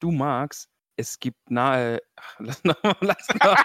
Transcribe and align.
Du 0.00 0.12
magst, 0.12 0.68
es 0.96 1.18
gibt 1.18 1.50
nahe. 1.50 2.00
Ach, 2.14 2.36
Lass 2.38 2.62
noch 2.62 2.80
mal, 2.84 2.96
lass 3.00 3.28
noch. 3.42 3.64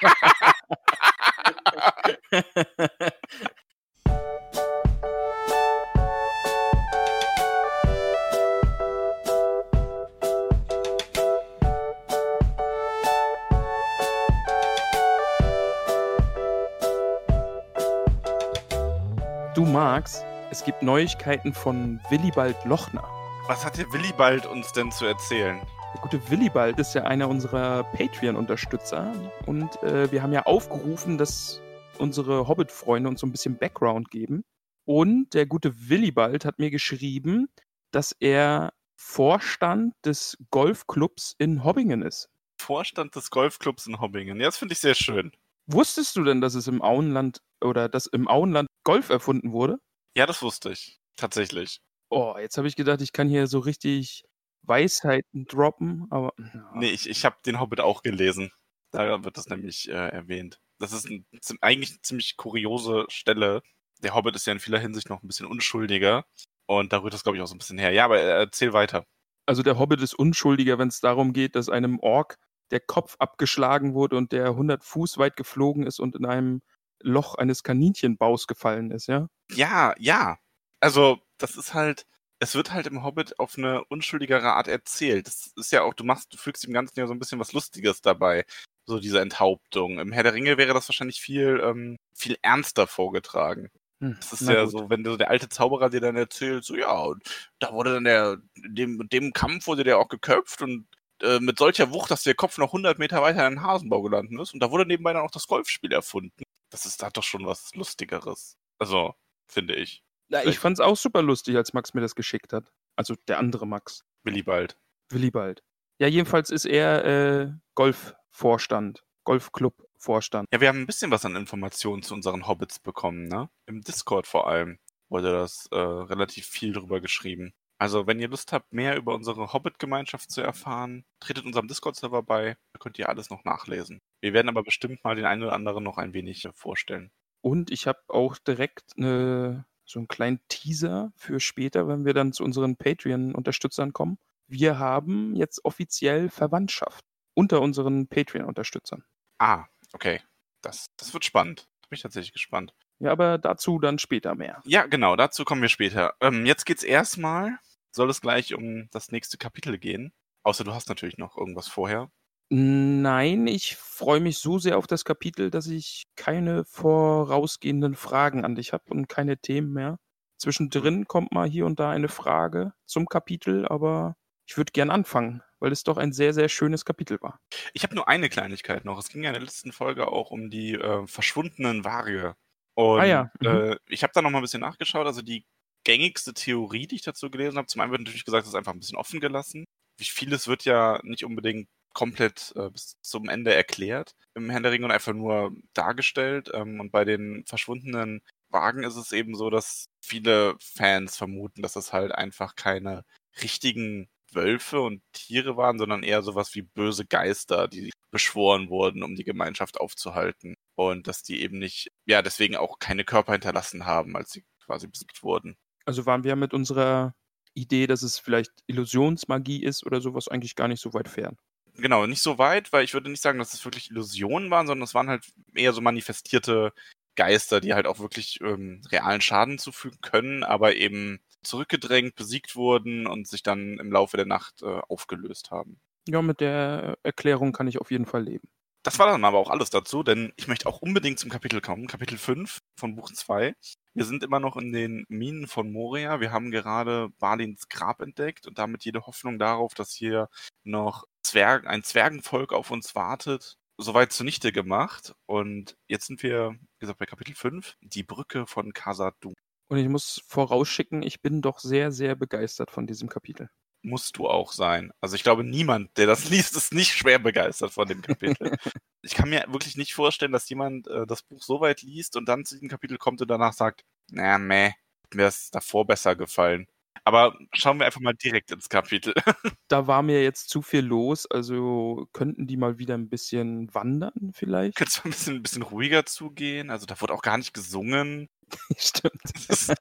Du 19.54 19.66
magst, 19.66 20.26
es 20.50 20.64
gibt 20.64 20.82
Neuigkeiten 20.82 21.54
von 21.54 22.02
Willibald 22.10 22.58
Lochner. 22.66 23.08
Was 23.48 23.64
hat 23.64 23.78
der 23.78 23.86
Willibald 23.94 24.48
uns 24.48 24.72
denn 24.72 24.92
zu 24.92 25.06
erzählen? 25.06 25.62
Der 25.94 26.02
gute 26.02 26.30
Willibald 26.30 26.80
ist 26.80 26.96
ja 26.96 27.04
einer 27.04 27.30
unserer 27.30 27.84
Patreon-Unterstützer 27.84 29.14
und 29.46 29.82
äh, 29.84 30.12
wir 30.12 30.24
haben 30.24 30.34
ja 30.34 30.44
aufgerufen, 30.44 31.20
dass 31.20 31.62
unsere 32.00 32.48
Hobbit-Freunde 32.48 33.10
uns 33.10 33.22
so 33.22 33.28
ein 33.28 33.32
bisschen 33.32 33.58
Background 33.58 34.10
geben. 34.10 34.44
Und 34.86 35.34
der 35.36 35.46
gute 35.46 35.90
Willibald 35.90 36.46
hat 36.46 36.58
mir 36.58 36.72
geschrieben, 36.72 37.48
dass 37.92 38.12
er 38.20 38.74
Vorstand 38.96 39.94
des 40.04 40.38
Golfclubs 40.50 41.36
in 41.38 41.64
Hobbingen 41.64 42.02
ist. 42.02 42.28
Vorstand 42.60 43.16
des 43.16 43.30
Golfclubs 43.30 43.86
in 43.86 44.00
Hobbingen. 44.02 44.40
Ja, 44.40 44.48
das 44.48 44.58
finde 44.58 44.74
ich 44.74 44.80
sehr 44.80 44.96
schön. 44.96 45.32
Wusstest 45.68 46.16
du 46.16 46.24
denn, 46.24 46.42
dass 46.42 46.56
es 46.56 46.68
im 46.68 46.82
Auenland 46.82 47.40
oder 47.62 47.88
dass 47.88 48.08
im 48.08 48.28
Auenland 48.28 48.68
Golf 48.84 49.10
erfunden 49.10 49.52
wurde? 49.52 49.78
Ja, 50.18 50.26
das 50.26 50.42
wusste 50.42 50.72
ich. 50.72 51.00
Tatsächlich. 51.16 51.80
Oh, 52.10 52.36
jetzt 52.40 52.58
habe 52.58 52.68
ich 52.68 52.76
gedacht, 52.76 53.02
ich 53.02 53.14
kann 53.14 53.30
hier 53.30 53.48
so 53.48 53.60
richtig 53.60 54.26
Weisheiten 54.64 55.46
droppen, 55.46 56.08
aber 56.10 56.34
ja. 56.38 56.72
Nee, 56.76 56.90
ich, 56.92 57.10
ich 57.10 57.26
habe 57.26 57.38
den 57.46 57.60
Hobbit 57.60 57.82
auch 57.82 58.02
gelesen. 58.02 58.52
Da 58.92 59.24
wird 59.24 59.38
das 59.38 59.48
nämlich 59.48 59.90
äh, 59.90 60.10
erwähnt. 60.10 60.60
Das 60.80 60.94
ist 60.94 61.10
ein, 61.10 61.26
eigentlich 61.62 61.92
eine 61.92 62.02
ziemlich 62.02 62.38
kuriose 62.38 63.06
Stelle. 63.10 63.62
Der 64.04 64.14
Hobbit 64.14 64.36
ist 64.36 64.46
ja 64.46 64.54
in 64.54 64.60
vieler 64.60 64.80
Hinsicht 64.80 65.10
noch 65.10 65.24
ein 65.24 65.28
bisschen 65.28 65.48
unschuldiger. 65.48 66.26
Und 66.66 66.94
da 66.94 67.02
rührt 67.02 67.14
das, 67.14 67.24
glaube 67.24 67.38
ich, 67.38 67.44
auch 67.44 67.48
so 67.48 67.56
ein 67.56 67.58
bisschen 67.58 67.78
her. 67.78 67.92
Ja, 67.92 68.06
aber 68.06 68.20
äh, 68.20 68.40
erzähl 68.40 68.74
weiter. 68.74 69.06
Also 69.46 69.64
der 69.64 69.78
Hobbit 69.78 70.02
ist 70.02 70.14
unschuldiger, 70.14 70.78
wenn 70.78 70.88
es 70.88 71.00
darum 71.00 71.34
geht, 71.34 71.56
dass 71.56 71.70
einem 71.70 72.00
Ork 72.00 72.38
der 72.72 72.80
Kopf 72.80 73.16
abgeschlagen 73.20 73.94
wurde 73.94 74.16
und 74.16 74.32
der 74.32 74.48
100 74.48 74.84
Fuß 74.84 75.18
weit 75.18 75.36
geflogen 75.36 75.86
ist 75.86 76.00
und 76.00 76.16
in 76.16 76.26
einem 76.26 76.62
Loch 77.02 77.36
eines 77.36 77.64
Kaninchenbaus 77.64 78.48
gefallen 78.48 78.92
ist, 78.92 79.08
ja? 79.08 79.28
Ja, 79.52 79.94
ja. 79.98 80.38
Also, 80.80 81.20
das 81.38 81.58
ist 81.58 81.74
halt, 81.74 82.06
es 82.44 82.56
wird 82.56 82.72
halt 82.74 82.88
im 82.88 83.04
Hobbit 83.04 83.40
auf 83.40 83.58
eine 83.58 83.84
unschuldigere 83.86 84.54
Art 84.54 84.68
erzählt. 84.68 85.28
Das 85.28 85.52
ist 85.56 85.72
ja 85.72 85.84
auch, 85.84 85.94
du 85.94 86.04
machst, 86.04 86.34
du 86.34 86.38
fügst 86.38 86.64
dem 86.66 86.74
Ganzen 86.74 87.00
ja 87.00 87.08
so 87.08 87.14
ein 87.14 87.20
bisschen 87.20 87.40
was 87.40 87.54
Lustiges 87.54 88.02
dabei. 88.02 88.46
So 88.86 89.00
diese 89.00 89.22
Enthauptung. 89.22 90.00
Im 90.00 90.12
Herr 90.12 90.24
der 90.24 90.34
Ringe 90.34 90.58
wäre 90.58 90.74
das 90.74 90.90
wahrscheinlich 90.90 91.22
viel, 91.22 91.62
ähm, 91.64 91.98
viel 92.16 92.38
ernster 92.42 92.88
vorgetragen. 92.88 93.70
Hm, 94.02 94.18
Das 94.20 94.34
ist 94.34 94.42
na 94.42 94.54
ja 94.54 94.66
gut. 94.66 94.72
so, 94.72 94.90
wenn 94.90 95.04
du 95.04 95.18
der 95.18 95.30
alte 95.30 95.50
Zauberer 95.50 95.90
dir 95.90 96.02
dann 96.02 96.16
erzählt, 96.18 96.64
so 96.66 96.76
ja, 96.76 96.92
und 97.02 97.24
da 97.60 97.72
wurde 97.74 97.94
dann 97.94 98.04
der, 98.04 98.38
in 98.56 98.76
dem, 98.76 99.10
dem 99.10 99.34
Kampf 99.34 99.68
wurde 99.68 99.84
der 99.84 99.98
auch 100.00 100.10
geköpft 100.10 100.62
und 100.62 100.88
äh, 101.22 101.40
mit 101.40 101.58
solcher 101.60 101.92
Wucht, 101.92 102.12
dass 102.12 102.24
der 102.24 102.36
Kopf 102.36 102.58
noch 102.58 102.70
100 102.70 103.00
Meter 103.00 103.22
weiter 103.22 103.48
in 103.48 103.56
den 103.56 103.64
Hasenbau 103.64 104.02
gelandet 104.02 104.40
ist. 104.42 104.54
Und 104.54 104.60
da 104.62 104.72
wurde 104.72 104.86
nebenbei 104.86 105.14
dann 105.14 105.24
auch 105.24 105.32
das 105.32 105.48
Golfspiel 105.48 105.92
erfunden. 105.94 106.44
Das 106.72 106.86
ist, 106.86 107.02
hat 107.04 107.16
doch 107.18 107.24
schon 107.24 107.46
was 107.46 107.74
Lustigeres. 107.76 108.58
Also, 108.80 109.14
finde 109.48 109.76
ich. 109.76 110.04
Na, 110.34 110.44
ich 110.46 110.58
fand's 110.58 110.80
auch 110.80 110.98
super 110.98 111.22
lustig, 111.22 111.56
als 111.56 111.74
Max 111.74 111.94
mir 111.94 112.02
das 112.02 112.16
geschickt 112.16 112.54
hat. 112.54 112.72
Also 112.96 113.16
der 113.28 113.38
andere 113.38 113.68
Max, 113.68 114.04
Willibald. 114.24 114.80
Willibald. 115.10 115.64
Ja, 116.00 116.08
jedenfalls 116.08 116.50
ist 116.50 116.66
er 116.66 117.06
äh, 117.06 117.52
Golfvorstand, 117.76 119.04
Golfclub-Vorstand. 119.26 120.48
Ja, 120.52 120.60
wir 120.60 120.70
haben 120.70 120.82
ein 120.82 120.88
bisschen 120.88 121.12
was 121.12 121.24
an 121.24 121.36
Informationen 121.36 122.02
zu 122.02 122.16
unseren 122.16 122.48
Hobbits 122.48 122.80
bekommen, 122.80 123.28
ne? 123.28 123.50
Im 123.68 123.82
Discord 123.82 124.26
vor 124.26 124.48
allem 124.48 124.80
wurde 125.08 125.32
das 125.32 125.68
äh, 125.72 125.78
relativ 125.78 126.48
viel 126.48 126.74
drüber 126.74 127.00
geschrieben. 127.00 127.54
Also, 127.78 128.08
wenn 128.08 128.20
ihr 128.20 128.30
Lust 128.30 128.54
habt, 128.54 128.74
mehr 128.74 128.96
über 128.98 129.14
unsere 129.14 129.54
Hobbit-Gemeinschaft 129.54 130.32
zu 130.32 130.42
erfahren, 130.42 131.06
tretet 131.20 131.46
unserem 131.46 131.68
Discord-Server 131.68 132.24
bei. 132.24 132.58
Da 132.74 132.80
könnt 132.80 132.98
ihr 132.98 133.10
alles 133.10 133.30
noch 133.30 133.44
nachlesen. 133.44 134.02
Wir 134.22 134.34
werden 134.34 134.50
aber 134.50 134.64
bestimmt 134.64 135.04
mal 135.04 135.16
den 135.16 135.26
einen 135.26 135.44
oder 135.44 135.54
anderen 135.54 135.84
noch 135.84 135.98
ein 135.98 136.14
wenig 136.14 136.48
vorstellen. 136.56 137.12
Und 137.42 137.72
ich 137.72 137.86
habe 137.88 138.00
auch 138.08 138.38
direkt 138.38 138.94
eine, 138.98 139.66
so 139.86 140.00
einen 140.00 140.08
kleinen 140.08 140.40
Teaser 140.48 141.12
für 141.16 141.40
später, 141.40 141.88
wenn 141.88 142.06
wir 142.06 142.14
dann 142.14 142.34
zu 142.34 142.44
unseren 142.44 142.76
Patreon-Unterstützern 142.76 143.94
kommen. 143.94 144.18
Wir 144.48 144.80
haben 144.80 145.36
jetzt 145.36 145.64
offiziell 145.66 146.30
Verwandtschaft 146.30 147.04
unter 147.34 147.62
unseren 147.62 148.08
Patreon-Unterstützern. 148.08 149.04
Ah, 149.40 149.66
okay. 149.94 150.22
Das, 150.62 150.88
das 150.98 151.14
wird 151.14 151.26
spannend. 151.26 151.68
Da 151.82 151.88
bin 151.90 151.98
ich 151.98 152.02
tatsächlich 152.02 152.34
gespannt. 152.34 152.74
Ja, 153.00 153.12
aber 153.12 153.38
dazu 153.38 153.80
dann 153.80 154.00
später 154.00 154.36
mehr. 154.36 154.62
Ja, 154.66 154.86
genau, 154.86 155.16
dazu 155.16 155.44
kommen 155.44 155.62
wir 155.62 155.70
später. 155.70 156.14
Ähm, 156.22 156.46
jetzt 156.46 156.66
geht's 156.66 156.84
erstmal, 156.84 157.58
soll 157.92 158.10
es 158.10 158.22
gleich 158.22 158.54
um 158.54 158.90
das 158.92 159.12
nächste 159.12 159.38
Kapitel 159.38 159.78
gehen. 159.78 160.14
Außer 160.44 160.64
du 160.64 160.74
hast 160.74 160.90
natürlich 160.90 161.18
noch 161.18 161.38
irgendwas 161.38 161.68
vorher. 161.68 162.10
Nein, 162.56 163.48
ich 163.48 163.78
freue 163.78 164.20
mich 164.20 164.38
so 164.38 164.60
sehr 164.60 164.78
auf 164.78 164.86
das 164.86 165.06
Kapitel, 165.06 165.50
dass 165.50 165.66
ich 165.66 166.04
keine 166.16 166.66
vorausgehenden 166.66 167.96
Fragen 167.96 168.46
an 168.46 168.54
dich 168.54 168.74
habe 168.74 168.84
und 168.92 169.10
keine 169.10 169.40
Themen 169.40 169.74
mehr. 169.74 169.98
Zwischendrin 170.38 171.08
kommt 171.08 171.32
mal 171.32 171.50
hier 171.50 171.66
und 171.66 171.80
da 171.80 171.90
eine 171.90 172.10
Frage 172.10 172.74
zum 172.86 173.08
Kapitel, 173.08 173.68
aber 173.68 174.16
ich 174.46 174.56
würde 174.56 174.72
gern 174.72 174.92
anfangen, 174.92 175.42
weil 175.60 175.72
es 175.72 175.84
doch 175.84 175.98
ein 175.98 176.14
sehr, 176.14 176.32
sehr 176.36 176.48
schönes 176.48 176.86
Kapitel 176.86 177.20
war. 177.22 177.40
Ich 177.74 177.82
habe 177.82 177.96
nur 177.96 178.08
eine 178.08 178.30
Kleinigkeit 178.30 178.86
noch. 178.86 179.00
Es 179.00 179.10
ging 179.10 179.24
ja 179.24 179.32
in 179.32 179.34
der 179.34 179.42
letzten 179.42 179.72
Folge 179.72 180.10
auch 180.10 180.30
um 180.30 180.52
die 180.52 180.76
äh, 180.76 181.08
verschwundenen 181.08 181.84
Varie. 181.84 182.34
Und 182.76 183.00
Ah 183.00 183.06
ja, 183.06 183.32
mhm. 183.40 183.48
äh, 183.48 183.78
ich 183.90 184.04
habe 184.04 184.14
da 184.14 184.22
noch 184.22 184.30
mal 184.30 184.38
ein 184.38 184.44
bisschen 184.44 184.62
nachgeschaut. 184.62 185.08
Also 185.08 185.24
die 185.24 185.44
gängigste 185.86 186.36
Theorie, 186.36 186.86
die 186.86 186.98
ich 186.98 187.02
dazu 187.02 187.32
gelesen 187.32 187.58
habe, 187.58 187.66
zum 187.66 187.82
einen 187.82 187.90
wird 187.90 188.02
natürlich 188.02 188.26
gesagt, 188.26 188.44
es 188.44 188.50
ist 188.50 188.56
einfach 188.56 188.74
ein 188.74 188.80
bisschen 188.80 189.00
offen 189.00 189.20
gelassen. 189.20 189.66
Wie 189.98 190.04
vieles 190.04 190.48
wird 190.48 190.66
ja 190.66 191.00
nicht 191.02 191.26
unbedingt 191.26 191.68
komplett 191.94 192.54
äh, 192.56 192.70
bis 192.70 192.98
zum 193.02 193.30
Ende 193.30 193.54
erklärt 193.54 194.16
im 194.36 194.50
Herrn 194.50 194.64
der 194.64 194.72
Ringe 194.72 194.86
und 194.86 194.92
einfach 194.92 195.14
nur 195.14 195.52
dargestellt. 195.74 196.50
Ähm, 196.54 196.80
und 196.80 196.92
bei 196.92 197.06
den 197.06 197.46
verschwundenen 197.46 198.22
Wagen 198.50 198.84
ist 198.84 198.96
es 198.96 199.12
eben 199.12 199.36
so, 199.36 199.50
dass 199.50 199.88
viele 200.02 200.56
Fans 200.60 201.18
vermuten, 201.18 201.62
dass 201.62 201.76
es 201.76 201.94
halt 201.94 202.14
einfach 202.14 202.56
keine 202.56 203.04
richtigen 203.42 204.10
Wölfe 204.32 204.82
und 204.82 205.02
Tiere 205.14 205.58
waren, 205.58 205.78
sondern 205.78 206.04
eher 206.04 206.24
sowas 206.24 206.56
wie 206.56 206.64
böse 206.64 207.06
Geister, 207.06 207.68
die 207.68 207.92
beschworen 208.12 208.70
wurden, 208.70 209.04
um 209.04 209.16
die 209.16 209.24
Gemeinschaft 209.24 209.80
aufzuhalten. 209.80 210.56
Und 210.76 211.08
dass 211.08 211.24
die 211.24 211.42
eben 211.42 211.60
nicht, 211.60 211.92
ja, 212.06 212.22
deswegen 212.22 212.56
auch 212.56 212.80
keine 212.80 213.06
Körper 213.06 213.34
hinterlassen 213.34 213.86
haben, 213.86 214.16
als 214.16 214.32
sie 214.32 214.44
quasi 214.66 214.88
besiegt 214.88 215.24
wurden. 215.24 215.56
Also 215.86 216.06
waren 216.06 216.24
wir 216.24 216.36
mit 216.36 216.54
unserer 216.54 217.14
Idee, 217.54 217.86
dass 217.86 218.02
es 218.02 218.18
vielleicht 218.18 218.52
Illusionsmagie 218.68 219.64
ist 219.64 219.86
oder 219.86 220.02
sowas 220.02 220.28
eigentlich 220.28 220.56
gar 220.56 220.68
nicht 220.68 220.82
so 220.82 220.94
weit 220.94 221.10
fern. 221.10 221.38
Genau, 221.76 222.06
nicht 222.06 222.22
so 222.22 222.38
weit, 222.38 222.72
weil 222.72 222.84
ich 222.84 222.94
würde 222.94 223.10
nicht 223.10 223.22
sagen, 223.22 223.40
dass 223.40 223.54
es 223.54 223.66
wirklich 223.66 223.90
Illusionen 223.90 224.52
waren, 224.52 224.68
sondern 224.68 224.84
es 224.84 224.94
waren 224.94 225.10
halt 225.10 225.26
eher 225.56 225.74
so 225.74 225.82
manifestierte 225.82 226.74
Geister, 227.16 227.62
die 227.62 227.74
halt 227.74 227.88
auch 227.88 228.00
wirklich 228.00 228.40
ähm, 228.42 228.82
realen 228.92 229.22
Schaden 229.22 229.58
zufügen 229.58 230.00
können, 230.02 230.44
aber 230.44 230.76
eben 230.76 231.20
zurückgedrängt, 231.44 232.16
besiegt 232.16 232.56
wurden 232.56 233.08
und 233.08 233.28
sich 233.28 233.44
dann 233.44 233.80
im 233.80 233.92
Laufe 233.92 234.18
der 234.18 234.26
Nacht 234.26 234.62
äh, 234.62 234.82
aufgelöst 234.88 235.52
haben. 235.52 235.80
Ja, 236.08 236.22
mit 236.22 236.42
der 236.42 236.98
Erklärung 237.04 237.54
kann 237.54 237.68
ich 237.68 237.80
auf 237.80 237.92
jeden 237.92 238.06
Fall 238.06 238.24
leben. 238.24 238.48
Das 238.84 239.00
war 239.00 239.08
dann 239.08 239.24
aber 239.24 239.38
auch 239.38 239.50
alles 239.50 239.70
dazu, 239.70 240.04
denn 240.04 240.34
ich 240.36 240.50
möchte 240.50 240.68
auch 240.68 240.82
unbedingt 240.82 241.18
zum 241.18 241.30
Kapitel 241.30 241.62
kommen, 241.62 241.88
Kapitel 241.88 242.18
5 242.18 242.60
von 242.78 242.96
Buch 242.96 243.10
2. 243.12 243.56
Wir 243.94 244.06
sind 244.06 244.24
immer 244.24 244.42
noch 244.42 244.58
in 244.58 244.74
den 244.74 245.06
Minen 245.08 245.48
von 245.48 245.72
Moria. 245.72 246.20
Wir 246.20 246.34
haben 246.34 246.52
gerade 246.52 247.10
Balins 247.18 247.70
Grab 247.70 248.02
entdeckt 248.02 248.46
und 248.46 248.58
damit 248.58 248.84
jede 248.84 249.06
Hoffnung 249.08 249.40
darauf, 249.40 249.74
dass 249.74 249.94
hier 249.94 250.28
noch 250.66 251.06
Zwerg, 251.22 251.66
ein 251.66 251.84
Zwergenvolk 251.84 252.52
auf 252.52 252.72
uns 252.72 252.94
wartet, 252.94 253.58
soweit 253.78 254.12
zunichte 254.12 254.52
gemacht. 254.52 255.16
Und 255.28 255.78
jetzt 255.88 256.08
sind 256.08 256.22
wir, 256.22 256.52
wie 256.52 256.80
gesagt, 256.80 257.00
bei 257.00 257.06
Kapitel 257.06 257.36
5, 257.36 257.78
die 257.82 258.04
Brücke 258.04 258.46
von 258.48 258.74
Khazad-dûm. 258.74 259.34
Und 259.70 259.78
ich 259.78 259.88
muss 259.88 260.22
vorausschicken, 260.28 261.04
ich 261.04 261.22
bin 261.22 261.42
doch 261.42 261.60
sehr, 261.60 261.94
sehr 261.94 262.16
begeistert 262.16 262.70
von 262.70 262.86
diesem 262.86 263.08
Kapitel. 263.08 263.50
Musst 263.84 264.18
du 264.18 264.28
auch 264.28 264.52
sein. 264.52 264.92
Also 265.02 265.16
ich 265.16 265.24
glaube, 265.24 265.44
niemand, 265.44 265.98
der 265.98 266.08
das 266.08 266.26
liest, 266.30 266.56
ist 266.56 266.74
nicht 266.74 266.94
schwer 266.94 267.20
begeistert 267.20 267.72
von 267.72 267.88
dem 267.88 268.02
Kapitel. 268.02 268.58
ich 269.02 269.14
kann 269.14 269.30
mir 269.30 269.46
wirklich 269.50 269.78
nicht 269.78 269.94
vorstellen, 269.94 270.32
dass 270.32 270.50
jemand 270.50 270.88
äh, 270.88 271.06
das 271.06 271.24
Buch 271.24 271.42
so 271.44 271.62
weit 271.62 271.82
liest 271.82 272.18
und 272.18 272.28
dann 272.28 272.46
zu 272.46 272.56
diesem 272.56 272.70
Kapitel 272.70 272.98
kommt 272.98 273.22
und 273.22 273.30
danach 273.30 273.54
sagt, 273.54 273.84
na 274.12 274.38
meh, 274.38 274.72
mir 275.14 275.28
ist 275.28 275.54
davor 275.54 275.86
besser 275.86 276.16
gefallen. 276.16 276.68
Aber 277.06 277.38
schauen 277.54 277.80
wir 277.80 277.86
einfach 277.86 278.00
mal 278.00 278.14
direkt 278.14 278.52
ins 278.52 278.70
Kapitel. 278.70 279.14
Da 279.70 279.88
war 279.88 280.04
mir 280.04 280.22
jetzt 280.22 280.50
zu 280.50 280.62
viel 280.62 280.82
los, 280.82 281.26
also 281.26 282.08
könnten 282.14 282.46
die 282.46 282.58
mal 282.58 282.78
wieder 282.78 282.94
ein 282.94 283.10
bisschen 283.10 283.74
wandern 283.74 284.32
vielleicht? 284.36 284.76
Könnte 284.76 284.92
es 284.92 284.98
mal 285.04 285.06
ein 285.06 285.12
bisschen, 285.12 285.36
ein 285.38 285.42
bisschen 285.42 285.62
ruhiger 285.64 286.06
zugehen? 286.06 286.70
Also 286.70 286.86
da 286.86 287.00
wurde 287.02 287.14
auch 287.14 287.24
gar 287.24 287.38
nicht 287.38 287.56
gesungen. 287.56 288.30
Stimmt. 288.78 289.22
Das 289.48 289.70
ist 289.70 289.74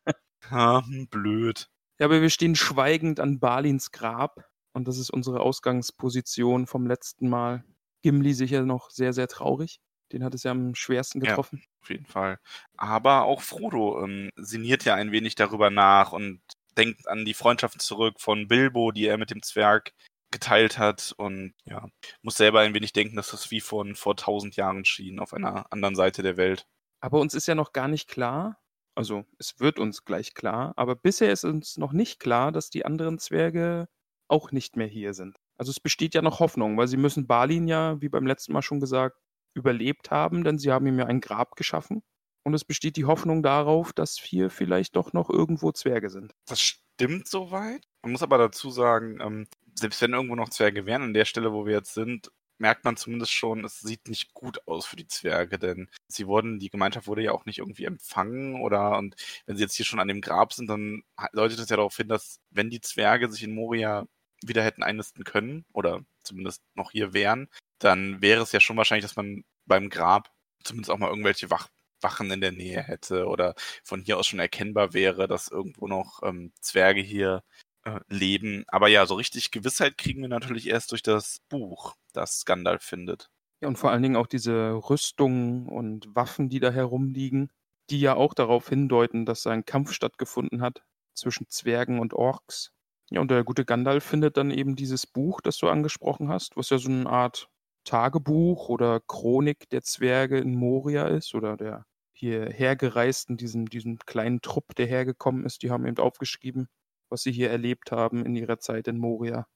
ah, 0.51 0.83
blöd. 1.11 1.69
Ja, 2.03 2.07
aber 2.07 2.21
wir 2.21 2.31
stehen 2.31 2.57
schweigend 2.57 3.21
an 3.21 3.39
Balins 3.39 3.93
Grab 3.93 4.45
und 4.73 4.89
das 4.89 4.99
ist 4.99 5.11
unsere 5.11 5.39
Ausgangsposition 5.39 6.67
vom 6.67 6.85
letzten 6.85 7.29
Mal. 7.29 7.65
Gimli 8.03 8.35
sicher 8.35 8.63
noch 8.63 8.91
sehr, 8.91 9.13
sehr 9.13 9.29
traurig. 9.29 9.79
Den 10.11 10.25
hat 10.25 10.35
es 10.35 10.43
ja 10.43 10.51
am 10.51 10.75
schwersten 10.75 11.21
Ja. 11.21 11.29
getroffen. 11.29 11.63
Auf 11.81 11.91
jeden 11.91 12.07
Fall. 12.07 12.41
Aber 12.77 13.23
auch 13.23 13.41
Frodo 13.41 14.03
ähm, 14.03 14.31
sinniert 14.35 14.85
ja 14.85 14.97
ein 14.97 15.13
wenig 15.13 15.37
darüber 15.37 15.71
nach 15.71 16.11
und 16.11 16.41
denkt 16.77 17.07
an 17.07 17.25
die 17.25 17.35
Freundschaften 17.35 17.79
zurück 17.79 18.17
von 18.19 18.49
Bilbo, 18.49 18.91
die 18.91 19.07
er 19.07 19.17
mit 19.17 19.31
dem 19.31 19.41
Zwerg 19.41 19.93
geteilt 20.33 20.79
hat 20.79 21.15
und 21.19 21.55
ja, 21.67 21.87
muss 22.23 22.35
selber 22.35 22.63
ein 22.63 22.75
wenig 22.75 22.93
denken, 22.93 23.15
dass 23.15 23.31
das 23.31 23.53
wie 23.53 23.61
von 23.61 23.95
vor 23.95 24.17
tausend 24.17 24.57
Jahren 24.57 24.85
schien, 24.85 25.21
auf 25.21 25.35
einer 25.35 25.71
anderen 25.71 25.95
Seite 25.95 26.25
der 26.25 26.37
Welt. 26.37 26.67
Aber 27.01 27.21
uns 27.21 27.35
ist 27.35 27.47
ja 27.47 27.55
noch 27.55 27.73
gar 27.73 27.87
nicht 27.87 28.09
klar, 28.09 28.59
also 28.95 29.25
es 29.39 29.59
wird 29.61 29.79
uns 29.79 30.05
gleich 30.05 30.35
klar, 30.35 30.73
aber 30.77 30.95
bisher 30.97 31.33
ist 31.33 31.45
uns 31.45 31.77
noch 31.77 31.93
nicht 31.93 32.21
klar, 32.21 32.53
dass 32.53 32.71
die 32.71 32.85
anderen 32.85 33.19
Zwerge 33.19 33.89
auch 34.29 34.53
nicht 34.53 34.77
mehr 34.77 34.87
hier 34.87 35.15
sind. 35.15 35.37
Also 35.57 35.71
es 35.71 35.81
besteht 35.81 36.15
ja 36.15 36.23
noch 36.23 36.41
Hoffnung, 36.41 36.77
weil 36.77 36.89
sie 36.89 36.97
müssen 36.97 37.27
Balin 37.27 37.69
ja, 37.69 38.01
wie 38.01 38.09
beim 38.09 38.27
letzten 38.27 38.53
Mal 38.53 38.63
schon 38.63 38.81
gesagt, 38.81 39.17
überlebt 39.55 40.11
haben, 40.11 40.45
denn 40.45 40.59
sie 40.59 40.73
haben 40.73 40.87
ihm 40.87 40.99
ja 40.99 41.07
ein 41.07 41.21
Grab 41.21 41.57
geschaffen. 41.57 42.03
Und 42.45 42.55
es 42.55 42.65
besteht 42.65 42.97
die 42.97 43.05
Hoffnung 43.05 43.43
darauf, 43.43 43.93
dass 43.93 44.19
hier 44.19 44.51
vielleicht 44.51 44.97
doch 44.97 45.13
noch 45.13 45.31
irgendwo 45.31 45.71
Zwerge 45.71 46.11
sind. 46.11 46.35
Das 46.47 46.61
stimmt 46.61 47.29
soweit. 47.29 47.87
Man 48.03 48.13
muss 48.13 48.23
aber 48.23 48.39
dazu 48.39 48.71
sagen, 48.71 49.21
ähm, 49.21 49.47
selbst 49.75 50.03
wenn 50.03 50.13
irgendwo 50.13 50.35
noch 50.35 50.49
Zwerge 50.49 50.87
wären, 50.87 51.03
an 51.03 51.15
der 51.15 51.25
Stelle, 51.25 51.53
wo 51.53 51.67
wir 51.67 51.75
jetzt 51.75 51.95
sind, 51.95 52.33
merkt 52.63 52.85
man 52.85 52.97
zumindest 52.97 53.33
schon, 53.33 53.65
es 53.65 53.81
sieht 53.81 54.09
nicht 54.09 54.35
gut 54.35 54.67
aus 54.69 54.87
für 54.87 54.97
die 54.97 55.09
Zwerge, 55.09 55.59
denn 55.59 55.91
sie 56.07 56.29
wurden, 56.29 56.61
die 56.61 56.71
Gemeinschaft 56.71 57.09
wurde 57.09 57.23
ja 57.23 57.33
auch 57.33 57.45
nicht 57.45 57.59
irgendwie 57.59 57.85
empfangen 57.85 58.61
oder 58.63 58.97
und 58.99 59.17
wenn 59.47 59.57
sie 59.57 59.63
jetzt 59.65 59.75
hier 59.75 59.85
schon 59.85 59.99
an 59.99 60.09
dem 60.09 60.21
Grab 60.21 60.53
sind, 60.53 60.69
dann 60.69 61.03
deutet 61.35 61.59
das 61.59 61.69
ja 61.69 61.77
darauf 61.77 61.97
hin, 61.97 62.09
dass 62.09 62.41
wenn 62.51 62.71
die 62.71 62.81
Zwerge 62.81 63.31
sich 63.31 63.43
in 63.43 63.55
Moria 63.55 64.07
wieder 64.45 64.63
hätten 64.63 64.85
einnisten 64.85 65.25
können 65.25 65.65
oder 65.73 66.05
zumindest 66.23 66.63
noch 66.75 66.93
hier 66.93 67.13
wären, 67.13 67.49
dann 67.81 68.23
wäre 68.23 68.43
es 68.43 68.53
ja 68.53 68.61
schon 68.61 68.77
wahrscheinlich, 68.77 69.05
dass 69.05 69.17
man 69.17 69.45
beim 69.67 69.91
Grab 69.91 70.31
zumindest 70.63 70.91
auch 70.91 70.99
mal 70.99 71.11
irgendwelche 71.11 71.51
Wach 71.51 71.69
Wachen 72.01 72.31
in 72.33 72.41
der 72.41 72.53
Nähe 72.53 72.83
hätte 72.83 73.27
oder 73.27 73.55
von 73.85 74.03
hier 74.03 74.19
aus 74.19 74.27
schon 74.27 74.41
erkennbar 74.41 74.93
wäre, 74.93 75.29
dass 75.29 75.49
irgendwo 75.49 75.87
noch 75.87 76.21
ähm, 76.25 76.53
Zwerge 76.61 77.01
hier 77.01 77.45
äh, 77.85 78.01
leben. 78.09 78.65
Aber 78.69 78.89
ja, 78.89 79.07
so 79.07 79.15
richtig 79.15 79.51
Gewissheit 79.51 79.99
kriegen 79.99 80.23
wir 80.23 80.29
natürlich 80.29 80.69
erst 80.69 80.93
durch 80.93 81.03
das 81.03 81.41
Buch, 81.49 81.95
das 82.13 82.45
Gandalf 82.45 82.83
findet. 82.83 83.31
Ja, 83.61 83.69
und 83.69 83.79
vor 83.79 83.91
allen 83.91 84.03
Dingen 84.03 84.17
auch 84.17 84.27
diese 84.27 84.73
Rüstungen 84.73 85.69
und 85.69 86.15
Waffen, 86.15 86.49
die 86.49 86.61
da 86.61 86.71
herumliegen, 86.71 87.51
die 87.91 88.01
ja 88.01 88.15
auch 88.15 88.35
darauf 88.35 88.69
hindeuten, 88.69 89.27
dass 89.27 89.47
ein 89.47 89.65
Kampf 89.65 89.93
stattgefunden 89.93 90.63
hat 90.63 90.83
zwischen 91.15 91.49
Zwergen 91.49 92.01
und 92.01 92.15
Orks. 92.15 92.73
Ja, 93.11 93.21
und 93.21 93.31
der 93.31 93.45
gute 93.45 93.65
Gandalf 93.65 94.05
findet 94.05 94.37
dann 94.37 94.51
eben 94.51 94.75
dieses 94.75 95.07
Buch, 95.07 95.41
das 95.41 95.59
du 95.59 95.69
angesprochen 95.69 96.29
hast, 96.29 96.57
was 96.57 96.71
ja 96.71 96.79
so 96.79 96.89
eine 96.91 97.09
Art 97.09 97.49
Tagebuch 97.85 98.69
oder 98.69 99.01
Chronik 99.01 99.69
der 99.71 99.83
Zwerge 99.83 100.39
in 100.39 100.55
Moria 100.55 101.07
ist 101.09 101.35
oder 101.35 101.57
der 101.57 101.85
hierher 102.13 102.77
gereisten, 102.77 103.37
diesem, 103.37 103.69
diesem 103.69 103.99
kleinen 103.99 104.41
Trupp, 104.41 104.75
der 104.77 104.87
hergekommen 104.87 105.45
ist, 105.45 105.63
die 105.63 105.71
haben 105.71 105.87
eben 105.87 105.99
aufgeschrieben, 105.99 106.69
was 107.13 107.23
sie 107.23 107.33
hier 107.33 107.51
erlebt 107.51 107.93
haben 107.93 108.25
in 108.27 108.37
ihrer 108.37 108.59
Zeit 108.59 108.89
in 108.89 108.99
Moria. 108.99 109.47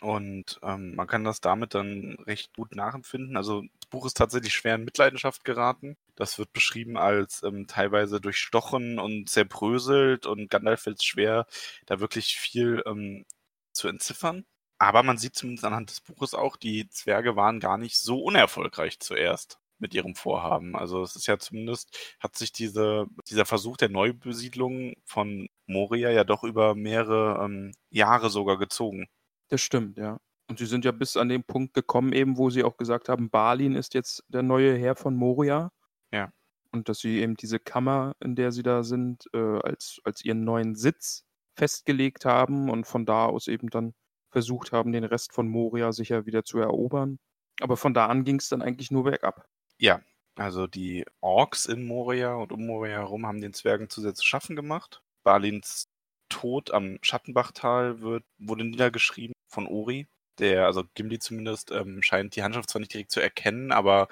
Und 0.00 0.58
ähm, 0.62 0.94
man 0.96 1.06
kann 1.06 1.24
das 1.24 1.40
damit 1.40 1.74
dann 1.74 2.16
recht 2.26 2.54
gut 2.54 2.74
nachempfinden. 2.76 3.36
Also 3.36 3.62
das 3.80 3.88
Buch 3.90 4.06
ist 4.06 4.16
tatsächlich 4.16 4.52
schwer 4.54 4.74
in 4.74 4.84
Mitleidenschaft 4.84 5.44
geraten. 5.44 5.96
Das 6.16 6.38
wird 6.38 6.52
beschrieben 6.52 6.98
als 6.98 7.42
ähm, 7.42 7.66
teilweise 7.68 8.20
durchstochen 8.20 8.98
und 8.98 9.28
zerbröselt 9.30 10.26
und 10.26 10.50
Gandalf 10.50 10.82
fällt 10.82 10.98
es 10.98 11.04
schwer, 11.04 11.46
da 11.86 12.00
wirklich 12.00 12.36
viel 12.36 12.82
ähm, 12.86 13.24
zu 13.72 13.88
entziffern. 13.88 14.44
Aber 14.78 15.02
man 15.02 15.18
sieht 15.18 15.36
zumindest 15.36 15.64
anhand 15.64 15.90
des 15.90 16.00
Buches 16.00 16.34
auch, 16.34 16.56
die 16.56 16.88
Zwerge 16.90 17.36
waren 17.36 17.60
gar 17.60 17.78
nicht 17.78 17.96
so 17.98 18.20
unerfolgreich 18.22 19.00
zuerst 19.00 19.58
mit 19.84 19.92
ihrem 19.92 20.14
Vorhaben. 20.14 20.74
Also 20.76 21.02
es 21.02 21.14
ist 21.14 21.26
ja 21.26 21.38
zumindest, 21.38 22.16
hat 22.18 22.36
sich 22.36 22.52
diese, 22.52 23.04
dieser 23.28 23.44
Versuch 23.44 23.76
der 23.76 23.90
Neubesiedlung 23.90 24.94
von 25.04 25.46
Moria 25.66 26.10
ja 26.10 26.24
doch 26.24 26.42
über 26.42 26.74
mehrere 26.74 27.44
ähm, 27.44 27.72
Jahre 27.90 28.30
sogar 28.30 28.56
gezogen. 28.58 29.08
Das 29.48 29.60
stimmt, 29.60 29.98
ja. 29.98 30.18
Und 30.48 30.58
sie 30.58 30.64
sind 30.64 30.86
ja 30.86 30.92
bis 30.92 31.18
an 31.18 31.28
den 31.28 31.44
Punkt 31.44 31.74
gekommen, 31.74 32.14
eben, 32.14 32.38
wo 32.38 32.48
sie 32.48 32.64
auch 32.64 32.78
gesagt 32.78 33.10
haben, 33.10 33.28
Balin 33.28 33.74
ist 33.74 33.92
jetzt 33.92 34.24
der 34.28 34.42
neue 34.42 34.74
Herr 34.74 34.96
von 34.96 35.14
Moria. 35.14 35.70
Ja. 36.10 36.32
Und 36.72 36.88
dass 36.88 37.00
sie 37.00 37.20
eben 37.20 37.34
diese 37.36 37.58
Kammer, 37.58 38.14
in 38.20 38.36
der 38.36 38.52
sie 38.52 38.62
da 38.62 38.84
sind, 38.84 39.28
äh, 39.34 39.58
als, 39.62 40.00
als 40.04 40.24
ihren 40.24 40.44
neuen 40.44 40.76
Sitz 40.76 41.24
festgelegt 41.56 42.24
haben 42.24 42.70
und 42.70 42.86
von 42.86 43.04
da 43.04 43.26
aus 43.26 43.48
eben 43.48 43.68
dann 43.68 43.92
versucht 44.30 44.72
haben, 44.72 44.92
den 44.92 45.04
Rest 45.04 45.34
von 45.34 45.46
Moria 45.46 45.92
sicher 45.92 46.24
wieder 46.24 46.42
zu 46.42 46.58
erobern. 46.58 47.18
Aber 47.60 47.76
von 47.76 47.92
da 47.92 48.06
an 48.06 48.24
ging 48.24 48.36
es 48.36 48.48
dann 48.48 48.62
eigentlich 48.62 48.90
nur 48.90 49.04
bergab. 49.04 49.46
Ja, 49.80 50.00
also 50.36 50.66
die 50.66 51.04
Orks 51.20 51.66
in 51.66 51.84
Moria 51.84 52.34
und 52.34 52.52
um 52.52 52.66
Moria 52.66 52.98
herum 52.98 53.26
haben 53.26 53.40
den 53.40 53.52
Zwergen 53.54 53.88
zu 53.90 54.00
sehr 54.00 54.14
zu 54.14 54.24
schaffen 54.24 54.56
gemacht. 54.56 55.02
Balins 55.24 55.86
Tod 56.28 56.70
am 56.72 56.98
Schattenbachtal 57.02 58.00
wird, 58.00 58.24
wurde 58.38 58.64
niedergeschrieben 58.64 59.34
von 59.48 59.66
Ori, 59.66 60.08
der, 60.38 60.66
also 60.66 60.84
Gimli 60.94 61.18
zumindest, 61.18 61.70
ähm, 61.70 62.02
scheint 62.02 62.34
die 62.36 62.42
Handschrift 62.42 62.70
zwar 62.70 62.80
nicht 62.80 62.92
direkt 62.92 63.10
zu 63.12 63.20
erkennen, 63.20 63.72
aber 63.72 64.08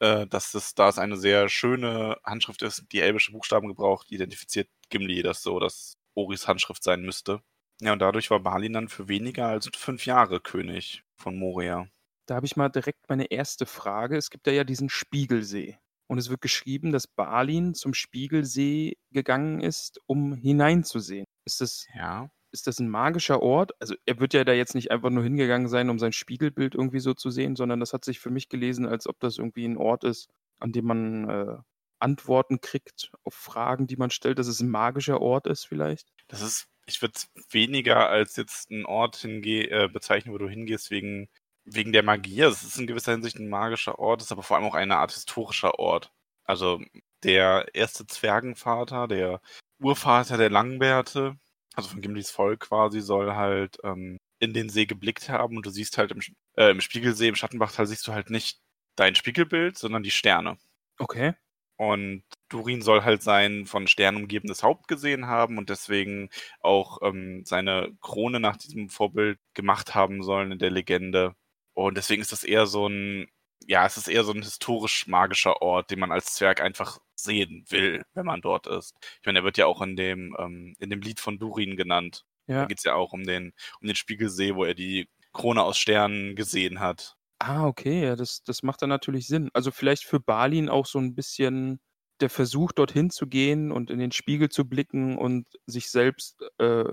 äh, 0.00 0.26
dass 0.26 0.54
es, 0.54 0.74
da 0.74 0.88
es 0.88 0.98
eine 0.98 1.16
sehr 1.16 1.48
schöne 1.48 2.18
Handschrift 2.24 2.62
ist, 2.62 2.84
die 2.92 3.00
elbische 3.00 3.32
Buchstaben 3.32 3.68
gebraucht, 3.68 4.10
identifiziert 4.12 4.68
Gimli 4.90 5.22
das 5.22 5.42
so, 5.42 5.60
dass 5.60 5.94
Oris 6.14 6.48
Handschrift 6.48 6.82
sein 6.84 7.02
müsste. 7.02 7.42
Ja, 7.80 7.92
und 7.94 8.00
dadurch 8.00 8.30
war 8.30 8.40
Balin 8.40 8.74
dann 8.74 8.88
für 8.88 9.08
weniger 9.08 9.46
als 9.48 9.68
fünf 9.76 10.06
Jahre 10.06 10.40
König 10.40 11.02
von 11.16 11.36
Moria. 11.38 11.88
Da 12.26 12.36
habe 12.36 12.46
ich 12.46 12.56
mal 12.56 12.68
direkt 12.68 13.08
meine 13.08 13.30
erste 13.30 13.66
Frage. 13.66 14.16
Es 14.16 14.30
gibt 14.30 14.46
da 14.46 14.50
ja 14.50 14.64
diesen 14.64 14.88
Spiegelsee. 14.88 15.78
Und 16.08 16.18
es 16.18 16.28
wird 16.30 16.40
geschrieben, 16.40 16.92
dass 16.92 17.06
Balin 17.06 17.74
zum 17.74 17.94
Spiegelsee 17.94 18.96
gegangen 19.12 19.60
ist, 19.60 20.00
um 20.06 20.34
hineinzusehen. 20.34 21.24
Ist 21.46 21.60
das, 21.60 21.86
Ja. 21.94 22.30
ist 22.52 22.66
das 22.66 22.78
ein 22.80 22.88
magischer 22.88 23.42
Ort? 23.42 23.72
Also 23.80 23.94
er 24.04 24.20
wird 24.20 24.34
ja 24.34 24.44
da 24.44 24.52
jetzt 24.52 24.74
nicht 24.74 24.90
einfach 24.90 25.10
nur 25.10 25.22
hingegangen 25.22 25.68
sein, 25.68 25.88
um 25.90 25.98
sein 25.98 26.12
Spiegelbild 26.12 26.74
irgendwie 26.74 27.00
so 27.00 27.14
zu 27.14 27.30
sehen, 27.30 27.56
sondern 27.56 27.80
das 27.80 27.92
hat 27.94 28.04
sich 28.04 28.20
für 28.20 28.30
mich 28.30 28.48
gelesen, 28.48 28.86
als 28.86 29.06
ob 29.06 29.18
das 29.20 29.38
irgendwie 29.38 29.64
ein 29.64 29.78
Ort 29.78 30.04
ist, 30.04 30.28
an 30.60 30.72
dem 30.72 30.84
man 30.84 31.30
äh, 31.30 31.56
Antworten 31.98 32.60
kriegt 32.60 33.10
auf 33.24 33.34
Fragen, 33.34 33.86
die 33.86 33.96
man 33.96 34.10
stellt, 34.10 34.38
dass 34.38 34.48
es 34.48 34.60
ein 34.60 34.68
magischer 34.70 35.20
Ort 35.20 35.46
ist 35.46 35.64
vielleicht. 35.64 36.12
Das 36.28 36.42
ist, 36.42 36.66
ich 36.86 37.00
würde 37.00 37.14
es 37.16 37.30
weniger 37.50 38.10
als 38.10 38.36
jetzt 38.36 38.70
einen 38.70 38.84
Ort 38.84 39.16
hinge 39.16 39.70
äh, 39.70 39.88
bezeichnen, 39.88 40.34
wo 40.34 40.38
du 40.38 40.48
hingehst 40.48 40.90
wegen, 40.90 41.28
wegen 41.64 41.92
der 41.92 42.02
Magie. 42.02 42.42
Also 42.44 42.56
Es 42.56 42.64
ist 42.64 42.78
in 42.78 42.86
gewisser 42.86 43.12
Hinsicht 43.12 43.38
ein 43.38 43.48
magischer 43.48 43.98
Ort, 43.98 44.22
ist 44.22 44.32
aber 44.32 44.42
vor 44.42 44.56
allem 44.56 44.66
auch 44.66 44.74
eine 44.74 44.98
Art 44.98 45.12
historischer 45.12 45.78
Ort. 45.78 46.12
Also 46.44 46.80
der 47.22 47.66
erste 47.74 48.06
Zwergenvater, 48.06 49.08
der 49.08 49.40
Urvater 49.80 50.36
der 50.36 50.50
Langbärte, 50.50 51.36
also 51.74 51.88
von 51.88 52.00
Gimlis 52.00 52.30
Volk 52.30 52.60
quasi, 52.60 53.00
soll 53.00 53.34
halt 53.34 53.78
ähm, 53.84 54.18
in 54.38 54.52
den 54.52 54.68
See 54.68 54.86
geblickt 54.86 55.28
haben 55.28 55.56
und 55.56 55.66
du 55.66 55.70
siehst 55.70 55.98
halt 55.98 56.10
im, 56.10 56.20
äh, 56.56 56.70
im 56.70 56.80
Spiegelsee, 56.80 57.28
im 57.28 57.36
Schattenbachtal 57.36 57.86
siehst 57.86 58.06
du 58.06 58.12
halt 58.12 58.30
nicht 58.30 58.60
dein 58.96 59.14
Spiegelbild, 59.14 59.78
sondern 59.78 60.02
die 60.02 60.10
Sterne. 60.10 60.58
Okay. 60.98 61.34
Und 61.76 62.22
Durin 62.48 62.82
soll 62.82 63.02
halt 63.02 63.22
sein 63.22 63.66
von 63.66 63.86
Sternen 63.86 64.18
umgebenes 64.18 64.62
Haupt 64.62 64.88
gesehen 64.88 65.26
haben 65.26 65.58
und 65.58 65.70
deswegen 65.70 66.28
auch 66.60 66.98
ähm, 67.02 67.42
seine 67.44 67.96
Krone 68.00 68.40
nach 68.40 68.56
diesem 68.56 68.88
Vorbild 68.88 69.38
gemacht 69.54 69.94
haben 69.94 70.22
sollen 70.22 70.52
in 70.52 70.58
der 70.58 70.70
Legende. 70.70 71.34
Und 71.74 71.96
deswegen 71.96 72.22
ist 72.22 72.32
das 72.32 72.44
eher 72.44 72.66
so 72.66 72.86
ein, 72.88 73.28
ja, 73.66 73.86
es 73.86 73.96
ist 73.96 74.08
eher 74.08 74.24
so 74.24 74.32
ein 74.32 74.42
historisch-magischer 74.42 75.62
Ort, 75.62 75.90
den 75.90 76.00
man 76.00 76.12
als 76.12 76.34
Zwerg 76.34 76.60
einfach 76.60 76.98
sehen 77.14 77.64
will, 77.70 78.02
wenn 78.14 78.26
man 78.26 78.40
dort 78.42 78.66
ist. 78.66 78.94
Ich 79.20 79.26
meine, 79.26 79.40
er 79.40 79.44
wird 79.44 79.58
ja 79.58 79.66
auch 79.66 79.80
in 79.82 79.96
dem, 79.96 80.36
ähm, 80.38 80.74
in 80.78 80.90
dem 80.90 81.00
Lied 81.00 81.20
von 81.20 81.38
Durin 81.38 81.76
genannt. 81.76 82.24
Da 82.56 82.64
Ja. 82.64 82.66
geht 82.66 82.78
es 82.78 82.84
ja 82.84 82.94
auch 82.94 83.12
um 83.12 83.24
den, 83.24 83.52
um 83.80 83.86
den 83.86 83.96
Spiegelsee, 83.96 84.54
wo 84.54 84.64
er 84.64 84.74
die 84.74 85.08
Krone 85.32 85.62
aus 85.62 85.78
Sternen 85.78 86.36
gesehen 86.36 86.80
hat. 86.80 87.16
Ah, 87.40 87.66
okay, 87.66 88.04
ja, 88.04 88.14
das, 88.16 88.44
das 88.44 88.62
macht 88.62 88.82
dann 88.82 88.88
natürlich 88.88 89.26
Sinn. 89.26 89.50
Also 89.52 89.70
vielleicht 89.72 90.04
für 90.04 90.20
Balin 90.20 90.68
auch 90.68 90.86
so 90.86 90.98
ein 90.98 91.14
bisschen 91.14 91.80
der 92.20 92.30
Versuch, 92.30 92.70
dorthin 92.72 93.10
zu 93.10 93.26
gehen 93.26 93.72
und 93.72 93.90
in 93.90 93.98
den 93.98 94.12
Spiegel 94.12 94.48
zu 94.48 94.64
blicken 94.68 95.18
und 95.18 95.46
sich 95.66 95.90
selbst 95.90 96.40
äh, 96.58 96.84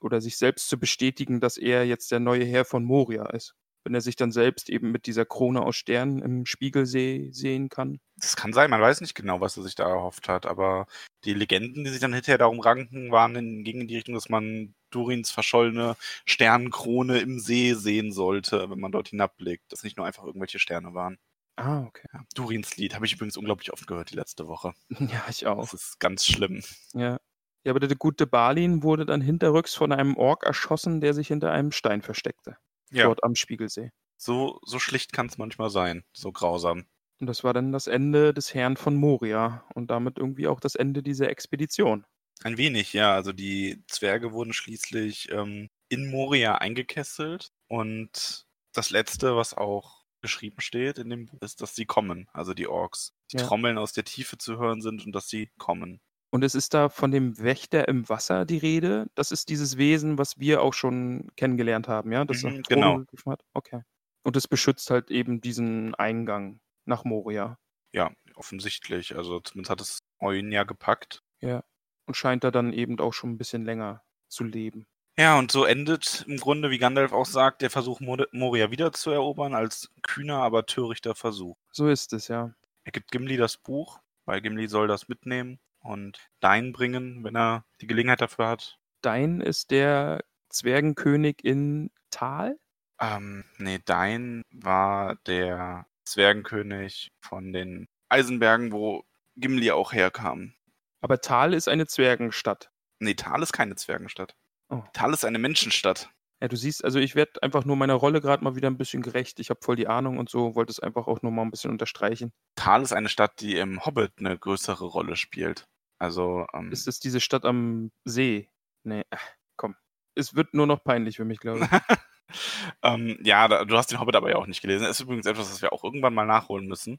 oder 0.00 0.20
sich 0.20 0.36
selbst 0.38 0.68
zu 0.68 0.78
bestätigen, 0.78 1.40
dass 1.40 1.56
er 1.56 1.84
jetzt 1.86 2.10
der 2.10 2.18
neue 2.18 2.44
Herr 2.44 2.64
von 2.64 2.82
Moria 2.84 3.26
ist. 3.30 3.54
Wenn 3.84 3.94
er 3.94 4.00
sich 4.00 4.16
dann 4.16 4.32
selbst 4.32 4.70
eben 4.70 4.92
mit 4.92 5.06
dieser 5.06 5.24
Krone 5.24 5.62
aus 5.62 5.76
Sternen 5.76 6.22
im 6.22 6.46
Spiegelsee 6.46 7.30
sehen 7.32 7.68
kann. 7.68 8.00
Das 8.16 8.36
kann 8.36 8.52
sein, 8.52 8.70
man 8.70 8.80
weiß 8.80 9.00
nicht 9.00 9.14
genau, 9.14 9.40
was 9.40 9.56
er 9.56 9.62
sich 9.62 9.74
da 9.74 9.88
erhofft 9.88 10.28
hat, 10.28 10.46
aber 10.46 10.86
die 11.24 11.34
Legenden, 11.34 11.84
die 11.84 11.90
sich 11.90 12.00
dann 12.00 12.12
hinterher 12.12 12.38
darum 12.38 12.60
ranken, 12.60 13.10
waren 13.10 13.34
in, 13.36 13.64
gingen 13.64 13.82
in 13.82 13.88
die 13.88 13.96
Richtung, 13.96 14.14
dass 14.14 14.28
man 14.28 14.74
Durins 14.90 15.30
verschollene 15.30 15.96
Sternenkrone 16.26 17.18
im 17.18 17.38
See 17.40 17.74
sehen 17.74 18.12
sollte, 18.12 18.70
wenn 18.70 18.80
man 18.80 18.92
dort 18.92 19.08
hinabblickt. 19.08 19.72
Dass 19.72 19.82
nicht 19.82 19.96
nur 19.96 20.06
einfach 20.06 20.24
irgendwelche 20.24 20.58
Sterne 20.58 20.94
waren. 20.94 21.18
Ah, 21.56 21.82
okay. 21.82 22.08
Ja, 22.12 22.20
Durins 22.34 22.76
Lied 22.76 22.94
habe 22.94 23.06
ich 23.06 23.12
übrigens 23.14 23.36
unglaublich 23.36 23.72
oft 23.72 23.86
gehört 23.86 24.10
die 24.10 24.16
letzte 24.16 24.46
Woche. 24.46 24.72
Ja, 25.12 25.24
ich 25.28 25.46
auch. 25.46 25.60
Das 25.70 25.74
ist 25.74 26.00
ganz 26.00 26.26
schlimm. 26.26 26.62
Ja. 26.94 27.18
Ja, 27.64 27.70
aber 27.70 27.78
der 27.78 27.94
gute 27.96 28.26
Balin 28.26 28.82
wurde 28.82 29.06
dann 29.06 29.20
hinterrücks 29.20 29.74
von 29.74 29.92
einem 29.92 30.16
Ork 30.16 30.42
erschossen, 30.44 31.00
der 31.00 31.14
sich 31.14 31.28
hinter 31.28 31.52
einem 31.52 31.70
Stein 31.70 32.02
versteckte. 32.02 32.56
Ja. 32.92 33.04
Dort 33.04 33.24
am 33.24 33.34
Spiegelsee. 33.34 33.90
So, 34.16 34.60
so 34.64 34.78
schlicht 34.78 35.12
kann 35.12 35.26
es 35.26 35.38
manchmal 35.38 35.70
sein. 35.70 36.04
So 36.12 36.30
grausam. 36.32 36.86
Und 37.20 37.26
das 37.26 37.44
war 37.44 37.52
dann 37.54 37.72
das 37.72 37.86
Ende 37.86 38.34
des 38.34 38.52
Herrn 38.54 38.76
von 38.76 38.96
Moria 38.96 39.64
und 39.74 39.90
damit 39.90 40.18
irgendwie 40.18 40.48
auch 40.48 40.60
das 40.60 40.74
Ende 40.74 41.02
dieser 41.02 41.28
Expedition. 41.30 42.04
Ein 42.42 42.56
wenig, 42.58 42.92
ja. 42.92 43.14
Also 43.14 43.32
die 43.32 43.82
Zwerge 43.88 44.32
wurden 44.32 44.52
schließlich 44.52 45.30
ähm, 45.30 45.68
in 45.88 46.10
Moria 46.10 46.56
eingekesselt 46.56 47.52
und 47.68 48.46
das 48.72 48.90
letzte, 48.90 49.36
was 49.36 49.54
auch 49.54 50.02
geschrieben 50.20 50.60
steht 50.60 50.98
in 50.98 51.10
dem 51.10 51.26
Buch, 51.26 51.42
ist, 51.42 51.60
dass 51.60 51.74
sie 51.74 51.84
kommen, 51.84 52.28
also 52.32 52.54
die 52.54 52.66
Orks. 52.68 53.12
Die 53.32 53.36
Ja. 53.38 53.46
Trommeln 53.46 53.78
aus 53.78 53.92
der 53.92 54.04
Tiefe 54.04 54.38
zu 54.38 54.58
hören 54.58 54.80
sind 54.80 55.04
und 55.04 55.12
dass 55.12 55.28
sie 55.28 55.50
kommen. 55.58 56.00
Und 56.32 56.42
es 56.44 56.54
ist 56.54 56.72
da 56.72 56.88
von 56.88 57.10
dem 57.10 57.38
Wächter 57.38 57.88
im 57.88 58.08
Wasser 58.08 58.46
die 58.46 58.56
Rede. 58.56 59.06
Das 59.14 59.32
ist 59.32 59.50
dieses 59.50 59.76
Wesen, 59.76 60.16
was 60.16 60.40
wir 60.40 60.62
auch 60.62 60.72
schon 60.72 61.28
kennengelernt 61.36 61.88
haben, 61.88 62.10
ja? 62.10 62.24
Das 62.24 62.42
Mhm, 62.42 62.62
genau. 62.62 63.02
hat. 63.26 63.44
Okay. 63.52 63.82
Und 64.22 64.34
es 64.36 64.48
beschützt 64.48 64.90
halt 64.90 65.10
eben 65.10 65.42
diesen 65.42 65.94
Eingang 65.94 66.60
nach 66.86 67.04
Moria. 67.04 67.58
Ja, 67.92 68.12
offensichtlich. 68.34 69.14
Also 69.14 69.40
zumindest 69.40 69.70
hat 69.70 69.80
es 69.82 69.98
Eun 70.20 70.50
ja 70.52 70.64
gepackt. 70.64 71.22
Ja. 71.40 71.64
Und 72.06 72.16
scheint 72.16 72.44
da 72.44 72.50
dann 72.50 72.72
eben 72.72 72.98
auch 72.98 73.12
schon 73.12 73.32
ein 73.32 73.38
bisschen 73.38 73.66
länger 73.66 74.02
zu 74.28 74.44
leben. 74.44 74.86
Ja, 75.18 75.38
und 75.38 75.52
so 75.52 75.66
endet 75.66 76.24
im 76.26 76.38
Grunde, 76.38 76.70
wie 76.70 76.78
Gandalf 76.78 77.12
auch 77.12 77.26
sagt, 77.26 77.60
der 77.60 77.68
Versuch, 77.68 78.00
Moria 78.00 78.70
wiederzuerobern, 78.70 79.54
als 79.54 79.90
kühner, 80.00 80.38
aber 80.38 80.64
törichter 80.64 81.14
Versuch. 81.14 81.58
So 81.72 81.88
ist 81.88 82.14
es, 82.14 82.28
ja. 82.28 82.54
Er 82.84 82.92
gibt 82.92 83.10
Gimli 83.10 83.36
das 83.36 83.58
Buch, 83.58 84.00
weil 84.24 84.40
Gimli 84.40 84.66
soll 84.68 84.88
das 84.88 85.08
mitnehmen 85.08 85.60
und 85.82 86.18
Dain 86.40 86.72
bringen, 86.72 87.24
wenn 87.24 87.36
er 87.36 87.64
die 87.80 87.86
Gelegenheit 87.86 88.20
dafür 88.20 88.48
hat. 88.48 88.78
Dein 89.02 89.40
ist 89.40 89.70
der 89.70 90.24
Zwergenkönig 90.48 91.44
in 91.44 91.90
Tal? 92.10 92.58
Ähm, 93.00 93.44
nee, 93.58 93.80
Dain 93.84 94.42
war 94.52 95.16
der 95.26 95.86
Zwergenkönig 96.04 97.12
von 97.20 97.52
den 97.52 97.88
Eisenbergen, 98.08 98.72
wo 98.72 99.04
Gimli 99.36 99.70
auch 99.70 99.92
herkam. 99.92 100.54
Aber 101.00 101.20
Tal 101.20 101.54
ist 101.54 101.68
eine 101.68 101.86
Zwergenstadt. 101.86 102.70
Nee, 103.00 103.14
Tal 103.14 103.42
ist 103.42 103.52
keine 103.52 103.74
Zwergenstadt. 103.74 104.36
Oh. 104.68 104.82
Tal 104.92 105.12
ist 105.12 105.24
eine 105.24 105.38
Menschenstadt. 105.38 106.10
Ja, 106.40 106.48
du 106.48 106.56
siehst, 106.56 106.84
also 106.84 106.98
ich 106.98 107.14
werde 107.14 107.42
einfach 107.42 107.64
nur 107.64 107.76
meiner 107.76 107.94
Rolle 107.94 108.20
gerade 108.20 108.42
mal 108.42 108.56
wieder 108.56 108.68
ein 108.68 108.76
bisschen 108.76 109.02
gerecht. 109.02 109.38
Ich 109.38 109.50
habe 109.50 109.60
voll 109.62 109.76
die 109.76 109.86
Ahnung 109.86 110.18
und 110.18 110.28
so, 110.28 110.54
wollte 110.54 110.72
es 110.72 110.80
einfach 110.80 111.06
auch 111.06 111.22
nur 111.22 111.30
mal 111.30 111.42
ein 111.42 111.50
bisschen 111.50 111.70
unterstreichen. 111.70 112.32
Tal 112.56 112.82
ist 112.82 112.92
eine 112.92 113.08
Stadt, 113.08 113.40
die 113.40 113.56
im 113.56 113.84
Hobbit 113.84 114.12
eine 114.18 114.36
größere 114.36 114.84
Rolle 114.84 115.14
spielt. 115.16 115.68
Also, 116.02 116.46
ähm, 116.52 116.72
Ist 116.72 116.88
es 116.88 116.98
diese 116.98 117.20
Stadt 117.20 117.44
am 117.44 117.92
See? 118.04 118.48
Nee, 118.82 119.04
ach, 119.10 119.24
komm. 119.54 119.76
Es 120.16 120.34
wird 120.34 120.52
nur 120.52 120.66
noch 120.66 120.82
peinlich 120.82 121.16
für 121.16 121.24
mich, 121.24 121.38
glaube 121.38 121.60
ich. 121.60 121.68
ähm, 122.82 123.20
ja, 123.22 123.46
da, 123.46 123.64
du 123.64 123.76
hast 123.76 123.92
den 123.92 124.00
Hobbit 124.00 124.16
aber 124.16 124.28
ja 124.28 124.34
auch 124.34 124.48
nicht 124.48 124.62
gelesen. 124.62 124.88
Ist 124.88 124.98
übrigens 124.98 125.26
etwas, 125.26 125.48
was 125.48 125.62
wir 125.62 125.72
auch 125.72 125.84
irgendwann 125.84 126.12
mal 126.12 126.26
nachholen 126.26 126.66
müssen. 126.66 126.98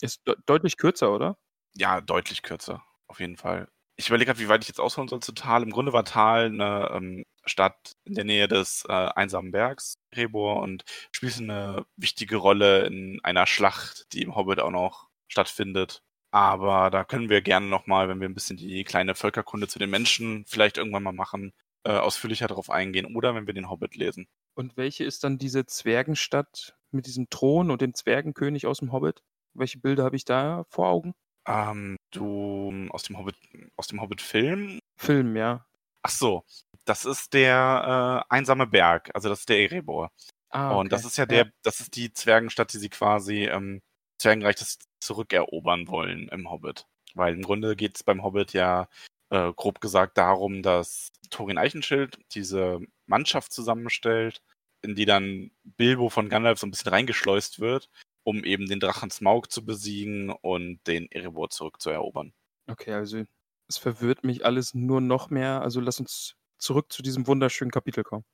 Ist 0.00 0.24
de 0.24 0.36
deutlich 0.46 0.76
kürzer, 0.76 1.12
oder? 1.12 1.36
Ja, 1.74 2.00
deutlich 2.00 2.42
kürzer, 2.42 2.84
auf 3.08 3.18
jeden 3.18 3.36
Fall. 3.36 3.66
Ich 3.96 4.06
überlege 4.06 4.26
gerade, 4.26 4.38
wie 4.38 4.48
weit 4.48 4.62
ich 4.62 4.68
jetzt 4.68 4.78
ausholen 4.78 5.08
soll 5.08 5.18
zu 5.18 5.32
Tal. 5.32 5.64
Im 5.64 5.72
Grunde 5.72 5.92
war 5.92 6.04
Tal 6.04 6.44
eine 6.46 6.90
ähm, 6.92 7.24
Stadt 7.44 7.96
in 8.04 8.14
der 8.14 8.24
Nähe 8.24 8.46
des 8.46 8.84
äh, 8.88 8.92
einsamen 8.92 9.50
Bergs, 9.50 9.98
Rebor, 10.14 10.62
und 10.62 10.84
spielt 11.10 11.38
eine 11.38 11.86
wichtige 11.96 12.36
Rolle 12.36 12.86
in 12.86 13.18
einer 13.24 13.48
Schlacht, 13.48 14.06
die 14.12 14.22
im 14.22 14.36
Hobbit 14.36 14.60
auch 14.60 14.70
noch 14.70 15.08
stattfindet. 15.26 16.04
Aber 16.36 16.90
da 16.90 17.02
können 17.02 17.30
wir 17.30 17.40
gerne 17.40 17.64
nochmal, 17.64 18.10
wenn 18.10 18.20
wir 18.20 18.28
ein 18.28 18.34
bisschen 18.34 18.58
die 18.58 18.84
kleine 18.84 19.14
Völkerkunde 19.14 19.68
zu 19.68 19.78
den 19.78 19.88
Menschen 19.88 20.44
vielleicht 20.46 20.76
irgendwann 20.76 21.02
mal 21.02 21.12
machen, 21.12 21.54
äh, 21.82 21.92
ausführlicher 21.92 22.46
darauf 22.46 22.68
eingehen. 22.68 23.16
Oder 23.16 23.34
wenn 23.34 23.46
wir 23.46 23.54
den 23.54 23.70
Hobbit 23.70 23.96
lesen. 23.96 24.28
Und 24.54 24.76
welche 24.76 25.04
ist 25.04 25.24
dann 25.24 25.38
diese 25.38 25.64
Zwergenstadt 25.64 26.76
mit 26.90 27.06
diesem 27.06 27.30
Thron 27.30 27.70
und 27.70 27.80
dem 27.80 27.94
Zwergenkönig 27.94 28.66
aus 28.66 28.80
dem 28.80 28.92
Hobbit? 28.92 29.22
Welche 29.54 29.78
Bilder 29.78 30.04
habe 30.04 30.16
ich 30.16 30.26
da 30.26 30.66
vor 30.68 30.88
Augen? 30.88 31.14
Ähm, 31.48 31.96
du 32.10 32.86
aus 32.90 33.04
dem 33.04 33.16
Hobbit, 33.16 33.36
aus 33.78 33.86
dem 33.86 34.02
Hobbit-Film 34.02 34.78
Film, 34.98 35.36
ja. 35.36 35.64
Ach 36.02 36.10
so, 36.10 36.44
das 36.84 37.06
ist 37.06 37.32
der 37.32 38.24
äh, 38.28 38.34
einsame 38.34 38.66
Berg, 38.66 39.10
also 39.14 39.30
das 39.30 39.38
ist 39.40 39.48
der 39.48 39.60
Erebor. 39.60 40.10
Ah, 40.50 40.74
Und 40.74 40.92
das 40.92 41.06
ist 41.06 41.16
ja 41.16 41.24
der, 41.24 41.50
das 41.62 41.80
ist 41.80 41.96
die 41.96 42.12
Zwergenstadt, 42.12 42.74
die 42.74 42.78
sie 42.78 42.90
quasi 42.90 43.44
ähm, 43.44 43.80
Zwergenreich 44.18 44.56
das 44.56 44.78
zurückerobern 45.06 45.88
wollen 45.88 46.28
im 46.28 46.50
Hobbit. 46.50 46.86
Weil 47.14 47.34
im 47.34 47.42
Grunde 47.42 47.76
geht 47.76 47.96
es 47.96 48.02
beim 48.02 48.22
Hobbit 48.22 48.52
ja 48.52 48.88
äh, 49.30 49.52
grob 49.54 49.80
gesagt 49.80 50.18
darum, 50.18 50.62
dass 50.62 51.12
Thorin 51.30 51.58
Eichenschild 51.58 52.18
diese 52.32 52.80
Mannschaft 53.06 53.52
zusammenstellt, 53.52 54.42
in 54.82 54.94
die 54.94 55.06
dann 55.06 55.50
Bilbo 55.64 56.10
von 56.10 56.28
Gandalf 56.28 56.58
so 56.58 56.66
ein 56.66 56.70
bisschen 56.70 56.92
reingeschleust 56.92 57.60
wird, 57.60 57.88
um 58.24 58.44
eben 58.44 58.66
den 58.66 58.80
Drachen 58.80 59.10
Smaug 59.10 59.50
zu 59.50 59.64
besiegen 59.64 60.30
und 60.30 60.80
den 60.86 61.10
Erebor 61.10 61.50
zurückzuerobern. 61.50 62.32
Okay, 62.68 62.92
also 62.92 63.24
es 63.68 63.78
verwirrt 63.78 64.24
mich 64.24 64.44
alles 64.44 64.74
nur 64.74 65.00
noch 65.00 65.30
mehr. 65.30 65.62
Also 65.62 65.80
lass 65.80 66.00
uns 66.00 66.36
zurück 66.58 66.92
zu 66.92 67.02
diesem 67.02 67.26
wunderschönen 67.26 67.70
Kapitel 67.70 68.04
kommen. 68.04 68.24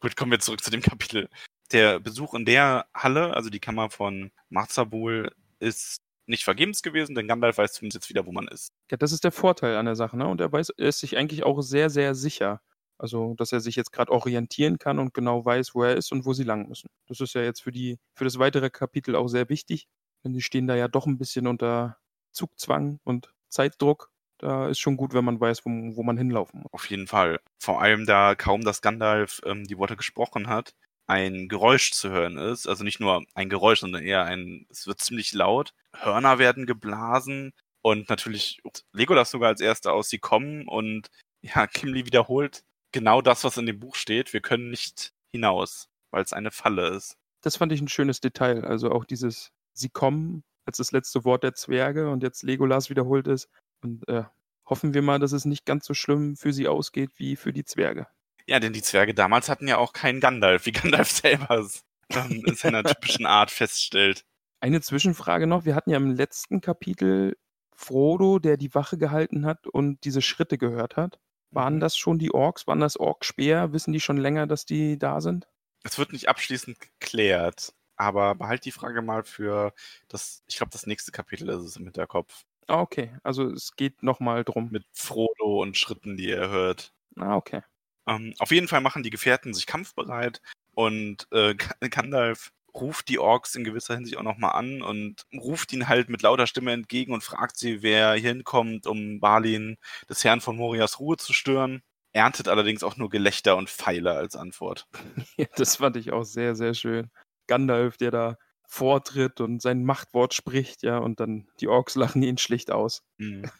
Gut, 0.00 0.16
kommen 0.16 0.30
wir 0.30 0.40
zurück 0.40 0.62
zu 0.62 0.70
dem 0.70 0.82
Kapitel. 0.82 1.28
Der 1.72 2.00
Besuch 2.00 2.34
in 2.34 2.44
der 2.44 2.86
Halle, 2.94 3.34
also 3.34 3.50
die 3.50 3.60
Kammer 3.60 3.90
von 3.90 4.32
Marzabul, 4.48 5.32
ist 5.60 6.00
nicht 6.28 6.44
vergebens 6.44 6.82
gewesen, 6.82 7.14
denn 7.14 7.28
Gandalf 7.28 7.58
weiß 7.58 7.72
zumindest 7.72 8.04
jetzt 8.04 8.08
wieder, 8.10 8.26
wo 8.26 8.32
man 8.32 8.48
ist. 8.48 8.72
Ja, 8.90 8.96
das 8.96 9.12
ist 9.12 9.24
der 9.24 9.32
Vorteil 9.32 9.76
an 9.76 9.86
der 9.86 9.96
Sache, 9.96 10.16
ne? 10.16 10.26
Und 10.26 10.40
er 10.40 10.52
weiß, 10.52 10.70
er 10.70 10.88
ist 10.88 11.00
sich 11.00 11.16
eigentlich 11.16 11.44
auch 11.44 11.60
sehr, 11.62 11.90
sehr 11.90 12.14
sicher. 12.14 12.60
Also, 12.98 13.34
dass 13.34 13.52
er 13.52 13.60
sich 13.60 13.76
jetzt 13.76 13.92
gerade 13.92 14.10
orientieren 14.10 14.78
kann 14.78 14.98
und 14.98 15.14
genau 15.14 15.44
weiß, 15.44 15.74
wo 15.74 15.84
er 15.84 15.96
ist 15.96 16.10
und 16.10 16.26
wo 16.26 16.32
sie 16.32 16.42
lang 16.42 16.68
müssen. 16.68 16.90
Das 17.06 17.20
ist 17.20 17.34
ja 17.34 17.42
jetzt 17.42 17.62
für 17.62 17.70
die, 17.70 17.98
für 18.14 18.24
das 18.24 18.38
weitere 18.38 18.70
Kapitel 18.70 19.14
auch 19.14 19.28
sehr 19.28 19.48
wichtig, 19.48 19.86
denn 20.24 20.32
die 20.32 20.42
stehen 20.42 20.66
da 20.66 20.74
ja 20.74 20.88
doch 20.88 21.06
ein 21.06 21.16
bisschen 21.16 21.46
unter 21.46 21.96
Zugzwang 22.32 22.98
und 23.04 23.32
Zeitdruck. 23.48 24.10
Da 24.38 24.68
ist 24.68 24.80
schon 24.80 24.96
gut, 24.96 25.14
wenn 25.14 25.24
man 25.24 25.40
weiß, 25.40 25.64
wo, 25.64 25.70
wo 25.96 26.02
man 26.02 26.16
hinlaufen 26.16 26.60
muss. 26.60 26.72
Auf 26.72 26.90
jeden 26.90 27.06
Fall. 27.06 27.40
Vor 27.58 27.80
allem, 27.80 28.04
da 28.04 28.34
kaum 28.34 28.62
dass 28.62 28.82
Gandalf 28.82 29.40
ähm, 29.44 29.64
die 29.64 29.78
Worte 29.78 29.96
gesprochen 29.96 30.48
hat, 30.48 30.74
ein 31.08 31.48
Geräusch 31.48 31.92
zu 31.92 32.10
hören 32.10 32.38
ist. 32.38 32.68
Also 32.68 32.84
nicht 32.84 33.00
nur 33.00 33.24
ein 33.34 33.48
Geräusch, 33.48 33.80
sondern 33.80 34.04
eher 34.04 34.24
ein, 34.24 34.66
es 34.70 34.86
wird 34.86 35.00
ziemlich 35.00 35.32
laut. 35.32 35.74
Hörner 35.92 36.38
werden 36.38 36.66
geblasen 36.66 37.52
und 37.82 38.08
natürlich 38.08 38.60
Legolas 38.92 39.30
sogar 39.30 39.48
als 39.48 39.60
Erster 39.60 39.92
aus, 39.92 40.08
sie 40.08 40.18
kommen 40.18 40.68
und 40.68 41.08
ja, 41.40 41.66
Gimli 41.72 42.06
wiederholt 42.06 42.62
genau 42.92 43.20
das, 43.20 43.44
was 43.44 43.56
in 43.56 43.66
dem 43.66 43.80
Buch 43.80 43.94
steht. 43.94 44.32
Wir 44.32 44.40
können 44.40 44.70
nicht 44.70 45.12
hinaus, 45.30 45.88
weil 46.10 46.22
es 46.22 46.32
eine 46.32 46.50
Falle 46.50 46.88
ist. 46.88 47.16
Das 47.42 47.56
fand 47.56 47.72
ich 47.72 47.80
ein 47.80 47.88
schönes 47.88 48.20
Detail. 48.20 48.64
Also 48.64 48.90
auch 48.90 49.04
dieses, 49.04 49.52
sie 49.72 49.88
kommen 49.88 50.42
als 50.64 50.78
das 50.78 50.92
letzte 50.92 51.24
Wort 51.24 51.44
der 51.44 51.54
Zwerge 51.54 52.10
und 52.10 52.22
jetzt 52.22 52.42
Legolas 52.42 52.90
wiederholt 52.90 53.26
ist. 53.26 53.48
Und 53.82 54.06
äh, 54.08 54.24
hoffen 54.66 54.94
wir 54.94 55.02
mal, 55.02 55.18
dass 55.18 55.32
es 55.32 55.44
nicht 55.44 55.64
ganz 55.64 55.86
so 55.86 55.94
schlimm 55.94 56.36
für 56.36 56.52
sie 56.52 56.68
ausgeht 56.68 57.10
wie 57.16 57.36
für 57.36 57.52
die 57.52 57.64
Zwerge. 57.64 58.06
Ja, 58.48 58.60
denn 58.60 58.72
die 58.72 58.82
Zwerge 58.82 59.12
damals 59.12 59.48
hatten 59.50 59.68
ja 59.68 59.76
auch 59.76 59.92
keinen 59.92 60.20
Gandalf, 60.20 60.64
wie 60.66 60.72
Gandalf 61.06 61.10
selber 61.10 61.50
es 61.58 61.84
ähm, 62.10 62.42
in 62.46 62.54
seiner 62.54 62.82
typischen 62.82 63.26
Art 63.26 63.50
feststellt. 63.50 64.24
Eine 64.60 64.80
Zwischenfrage 64.80 65.46
noch. 65.46 65.64
Wir 65.66 65.74
hatten 65.74 65.90
ja 65.90 65.98
im 65.98 66.12
letzten 66.12 66.60
Kapitel 66.60 67.36
Frodo, 67.76 68.38
der 68.38 68.56
die 68.56 68.74
Wache 68.74 68.96
gehalten 68.98 69.44
hat 69.46 69.66
und 69.66 70.02
diese 70.04 70.22
Schritte 70.22 70.56
gehört 70.58 70.96
hat. 70.96 71.20
Waren 71.50 71.76
Mhm. 71.76 71.80
das 71.80 71.96
schon 71.96 72.18
die 72.18 72.32
Orks? 72.32 72.66
Waren 72.66 72.80
das 72.80 72.96
Orkspeer? 72.98 73.72
Wissen 73.72 73.92
die 73.92 74.00
schon 74.00 74.16
länger, 74.16 74.46
dass 74.46 74.64
die 74.64 74.98
da 74.98 75.20
sind? 75.20 75.46
Es 75.84 75.98
wird 75.98 76.12
nicht 76.12 76.28
abschließend 76.28 76.78
geklärt, 76.80 77.72
aber 77.96 78.34
behalt 78.34 78.64
die 78.64 78.72
Frage 78.72 79.00
mal 79.02 79.22
für 79.24 79.72
das, 80.08 80.42
ich 80.48 80.56
glaube, 80.56 80.70
das 80.72 80.86
nächste 80.86 81.12
Kapitel 81.12 81.48
ist 81.50 81.62
es 81.62 81.76
im 81.76 81.84
Hinterkopf. 81.84 82.44
Ah, 82.66 82.80
okay. 82.80 83.16
Also 83.22 83.44
es 83.50 83.76
geht 83.76 84.02
nochmal 84.02 84.42
drum. 84.44 84.70
Mit 84.70 84.84
Frodo 84.92 85.62
und 85.62 85.76
Schritten, 85.78 86.16
die 86.16 86.30
er 86.30 86.48
hört. 86.50 86.92
Ah, 87.16 87.36
okay. 87.36 87.62
Ähm, 88.08 88.34
auf 88.38 88.50
jeden 88.50 88.68
Fall 88.68 88.80
machen 88.80 89.02
die 89.02 89.10
Gefährten 89.10 89.54
sich 89.54 89.66
kampfbereit 89.66 90.40
und 90.74 91.26
äh, 91.32 91.54
Ga- 91.54 91.74
Gandalf 91.90 92.52
ruft 92.74 93.08
die 93.08 93.18
Orks 93.18 93.54
in 93.54 93.64
gewisser 93.64 93.94
Hinsicht 93.96 94.16
auch 94.18 94.22
nochmal 94.22 94.52
an 94.52 94.82
und 94.82 95.22
ruft 95.34 95.72
ihnen 95.72 95.88
halt 95.88 96.08
mit 96.08 96.22
lauter 96.22 96.46
Stimme 96.46 96.72
entgegen 96.72 97.12
und 97.12 97.24
fragt 97.24 97.56
sie, 97.58 97.82
wer 97.82 98.14
hier 98.14 98.30
hinkommt, 98.30 98.86
um 98.86 99.20
Balin, 99.20 99.76
des 100.08 100.22
Herrn 100.24 100.40
von 100.40 100.56
Morias 100.56 101.00
Ruhe 101.00 101.16
zu 101.16 101.32
stören. 101.32 101.82
erntet 102.12 102.48
allerdings 102.48 102.82
auch 102.82 102.96
nur 102.98 103.08
Gelächter 103.10 103.56
und 103.56 103.70
Pfeile 103.70 104.12
als 104.12 104.36
Antwort. 104.36 104.86
Ja, 105.36 105.46
das 105.56 105.76
fand 105.76 105.96
ich 105.96 106.12
auch 106.12 106.24
sehr, 106.24 106.54
sehr 106.54 106.74
schön. 106.74 107.10
Gandalf, 107.46 107.96
der 107.96 108.10
da 108.10 108.36
vortritt 108.66 109.40
und 109.40 109.62
sein 109.62 109.84
Machtwort 109.84 110.34
spricht, 110.34 110.82
ja, 110.82 110.98
und 110.98 111.20
dann 111.20 111.48
die 111.60 111.68
Orks 111.68 111.94
lachen 111.94 112.22
ihn 112.22 112.38
schlicht 112.38 112.70
aus. 112.70 113.02
Mhm. 113.18 113.50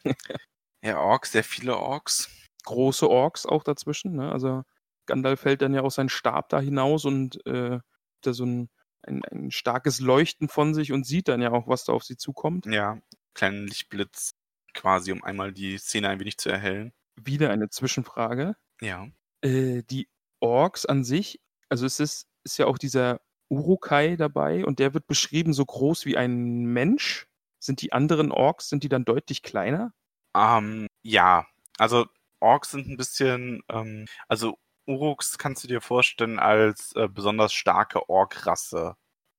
ja, 0.83 0.99
Orks, 1.01 1.33
sehr 1.33 1.45
viele 1.45 1.77
Orks. 1.77 2.29
Große 2.69 3.09
Orks 3.09 3.47
auch 3.47 3.65
dazwischen, 3.65 4.15
ne? 4.15 4.31
Also 4.31 4.63
Gandalf 5.07 5.41
fällt 5.41 5.63
dann 5.63 5.73
ja 5.73 5.81
auch 5.81 5.91
seinen 5.91 6.11
Stab 6.11 6.51
da 6.51 6.61
hinaus 6.61 7.07
und 7.07 7.45
äh, 7.47 7.79
da 8.21 8.33
so 8.35 8.45
ein, 8.45 8.69
ein, 9.03 9.23
ein 9.25 9.51
starkes 9.51 10.01
Leuchten 10.01 10.49
von 10.49 10.75
sich 10.75 10.93
und 10.93 11.07
sieht 11.07 11.29
dann 11.29 11.41
ja 11.41 11.51
auch, 11.51 11.67
was 11.67 11.85
da 11.85 11.95
auf 11.95 12.05
sie 12.05 12.19
zukommt. 12.19 12.67
Ja, 12.67 13.01
kleinen 13.33 13.67
Lichtblitz 13.67 14.35
quasi, 14.75 15.13
um 15.13 15.25
einmal 15.25 15.53
die 15.53 15.79
Szene 15.79 16.11
ein 16.11 16.21
wenig 16.21 16.37
zu 16.37 16.51
erhellen. 16.51 16.93
Wieder 17.17 17.51
eine 17.51 17.71
Zwischenfrage. 17.71 18.55
Ja. 18.83 19.09
Äh, 19.41 19.83
die 19.85 20.09
Orks 20.41 20.85
an 20.85 21.05
sich, 21.05 21.41
also 21.71 21.87
es 21.87 22.01
ist, 22.01 22.29
ist 22.45 22.59
ja 22.59 22.67
auch 22.67 22.77
dieser 22.77 23.23
Urukai 23.49 24.17
dabei 24.17 24.67
und 24.67 24.79
der 24.79 24.93
wird 24.93 25.07
beschrieben 25.07 25.55
so 25.55 25.65
groß 25.65 26.05
wie 26.05 26.19
ein 26.19 26.67
Mensch. 26.67 27.27
Sind 27.61 27.81
die 27.81 27.93
anderen 27.95 28.31
Orks, 28.31 28.69
sind 28.69 28.85
die 28.85 28.91
dann 28.91 29.07
deutlich 29.07 29.43
kleiner? 29.43 29.95
Ähm, 30.37 30.87
ja, 31.03 31.47
also 31.79 32.07
Orks 32.41 32.71
sind 32.73 32.89
ein 32.89 32.97
bisschen, 32.97 33.63
ähm, 33.69 34.07
also 34.29 34.59
Uruks 34.87 35.39
kannst 35.39 35.65
du 35.65 35.69
dir 35.69 35.81
vorstellen 35.81 36.39
als 36.39 36.93
äh, 36.97 37.09
besonders 37.09 37.53
starke 37.53 38.09
Ork-Rasse. 38.09 38.97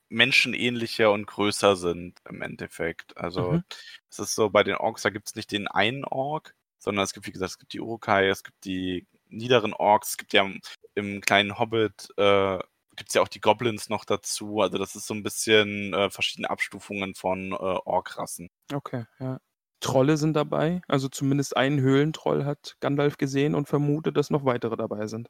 Menschenähnlicher 0.09 1.11
und 1.11 1.27
größer 1.27 1.75
sind 1.75 2.19
im 2.29 2.41
Endeffekt. 2.41 3.17
Also 3.17 3.53
Mhm. 3.53 3.63
es 4.09 4.19
ist 4.19 4.35
so, 4.35 4.49
bei 4.49 4.63
den 4.63 4.75
Orks, 4.75 5.03
da 5.03 5.09
gibt 5.11 5.27
es 5.29 5.35
nicht 5.35 5.51
den 5.51 5.67
einen 5.67 6.03
Ork, 6.05 6.55
sondern 6.79 7.03
es 7.03 7.13
gibt, 7.13 7.27
wie 7.27 7.31
gesagt, 7.31 7.51
es 7.51 7.59
gibt 7.59 7.73
die 7.73 7.81
Urukai, 7.81 8.27
es 8.27 8.43
gibt 8.43 8.65
die 8.65 9.07
niederen 9.27 9.73
Orks, 9.73 10.11
es 10.11 10.17
gibt 10.17 10.33
ja 10.33 10.49
im, 10.95 11.21
kleinen 11.21 11.59
Hobbit, 11.59 12.09
äh, 12.17 12.59
gibt 12.95 13.09
es 13.09 13.13
ja 13.15 13.21
auch 13.21 13.27
die 13.27 13.41
Goblins 13.41 13.89
noch 13.89 14.05
dazu. 14.05 14.61
Also 14.61 14.77
das 14.77 14.95
ist 14.95 15.07
so 15.07 15.13
ein 15.13 15.23
bisschen 15.23 15.93
äh, 15.93 16.09
verschiedene 16.09 16.49
Abstufungen 16.49 17.15
von 17.15 17.51
äh, 17.51 17.55
Ork-Rassen. 17.55 18.49
Okay, 18.73 19.05
ja. 19.19 19.39
Trolle 19.79 20.17
sind 20.17 20.33
dabei, 20.33 20.81
also 20.87 21.07
zumindest 21.07 21.55
einen 21.57 21.79
Höhlentroll 21.79 22.45
hat 22.45 22.75
Gandalf 22.79 23.17
gesehen 23.17 23.55
und 23.55 23.67
vermutet, 23.67 24.17
dass 24.17 24.29
noch 24.29 24.45
weitere 24.45 24.75
dabei 24.75 25.07
sind. 25.07 25.29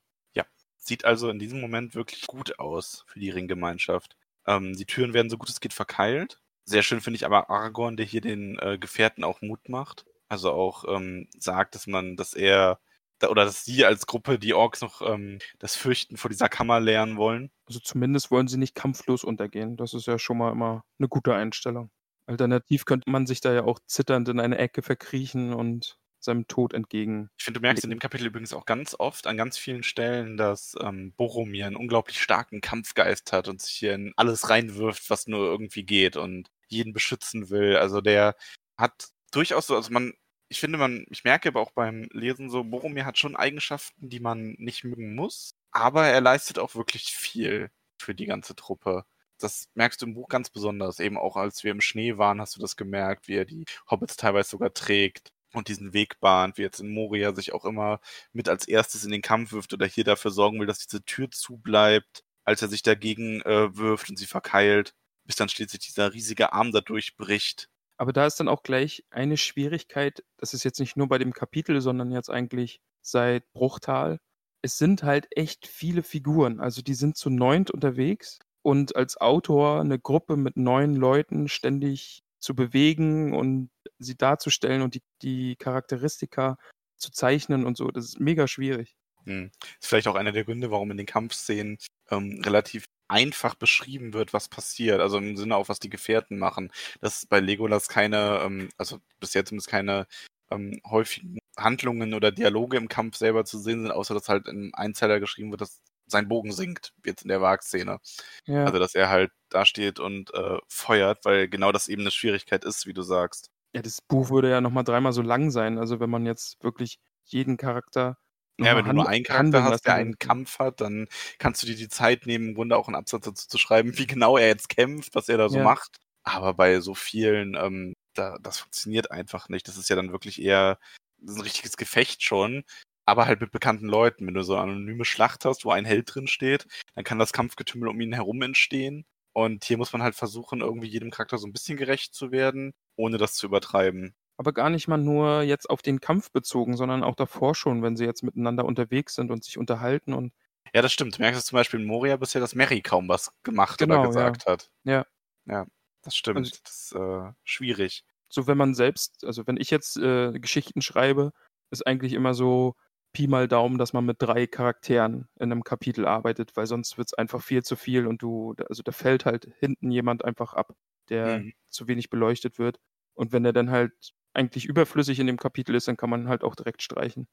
Sieht 0.79 1.05
also 1.05 1.29
in 1.29 1.39
diesem 1.39 1.61
Moment 1.61 1.93
wirklich 1.93 2.25
gut 2.25 2.57
aus 2.57 3.03
für 3.05 3.19
die 3.19 3.29
Ringgemeinschaft. 3.29 4.17
Ähm, 4.47 4.75
die 4.75 4.85
Türen 4.85 5.13
werden 5.13 5.29
so 5.29 5.37
gut 5.37 5.49
es 5.49 5.59
geht 5.59 5.73
verkeilt. 5.73 6.41
Sehr 6.65 6.83
schön 6.83 7.01
finde 7.01 7.17
ich 7.17 7.25
aber 7.25 7.49
Aragorn, 7.49 7.97
der 7.97 8.05
hier 8.05 8.21
den 8.21 8.57
äh, 8.59 8.77
Gefährten 8.79 9.23
auch 9.23 9.41
Mut 9.41 9.69
macht. 9.69 10.05
Also 10.29 10.51
auch 10.51 10.85
ähm, 10.87 11.27
sagt, 11.37 11.75
dass 11.75 11.85
man, 11.85 12.15
dass 12.15 12.33
er 12.33 12.79
oder 13.21 13.43
dass 13.43 13.65
sie 13.65 13.83
als 13.83 14.07
Gruppe 14.07 14.39
die 14.39 14.53
Orks 14.53 14.81
noch 14.81 15.01
ähm, 15.01 15.39
das 15.59 15.75
Fürchten 15.75 16.15
vor 16.15 16.29
dieser 16.29 16.47
Kammer 16.47 16.79
lernen 16.79 17.17
wollen. 17.17 17.51
Also 17.67 17.79
zumindest 17.81 18.31
wollen 18.31 18.47
sie 18.47 18.57
nicht 18.57 18.75
kampflos 18.75 19.25
untergehen. 19.25 19.75
Das 19.75 19.93
ist 19.93 20.07
ja 20.07 20.17
schon 20.17 20.37
mal 20.37 20.51
immer 20.51 20.85
eine 20.97 21.09
gute 21.09 21.35
Einstellung. 21.35 21.91
Alternativ 22.29 22.85
könnte 22.85 23.09
man 23.09 23.25
sich 23.25 23.41
da 23.41 23.53
ja 23.53 23.63
auch 23.63 23.79
zitternd 23.85 24.29
in 24.29 24.39
eine 24.39 24.57
Ecke 24.57 24.81
verkriechen 24.81 25.53
und 25.53 25.97
seinem 26.19 26.47
Tod 26.47 26.73
entgegen. 26.73 27.29
Ich 27.37 27.45
finde, 27.45 27.59
du 27.59 27.61
merkst 27.61 27.83
in 27.83 27.89
dem 27.89 27.99
Kapitel 27.99 28.27
übrigens 28.27 28.53
auch 28.53 28.65
ganz 28.65 28.95
oft 28.97 29.25
an 29.25 29.37
ganz 29.37 29.57
vielen 29.57 29.83
Stellen, 29.83 30.37
dass 30.37 30.75
ähm, 30.81 31.13
Boromir 31.13 31.65
einen 31.65 31.75
unglaublich 31.75 32.21
starken 32.21 32.61
Kampfgeist 32.61 33.31
hat 33.31 33.47
und 33.47 33.61
sich 33.61 33.73
hier 33.73 33.95
in 33.95 34.13
alles 34.15 34.49
reinwirft, 34.49 35.09
was 35.09 35.27
nur 35.27 35.45
irgendwie 35.45 35.83
geht 35.83 36.17
und 36.17 36.49
jeden 36.67 36.93
beschützen 36.93 37.49
will. 37.49 37.77
Also 37.77 38.01
der 38.01 38.35
hat 38.77 39.09
durchaus 39.31 39.67
so, 39.67 39.75
also 39.75 39.91
man, 39.91 40.13
ich 40.49 40.59
finde, 40.59 40.77
man, 40.77 41.05
ich 41.09 41.23
merke 41.23 41.49
aber 41.49 41.61
auch 41.61 41.71
beim 41.71 42.09
Lesen 42.11 42.49
so, 42.49 42.63
Boromir 42.63 43.05
hat 43.05 43.17
schon 43.17 43.35
Eigenschaften, 43.35 44.09
die 44.09 44.19
man 44.19 44.55
nicht 44.57 44.83
mögen 44.83 45.15
muss, 45.15 45.51
aber 45.71 46.07
er 46.07 46.21
leistet 46.21 46.59
auch 46.59 46.75
wirklich 46.75 47.05
viel 47.05 47.71
für 47.97 48.13
die 48.13 48.25
ganze 48.25 48.55
Truppe. 48.55 49.05
Das 49.43 49.69
merkst 49.73 50.01
du 50.01 50.05
im 50.05 50.13
Buch 50.13 50.27
ganz 50.27 50.49
besonders. 50.49 50.99
Eben 50.99 51.17
auch 51.17 51.35
als 51.35 51.63
wir 51.63 51.71
im 51.71 51.81
Schnee 51.81 52.17
waren, 52.17 52.41
hast 52.41 52.55
du 52.55 52.59
das 52.61 52.75
gemerkt, 52.75 53.27
wie 53.27 53.35
er 53.35 53.45
die 53.45 53.65
Hobbits 53.89 54.17
teilweise 54.17 54.49
sogar 54.49 54.73
trägt 54.73 55.31
und 55.53 55.67
diesen 55.67 55.93
Weg 55.93 56.19
bahnt, 56.19 56.57
wie 56.57 56.61
jetzt 56.61 56.79
in 56.79 56.93
Moria 56.93 57.33
sich 57.33 57.53
auch 57.53 57.65
immer 57.65 57.99
mit 58.33 58.49
als 58.49 58.67
erstes 58.67 59.03
in 59.05 59.11
den 59.11 59.21
Kampf 59.21 59.51
wirft 59.51 59.73
oder 59.73 59.85
hier 59.85 60.03
dafür 60.03 60.31
sorgen 60.31 60.59
will, 60.59 60.67
dass 60.67 60.85
diese 60.85 61.03
Tür 61.03 61.31
zubleibt, 61.31 62.23
als 62.43 62.61
er 62.61 62.67
sich 62.67 62.83
dagegen 62.83 63.41
äh, 63.41 63.75
wirft 63.75 64.09
und 64.09 64.17
sie 64.17 64.25
verkeilt, 64.25 64.93
bis 65.25 65.35
dann 65.35 65.49
schließlich 65.49 65.81
dieser 65.81 66.13
riesige 66.13 66.53
Arm 66.53 66.71
da 66.71 66.81
durchbricht. 66.81 67.69
Aber 67.97 68.13
da 68.13 68.25
ist 68.25 68.39
dann 68.39 68.47
auch 68.47 68.63
gleich 68.63 69.03
eine 69.09 69.37
Schwierigkeit, 69.37 70.23
das 70.37 70.53
ist 70.53 70.63
jetzt 70.63 70.79
nicht 70.79 70.95
nur 70.95 71.07
bei 71.07 71.17
dem 71.17 71.33
Kapitel, 71.33 71.81
sondern 71.81 72.11
jetzt 72.11 72.29
eigentlich 72.29 72.79
seit 73.01 73.51
Bruchtal. 73.51 74.19
Es 74.61 74.77
sind 74.77 75.03
halt 75.03 75.27
echt 75.35 75.67
viele 75.67 76.03
Figuren. 76.03 76.59
Also 76.59 76.81
die 76.81 76.93
sind 76.93 77.17
zu 77.17 77.29
neunt 77.29 77.71
unterwegs 77.71 78.39
und 78.61 78.95
als 78.95 79.17
Autor 79.17 79.81
eine 79.81 79.99
Gruppe 79.99 80.37
mit 80.37 80.57
neun 80.57 80.95
Leuten 80.95 81.47
ständig 81.47 82.23
zu 82.39 82.55
bewegen 82.55 83.33
und 83.33 83.69
sie 83.99 84.15
darzustellen 84.15 84.81
und 84.81 84.95
die, 84.95 85.03
die 85.21 85.55
Charakteristika 85.55 86.57
zu 86.97 87.11
zeichnen 87.11 87.65
und 87.65 87.77
so, 87.77 87.89
das 87.89 88.05
ist 88.05 88.19
mega 88.19 88.47
schwierig. 88.47 88.95
Hm. 89.25 89.51
Ist 89.79 89.87
vielleicht 89.87 90.07
auch 90.07 90.15
einer 90.15 90.31
der 90.31 90.45
Gründe, 90.45 90.71
warum 90.71 90.91
in 90.91 90.97
den 90.97 91.05
Kampfszenen 91.05 91.77
ähm, 92.09 92.41
relativ 92.43 92.85
einfach 93.07 93.55
beschrieben 93.55 94.13
wird, 94.13 94.33
was 94.33 94.47
passiert. 94.47 95.01
Also 95.01 95.17
im 95.17 95.35
Sinne 95.35 95.55
auch, 95.55 95.69
was 95.69 95.79
die 95.79 95.89
Gefährten 95.89 96.37
machen. 96.37 96.71
Dass 97.01 97.25
bei 97.25 97.39
Legolas 97.39 97.87
keine, 97.87 98.41
ähm, 98.43 98.69
also 98.77 98.99
bisher 99.19 99.45
zumindest 99.45 99.69
keine 99.69 100.07
ähm, 100.51 100.79
häufigen 100.85 101.39
Handlungen 101.57 102.13
oder 102.13 102.31
Dialoge 102.31 102.77
im 102.77 102.87
Kampf 102.87 103.17
selber 103.17 103.45
zu 103.45 103.59
sehen 103.59 103.81
sind, 103.81 103.91
außer 103.91 104.13
dass 104.13 104.29
halt 104.29 104.47
im 104.47 104.71
Einzeiler 104.73 105.19
geschrieben 105.19 105.51
wird, 105.51 105.61
dass 105.61 105.81
sein 106.11 106.27
Bogen 106.27 106.51
sinkt, 106.51 106.93
jetzt 107.05 107.23
in 107.23 107.29
der 107.29 107.41
Wagszene. 107.41 107.99
Ja. 108.45 108.65
Also 108.65 108.79
dass 108.79 108.95
er 108.95 109.09
halt 109.09 109.31
da 109.49 109.65
steht 109.65 109.99
und 109.99 110.33
äh, 110.33 110.57
feuert, 110.67 111.25
weil 111.25 111.47
genau 111.47 111.71
das 111.71 111.87
eben 111.87 112.01
eine 112.01 112.11
Schwierigkeit 112.11 112.65
ist, 112.65 112.85
wie 112.85 112.93
du 112.93 113.01
sagst. 113.01 113.49
Ja, 113.73 113.81
das 113.81 114.01
Buch 114.01 114.29
würde 114.29 114.49
ja 114.49 114.61
nochmal 114.61 114.83
dreimal 114.83 115.13
so 115.13 115.21
lang 115.21 115.51
sein. 115.51 115.77
Also 115.77 115.99
wenn 115.99 116.09
man 116.09 116.25
jetzt 116.25 116.63
wirklich 116.63 116.99
jeden 117.25 117.57
Charakter. 117.57 118.17
Ja, 118.59 118.75
wenn 118.75 118.83
du 118.85 118.93
nur 118.93 119.07
einen 119.07 119.23
Charakter 119.23 119.63
hast, 119.63 119.85
der 119.85 119.95
einen 119.95 120.17
Kampf 120.19 120.59
hat, 120.59 120.81
dann 120.81 121.07
kannst 121.37 121.63
du 121.63 121.67
dir 121.67 121.75
die 121.75 121.87
Zeit 121.87 122.25
nehmen, 122.25 122.49
im 122.49 122.55
Grunde 122.55 122.75
auch 122.75 122.87
einen 122.87 122.95
Absatz 122.95 123.23
dazu 123.23 123.47
zu 123.47 123.57
schreiben, 123.57 123.93
wie 123.97 124.07
genau 124.07 124.37
er 124.37 124.47
jetzt 124.47 124.69
kämpft, 124.69 125.15
was 125.15 125.29
er 125.29 125.37
da 125.37 125.49
so 125.49 125.57
Ja. 125.57 125.63
macht. 125.63 125.97
Aber 126.23 126.53
bei 126.53 126.79
so 126.81 126.93
vielen, 126.93 127.55
ähm, 127.55 127.93
da, 128.13 128.37
das 128.41 128.59
funktioniert 128.59 129.11
einfach 129.11 129.47
nicht. 129.49 129.67
Das 129.67 129.77
ist 129.77 129.89
ja 129.89 129.95
dann 129.95 130.11
wirklich 130.11 130.41
eher 130.41 130.77
ein 131.21 131.39
richtiges 131.41 131.77
Gefecht 131.77 132.23
schon, 132.23 132.63
aber 133.09 133.25
halt 133.25 133.41
mit 133.41 133.51
bekannten 133.51 133.87
Leuten. 133.87 134.25
Wenn 134.27 134.33
du 134.33 134.43
so 134.43 134.55
eine 134.55 134.71
anonyme 134.71 135.05
Schlacht 135.05 135.45
hast, 135.45 135.65
wo 135.65 135.71
ein 135.71 135.85
Held 135.85 136.13
drin 136.13 136.27
steht, 136.27 136.65
dann 136.95 137.03
kann 137.03 137.19
das 137.19 137.33
Kampfgetümmel 137.33 137.89
um 137.89 137.99
ihn 138.01 138.13
herum 138.13 138.41
entstehen. 138.41 139.05
Und 139.33 139.63
hier 139.63 139.77
muss 139.77 139.93
man 139.93 140.01
halt 140.01 140.15
versuchen, 140.15 140.61
irgendwie 140.61 140.87
jedem 140.87 141.11
Charakter 141.11 141.37
so 141.37 141.47
ein 141.47 141.53
bisschen 141.53 141.77
gerecht 141.77 142.13
zu 142.13 142.31
werden, 142.31 142.73
ohne 142.95 143.17
das 143.17 143.35
zu 143.35 143.45
übertreiben. 143.47 144.15
Aber 144.37 144.53
gar 144.53 144.69
nicht 144.69 144.87
mal 144.87 144.97
nur 144.97 145.41
jetzt 145.43 145.69
auf 145.69 145.81
den 145.81 145.99
Kampf 145.99 146.31
bezogen, 146.31 146.77
sondern 146.77 147.03
auch 147.03 147.15
davor 147.15 147.55
schon, 147.55 147.83
wenn 147.83 147.95
sie 147.97 148.05
jetzt 148.05 148.23
miteinander 148.23 148.65
unterwegs 148.65 149.15
sind 149.15 149.31
und 149.31 149.43
sich 149.43 149.57
unterhalten 149.57 150.13
und 150.13 150.33
Ja, 150.73 150.81
das 150.81 150.93
stimmt. 150.93 151.17
Du 151.17 151.21
merkst 151.21 151.39
es 151.39 151.45
zum 151.45 151.57
Beispiel 151.57 151.79
in 151.79 151.85
Moria 151.85 152.15
bisher, 152.17 152.39
dass 152.41 152.55
Mary 152.55 152.81
kaum 152.81 153.07
was 153.09 153.31
gemacht 153.43 153.79
Genau, 153.79 153.99
oder 153.99 154.07
gesagt 154.07 154.45
hat. 154.45 154.71
Ja. 154.83 155.05
Ja, 155.45 155.65
das 156.03 156.15
stimmt. 156.15 156.37
Also- 156.37 156.57
das 156.63 156.73
ist 156.73 156.95
äh, 156.95 157.31
schwierig. 157.43 158.03
so, 158.29 158.47
wenn 158.47 158.57
man 158.57 158.75
selbst, 158.75 159.25
also 159.25 159.45
wenn 159.47 159.57
ich 159.57 159.71
jetzt 159.71 159.97
äh, 159.97 160.31
Geschichten 160.39 160.81
schreibe, 160.81 161.31
ist 161.71 161.85
eigentlich 161.85 162.13
immer 162.13 162.33
so 162.33 162.75
Pi 163.13 163.27
mal 163.27 163.47
Daumen, 163.47 163.77
dass 163.77 163.93
man 163.93 164.05
mit 164.05 164.17
drei 164.21 164.45
Charakteren 164.47 165.27
in 165.39 165.51
einem 165.51 165.63
Kapitel 165.63 166.05
arbeitet, 166.05 166.55
weil 166.55 166.67
sonst 166.67 166.97
wird 166.97 167.07
es 167.09 167.13
einfach 167.13 167.41
viel 167.41 167.63
zu 167.63 167.75
viel 167.75 168.07
und 168.07 168.21
du, 168.21 168.55
also 168.69 168.83
da 168.83 168.91
fällt 168.91 169.25
halt 169.25 169.51
hinten 169.59 169.91
jemand 169.91 170.23
einfach 170.25 170.53
ab, 170.53 170.75
der 171.09 171.39
Mhm. 171.39 171.53
zu 171.69 171.87
wenig 171.87 172.09
beleuchtet 172.09 172.59
wird. 172.59 172.79
Und 173.15 173.31
wenn 173.31 173.43
der 173.43 173.53
dann 173.53 173.71
halt 173.71 173.93
eigentlich 174.33 174.65
überflüssig 174.65 175.19
in 175.19 175.27
dem 175.27 175.37
Kapitel 175.37 175.73
ist, 175.75 175.87
dann 175.87 175.97
kann 175.97 176.09
man 176.09 176.27
halt 176.29 176.43
auch 176.43 176.55
direkt 176.55 176.83
streichen. 176.83 177.27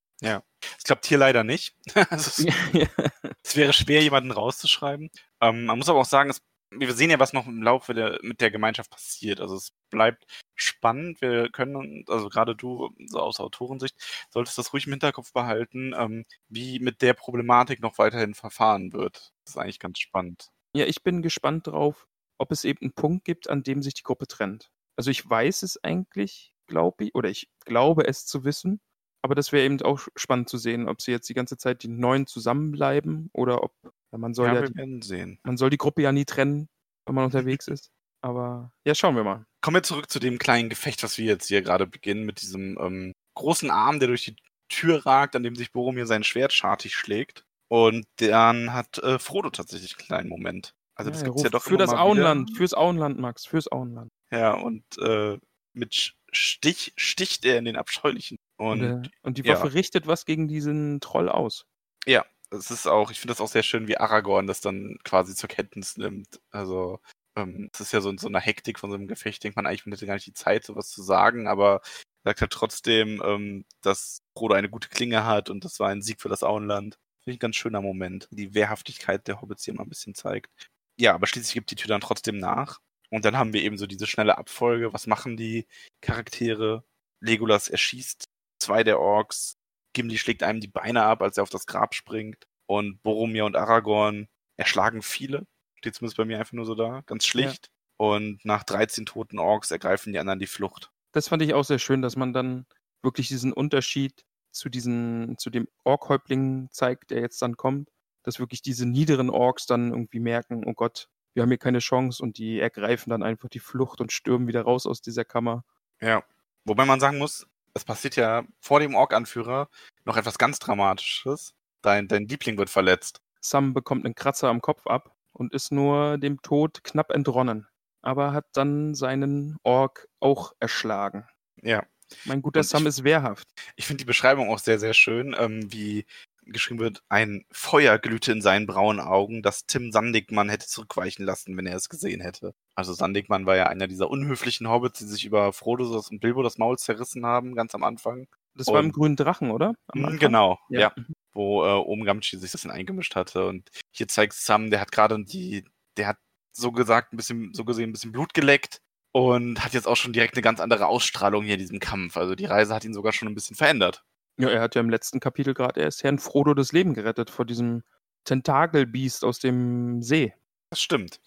Es 0.78 0.84
klappt 0.84 1.06
hier 1.06 1.18
leider 1.18 1.44
nicht. 1.44 1.74
also 2.10 2.44
es, 2.44 2.46
es 3.44 3.56
wäre 3.56 3.72
schwer, 3.74 4.02
jemanden 4.02 4.30
rauszuschreiben. 4.32 5.10
Ähm, 5.42 5.66
man 5.66 5.78
muss 5.78 5.88
aber 5.90 6.00
auch 6.00 6.06
sagen, 6.06 6.30
es, 6.30 6.40
wir 6.70 6.92
sehen 6.92 7.11
ja, 7.11 7.18
was 7.18 7.33
noch 7.33 7.46
im 7.46 7.62
Laufe 7.62 7.94
der, 7.94 8.18
mit 8.22 8.40
der 8.40 8.50
Gemeinschaft 8.50 8.90
passiert. 8.90 9.40
Also 9.40 9.57
es 9.57 9.72
bleibt 9.90 10.26
spannend. 10.55 11.20
Wir 11.20 11.50
können, 11.50 12.05
also 12.09 12.29
gerade 12.29 12.57
du, 12.57 12.90
so 13.07 13.20
aus 13.20 13.40
Autorensicht, 13.40 13.96
solltest 14.31 14.59
das 14.59 14.72
ruhig 14.72 14.87
im 14.87 14.92
Hinterkopf 14.92 15.33
behalten, 15.33 15.94
ähm, 15.96 16.24
wie 16.48 16.79
mit 16.81 17.02
der 17.02 17.14
Problematik 17.14 17.81
noch 17.81 17.98
weiterhin 17.98 18.35
verfahren 18.35 18.92
wird. 18.92 19.33
Das 19.44 19.55
ist 19.55 19.59
eigentlich 19.59 19.79
ganz 19.79 19.98
spannend. 19.98 20.50
Ja, 20.74 20.87
ich 20.87 21.02
bin 21.02 21.22
gespannt 21.22 21.66
drauf, 21.66 22.07
ob 22.38 22.52
es 22.52 22.64
eben 22.64 22.81
einen 22.83 22.92
Punkt 22.92 23.24
gibt, 23.24 23.48
an 23.48 23.62
dem 23.62 23.83
sich 23.83 23.94
die 23.94 24.02
Gruppe 24.02 24.26
trennt. 24.26 24.70
Also 24.96 25.11
ich 25.11 25.29
weiß 25.29 25.62
es 25.62 25.83
eigentlich, 25.83 26.52
glaube 26.66 27.05
ich, 27.05 27.14
oder 27.14 27.29
ich 27.29 27.48
glaube 27.64 28.07
es 28.07 28.26
zu 28.26 28.44
wissen, 28.44 28.81
aber 29.26 29.34
das 29.34 29.50
wäre 29.50 29.64
eben 29.64 29.82
auch 29.82 30.06
spannend 30.14 30.48
zu 30.48 30.56
sehen, 30.56 30.88
ob 30.88 31.02
sie 31.02 31.10
jetzt 31.10 31.28
die 31.28 31.34
ganze 31.34 31.56
Zeit 31.56 31.82
die 31.82 31.88
Neuen 31.88 32.28
zusammenbleiben 32.28 33.28
oder 33.32 33.64
ob 33.64 33.72
ja, 34.12 34.18
man 34.18 34.34
soll 34.34 34.46
Ja, 34.46 34.54
ja, 34.54 34.60
wir 34.62 34.68
die, 34.68 34.76
werden 34.76 35.02
sehen. 35.02 35.40
man 35.42 35.56
soll 35.56 35.68
die 35.68 35.78
Gruppe 35.78 36.02
ja 36.02 36.12
nie 36.12 36.24
trennen, 36.24 36.68
wenn 37.06 37.16
man 37.16 37.24
unterwegs 37.24 37.66
ist. 37.66 37.90
Aber 38.22 38.72
ja, 38.86 38.94
schauen 38.94 39.16
wir 39.16 39.24
mal. 39.24 39.44
Kommen 39.60 39.76
wir 39.76 39.82
zurück 39.82 40.08
zu 40.08 40.20
dem 40.20 40.38
kleinen 40.38 40.68
Gefecht, 40.68 41.02
was 41.02 41.18
wir 41.18 41.26
jetzt 41.26 41.48
hier 41.48 41.62
gerade 41.62 41.86
beginnen, 41.88 42.24
mit 42.24 42.40
diesem 42.40 42.78
ähm, 42.80 43.12
großen 43.34 43.70
Arm, 43.70 43.98
der 43.98 44.08
durch 44.08 44.24
die 44.24 44.36
Tür 44.68 45.04
ragt, 45.06 45.34
an 45.34 45.42
dem 45.42 45.56
sich 45.56 45.72
Boromir 45.72 46.06
sein 46.06 46.24
Schwert 46.24 46.52
schartig 46.52 46.94
schlägt. 46.94 47.44
Und 47.68 48.04
dann 48.16 48.72
hat 48.72 48.98
äh, 48.98 49.18
Frodo 49.18 49.50
tatsächlich 49.50 49.96
einen 49.98 50.06
kleinen 50.06 50.28
Moment. 50.28 50.72
Also 50.94 51.10
das 51.10 51.20
Ja, 51.20 51.26
er 51.26 51.30
gibt's 51.30 51.42
ja 51.42 51.50
doch 51.50 51.62
Für 51.62 51.76
das 51.76 51.90
Auenland, 51.90 52.48
Wieder. 52.48 52.56
fürs 52.58 52.74
Auenland, 52.74 53.18
Max, 53.18 53.44
fürs 53.44 53.70
Auenland. 53.70 54.10
Ja, 54.30 54.54
und 54.54 54.84
äh, 54.98 55.38
mit 55.76 56.14
Stich 56.32 56.92
sticht 56.96 57.44
er 57.44 57.58
in 57.58 57.64
den 57.64 57.76
Abscheulichen. 57.76 58.38
Und, 58.58 58.82
Und 58.82 59.10
und 59.22 59.38
die 59.38 59.42
ja. 59.42 59.54
Waffe 59.54 59.74
richtet 59.74 60.06
was 60.06 60.24
gegen 60.24 60.48
diesen 60.48 61.00
Troll 61.00 61.28
aus. 61.28 61.66
ja, 62.06 62.24
es 62.50 62.70
ist 62.70 62.86
auch, 62.86 63.10
ich 63.10 63.20
finde 63.20 63.32
das 63.32 63.40
auch 63.40 63.48
sehr 63.48 63.62
schön, 63.62 63.88
wie 63.88 63.98
Aragorn 63.98 64.46
das 64.46 64.60
dann 64.60 64.98
quasi 65.04 65.34
zur 65.34 65.48
Kenntnis 65.48 65.96
nimmt. 65.96 66.40
Also, 66.50 67.00
ähm, 67.36 67.70
es 67.72 67.80
ist 67.80 67.92
ja 67.92 68.00
so 68.00 68.10
in 68.10 68.18
so 68.18 68.28
einer 68.28 68.40
Hektik 68.40 68.78
von 68.78 68.90
so 68.90 68.96
einem 68.96 69.08
Gefecht, 69.08 69.42
denkt 69.44 69.56
man 69.56 69.66
eigentlich, 69.66 69.86
man 69.86 69.92
hätte 69.92 70.06
gar 70.06 70.14
nicht 70.14 70.26
die 70.26 70.32
Zeit, 70.34 70.64
sowas 70.64 70.90
zu 70.90 71.02
sagen, 71.02 71.48
aber 71.48 71.80
sagt 72.24 72.40
halt 72.40 72.52
trotzdem, 72.52 73.22
ähm, 73.24 73.64
dass 73.82 74.20
Frodo 74.36 74.54
eine 74.54 74.70
gute 74.70 74.88
Klinge 74.88 75.24
hat 75.24 75.50
und 75.50 75.64
das 75.64 75.80
war 75.80 75.88
ein 75.88 76.02
Sieg 76.02 76.20
für 76.20 76.28
das 76.28 76.42
Auenland. 76.42 76.98
Finde 77.24 77.34
ich 77.34 77.36
ein 77.38 77.40
ganz 77.40 77.56
schöner 77.56 77.82
Moment. 77.82 78.28
Die 78.30 78.54
Wehrhaftigkeit 78.54 79.26
der 79.28 79.40
Hobbits 79.42 79.64
hier 79.64 79.74
mal 79.74 79.82
ein 79.84 79.88
bisschen 79.88 80.14
zeigt. 80.14 80.50
Ja, 80.98 81.14
aber 81.14 81.26
schließlich 81.26 81.54
gibt 81.54 81.70
die 81.70 81.76
Tür 81.76 81.88
dann 81.88 82.00
trotzdem 82.00 82.38
nach. 82.38 82.80
Und 83.11 83.25
dann 83.25 83.37
haben 83.37 83.53
wir 83.53 83.62
eben 83.62 83.79
so 83.79 83.87
diese 83.87 84.07
schnelle 84.07 84.38
Abfolge. 84.38 84.92
Was 84.92 85.07
machen 85.07 85.37
die 85.37 85.66
Charaktere? 86.01 86.85
Legolas 87.21 87.69
erschießt 87.69 88.25
zwei 88.59 88.85
der 88.85 89.01
Orks. 89.01 89.57
Gimli 89.92 90.19
schlägt 90.19 90.42
einem 90.42 90.61
die 90.61 90.69
Beine 90.69 91.03
ab, 91.03 91.23
als 91.23 91.37
er 91.37 91.42
auf 91.42 91.51
das 91.51 91.66
Grab 91.66 91.95
springt. 91.95 92.47
Und 92.66 93.03
Boromir 93.03 93.45
und 93.45 93.57
Aragorn 93.57 94.29
erschlagen 94.57 95.03
viele. 95.03 95.47
Steht 95.77 95.95
zumindest 95.95 96.16
bei 96.16 96.25
mir 96.25 96.38
einfach 96.38 96.53
nur 96.53 96.66
so 96.66 96.75
da. 96.75 97.03
Ganz 97.07 97.27
schlicht. 97.27 97.71
Und 97.97 98.45
nach 98.45 98.64
13 98.64 99.07
toten 99.07 99.38
Orks 99.38 99.71
ergreifen 99.71 100.12
die 100.12 100.19
anderen 100.19 100.38
die 100.38 100.47
Flucht. 100.47 100.90
Das 101.12 101.29
fand 101.29 101.42
ich 101.42 101.55
auch 101.55 101.64
sehr 101.64 101.79
schön, 101.79 102.03
dass 102.03 102.16
man 102.16 102.33
dann 102.33 102.66
wirklich 103.03 103.29
diesen 103.29 103.53
Unterschied 103.53 104.25
zu 104.53 104.69
diesen, 104.69 105.38
zu 105.38 105.51
dem 105.51 105.69
Ork-Häuptling 105.85 106.69
zeigt, 106.71 107.11
der 107.11 107.21
jetzt 107.21 107.40
dann 107.40 107.57
kommt, 107.57 107.90
dass 108.23 108.38
wirklich 108.38 108.62
diese 108.62 108.87
niederen 108.87 109.31
Orks 109.31 109.66
dann 109.66 109.92
irgendwie 109.92 110.21
merken, 110.21 110.64
oh 110.66 110.75
Gott, 110.75 111.09
wir 111.37 111.42
haben 111.42 111.51
hier 111.51 111.59
keine 111.59 111.81
Chance 111.81 112.22
und 112.22 112.38
die 112.38 112.59
ergreifen 112.59 113.11
dann 113.11 113.22
einfach 113.22 113.51
die 113.51 113.59
Flucht 113.61 114.01
und 114.01 114.11
stürmen 114.11 114.49
wieder 114.49 114.62
raus 114.62 114.87
aus 114.87 115.03
dieser 115.03 115.25
Kammer. 115.27 115.64
Ja. 116.01 116.25
Wobei 116.64 116.87
man 116.87 116.99
sagen 116.99 117.18
muss, 117.18 117.46
es 117.75 117.85
passiert 117.85 118.16
ja 118.16 118.42
vor 118.59 118.81
dem 118.81 118.94
Ork-Anführer 118.94 119.68
noch 120.07 120.16
etwas 120.16 120.38
ganz 120.38 120.59
Dramatisches. 120.59 121.53
Dein, 121.83 122.09
dein 122.09 122.27
Liebling 122.27 122.57
wird 122.57 122.70
verletzt. 122.70 123.20
Sam 123.42 123.75
bekommt 123.75 124.07
einen 124.07 124.14
Kratzer 124.14 124.49
am 124.49 124.62
Kopf 124.62 124.87
ab 124.87 125.14
und 125.33 125.53
ist 125.53 125.70
nur 125.72 126.16
dem 126.16 126.40
Tod 126.40 126.83
knapp 126.85 127.11
entronnen, 127.11 127.68
aber 128.01 128.33
hat 128.33 128.46
dann 128.55 128.94
seinen 128.94 129.59
Ork 129.62 130.09
auch 130.20 130.55
erschlagen. 130.59 131.29
Ja. 131.61 131.85
Mein 132.25 132.40
guter 132.40 132.61
Und 132.61 132.64
ich- 132.64 132.70
Sam 132.70 132.87
ist 132.87 133.05
wehrhaft. 133.05 133.46
Ich 133.77 133.87
finde 133.87 133.99
die 133.99 134.07
Beschreibung 134.07 134.49
auch 134.49 134.59
sehr, 134.59 134.79
sehr 134.79 134.94
schön, 134.94 135.37
ähm, 135.38 135.70
wie 135.70 136.07
geschrieben 136.46 136.80
wird, 136.80 137.02
ein 137.09 137.44
Feuer 137.50 137.98
glühte 137.98 138.32
in 138.32 138.40
seinen 138.40 138.66
braunen 138.66 139.00
Augen, 139.00 139.42
das 139.42 139.66
Tim 139.66 139.92
Sandigmann 139.92 140.48
hätte 140.48 140.66
zurückweichen 140.66 141.24
lassen, 141.24 141.56
wenn 141.56 141.66
er 141.66 141.76
es 141.76 141.88
gesehen 141.88 142.20
hätte. 142.20 142.54
Also 142.74 142.92
Sandigmann 142.92 143.46
war 143.46 143.56
ja 143.56 143.66
einer 143.66 143.87
dieser 143.87 144.09
unhöflichen 144.11 144.68
Hobbits, 144.68 145.00
die 145.00 145.06
sich 145.06 145.24
über 145.24 145.52
Frodo 145.52 145.85
und 146.11 146.20
Bilbo 146.20 146.42
das 146.42 146.59
Maul 146.59 146.78
zerrissen 146.78 147.26
haben, 147.26 147.54
ganz 147.54 147.74
am 147.74 147.85
Anfang. 147.85 148.26
Das 148.54 148.68
war 148.68 148.80
im 148.80 148.87
Und- 148.87 148.92
grünen 148.92 149.16
Drachen, 149.16 149.50
oder? 149.50 149.74
Anfang? 149.88 150.18
Genau, 150.18 150.59
ja. 150.70 150.80
Ja. 150.80 150.94
Wo 151.32 151.64
äh, 151.64 151.68
Ohm 151.68 152.04
Gamgee 152.04 152.37
sich 152.38 152.52
das 152.52 152.62
dann 152.62 152.72
eingemischt 152.72 153.14
hatte. 153.14 153.46
Und 153.46 153.68
hier 153.90 154.09
zeigt 154.09 154.32
Sam, 154.32 154.70
der 154.70 154.80
hat 154.80 154.92
gerade 154.92 155.22
die, 155.22 155.64
der 155.98 156.06
hat 156.09 156.18
so 156.52 156.72
gesagt, 156.72 157.12
ein 157.12 157.18
bisschen, 157.18 157.52
so 157.52 157.64
gesehen, 157.66 157.90
ein 157.90 157.92
bisschen 157.92 158.12
Blut 158.12 158.32
geleckt 158.32 158.78
und 159.12 159.62
hat 159.62 159.74
jetzt 159.74 159.87
auch 159.87 159.96
schon 159.96 160.14
direkt 160.14 160.35
eine 160.35 160.42
ganz 160.42 160.61
andere 160.61 160.87
Ausstrahlung 160.87 161.44
hier 161.44 161.54
in 161.54 161.61
diesem 161.61 161.80
Kampf. 161.80 162.16
Also 162.16 162.35
die 162.35 162.46
Reise 162.46 162.74
hat 162.74 162.85
ihn 162.85 162.94
sogar 162.94 163.12
schon 163.12 163.28
ein 163.28 163.35
bisschen 163.35 163.56
verändert. 163.56 164.04
Ja, 164.38 164.51
er 164.51 164.61
hat 164.61 164.75
ja 164.75 164.81
im 164.81 164.90
letzten 164.90 165.20
Kapitel 165.20 165.55
gerade 165.55 165.81
erst 165.81 166.05
Herrn 166.05 166.18
Frodo 166.18 166.53
das 166.55 166.72
Leben 166.72 166.94
gerettet 166.94 167.31
vor 167.31 167.46
diesem 167.46 167.83
Tentakelbiest 168.25 169.25
aus 169.25 169.38
dem 169.38 170.03
See. 170.03 170.35
Das 170.70 170.81
stimmt. 170.81 171.20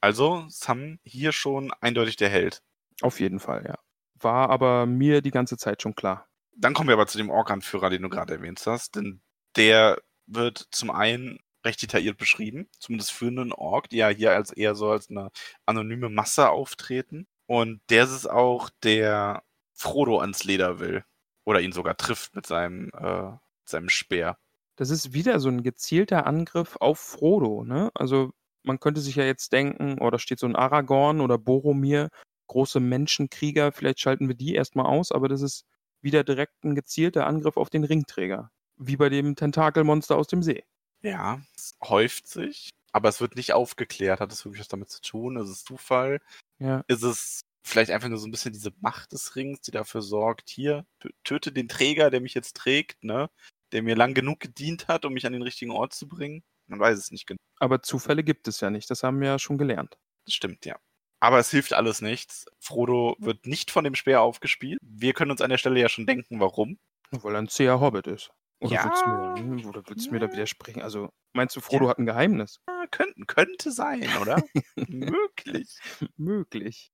Also 0.00 0.44
Sam 0.48 0.98
hier 1.04 1.32
schon 1.32 1.72
eindeutig 1.80 2.16
der 2.16 2.28
Held. 2.28 2.62
Auf 3.02 3.20
jeden 3.20 3.40
Fall, 3.40 3.64
ja. 3.66 3.78
War 4.14 4.48
aber 4.48 4.86
mir 4.86 5.20
die 5.20 5.30
ganze 5.30 5.58
Zeit 5.58 5.82
schon 5.82 5.94
klar. 5.94 6.28
Dann 6.56 6.72
kommen 6.72 6.88
wir 6.88 6.94
aber 6.94 7.06
zu 7.06 7.18
dem 7.18 7.28
Ork-Anführer, 7.28 7.90
den 7.90 8.02
du 8.02 8.08
gerade 8.08 8.34
erwähnt 8.34 8.62
hast, 8.64 8.96
denn 8.96 9.20
der 9.56 10.00
wird 10.26 10.66
zum 10.70 10.90
einen 10.90 11.38
recht 11.64 11.82
detailliert 11.82 12.16
beschrieben, 12.16 12.68
zumindest 12.78 13.12
für 13.12 13.26
einen 13.26 13.52
Ork, 13.52 13.90
die 13.90 13.98
ja 13.98 14.08
hier 14.08 14.32
als 14.32 14.52
eher 14.52 14.74
so 14.74 14.90
als 14.90 15.10
eine 15.10 15.30
anonyme 15.66 16.08
Masse 16.08 16.48
auftreten. 16.48 17.26
Und 17.46 17.80
der 17.90 18.04
ist 18.04 18.10
es 18.10 18.26
auch, 18.26 18.70
der 18.82 19.42
Frodo 19.74 20.20
ans 20.20 20.44
Leder 20.44 20.78
will. 20.78 21.04
Oder 21.46 21.60
ihn 21.60 21.72
sogar 21.72 21.96
trifft 21.96 22.34
mit 22.34 22.44
seinem, 22.44 22.90
äh, 22.92 23.30
seinem 23.64 23.88
Speer. 23.88 24.36
Das 24.76 24.90
ist 24.90 25.14
wieder 25.14 25.40
so 25.40 25.48
ein 25.48 25.62
gezielter 25.62 26.26
Angriff 26.26 26.76
auf 26.80 26.98
Frodo, 26.98 27.64
ne? 27.64 27.90
Also 27.94 28.32
man 28.62 28.80
könnte 28.80 29.00
sich 29.00 29.16
ja 29.16 29.24
jetzt 29.24 29.52
denken, 29.52 29.96
oh, 30.00 30.10
da 30.10 30.18
steht 30.18 30.40
so 30.40 30.46
ein 30.46 30.56
Aragorn 30.56 31.20
oder 31.20 31.38
Boromir, 31.38 32.10
große 32.48 32.80
Menschenkrieger, 32.80 33.72
vielleicht 33.72 34.00
schalten 34.00 34.28
wir 34.28 34.34
die 34.34 34.54
erstmal 34.54 34.86
aus, 34.86 35.12
aber 35.12 35.28
das 35.28 35.40
ist 35.40 35.64
wieder 36.02 36.24
direkt 36.24 36.64
ein 36.64 36.74
gezielter 36.74 37.26
Angriff 37.26 37.56
auf 37.56 37.70
den 37.70 37.84
Ringträger. 37.84 38.50
Wie 38.76 38.96
bei 38.96 39.08
dem 39.08 39.36
Tentakelmonster 39.36 40.16
aus 40.16 40.26
dem 40.26 40.42
See. 40.42 40.64
Ja, 41.00 41.40
es 41.56 41.76
häuft 41.82 42.26
sich, 42.26 42.70
aber 42.92 43.08
es 43.08 43.20
wird 43.20 43.36
nicht 43.36 43.52
aufgeklärt. 43.52 44.20
Hat 44.20 44.32
es 44.32 44.44
wirklich 44.44 44.60
was 44.60 44.68
damit 44.68 44.90
zu 44.90 45.00
tun? 45.00 45.36
Ist 45.36 45.48
es 45.48 45.64
Zufall? 45.64 46.20
Ja. 46.58 46.84
Ist 46.88 47.02
es 47.02 47.40
vielleicht 47.66 47.90
einfach 47.90 48.08
nur 48.08 48.18
so 48.18 48.26
ein 48.26 48.30
bisschen 48.30 48.52
diese 48.52 48.72
Macht 48.80 49.12
des 49.12 49.36
Rings, 49.36 49.60
die 49.60 49.70
dafür 49.70 50.02
sorgt, 50.02 50.48
hier, 50.50 50.86
tö- 51.02 51.12
töte 51.24 51.52
den 51.52 51.68
Träger, 51.68 52.10
der 52.10 52.20
mich 52.20 52.34
jetzt 52.34 52.56
trägt, 52.56 53.02
ne? 53.04 53.28
Der 53.72 53.82
mir 53.82 53.96
lang 53.96 54.14
genug 54.14 54.40
gedient 54.40 54.88
hat, 54.88 55.04
um 55.04 55.12
mich 55.12 55.26
an 55.26 55.32
den 55.32 55.42
richtigen 55.42 55.72
Ort 55.72 55.92
zu 55.92 56.06
bringen? 56.08 56.44
Man 56.68 56.80
weiß 56.80 56.98
es 56.98 57.10
nicht 57.10 57.26
genau. 57.26 57.38
Aber 57.58 57.82
Zufälle 57.82 58.22
gibt 58.24 58.48
es 58.48 58.60
ja 58.60 58.70
nicht, 58.70 58.90
das 58.90 59.02
haben 59.02 59.20
wir 59.20 59.28
ja 59.28 59.38
schon 59.38 59.58
gelernt. 59.58 59.96
Das 60.24 60.34
stimmt, 60.34 60.64
ja. 60.66 60.76
Aber 61.20 61.38
es 61.38 61.50
hilft 61.50 61.72
alles 61.72 62.02
nichts. 62.02 62.44
Frodo 62.60 63.16
wird 63.18 63.46
nicht 63.46 63.70
von 63.70 63.84
dem 63.84 63.94
Speer 63.94 64.20
aufgespielt. 64.20 64.78
Wir 64.82 65.14
können 65.14 65.30
uns 65.30 65.40
an 65.40 65.50
der 65.50 65.58
Stelle 65.58 65.80
ja 65.80 65.88
schon 65.88 66.06
denken, 66.06 66.40
warum. 66.40 66.78
Weil 67.10 67.34
er 67.34 67.38
ein 67.42 67.48
zäher 67.48 67.80
Hobbit 67.80 68.06
ist. 68.06 68.30
Oder 68.60 68.74
Ja. 68.74 68.84
willst 68.84 69.06
du 69.06 69.10
mir, 69.10 69.34
hm, 69.34 69.66
oder 69.66 69.82
willst 69.86 70.06
du 70.06 70.12
mir 70.12 70.18
da 70.20 70.30
widersprechen? 70.32 70.82
Also, 70.82 71.10
meinst 71.32 71.56
du, 71.56 71.60
Frodo 71.60 71.88
hat 71.88 71.98
ein 71.98 72.06
Geheimnis? 72.06 72.60
Ja, 72.68 72.86
könnte, 72.90 73.24
könnte 73.26 73.70
sein, 73.72 74.16
oder? 74.16 74.42
Möglich. 74.88 75.78
Möglich. 76.16 76.92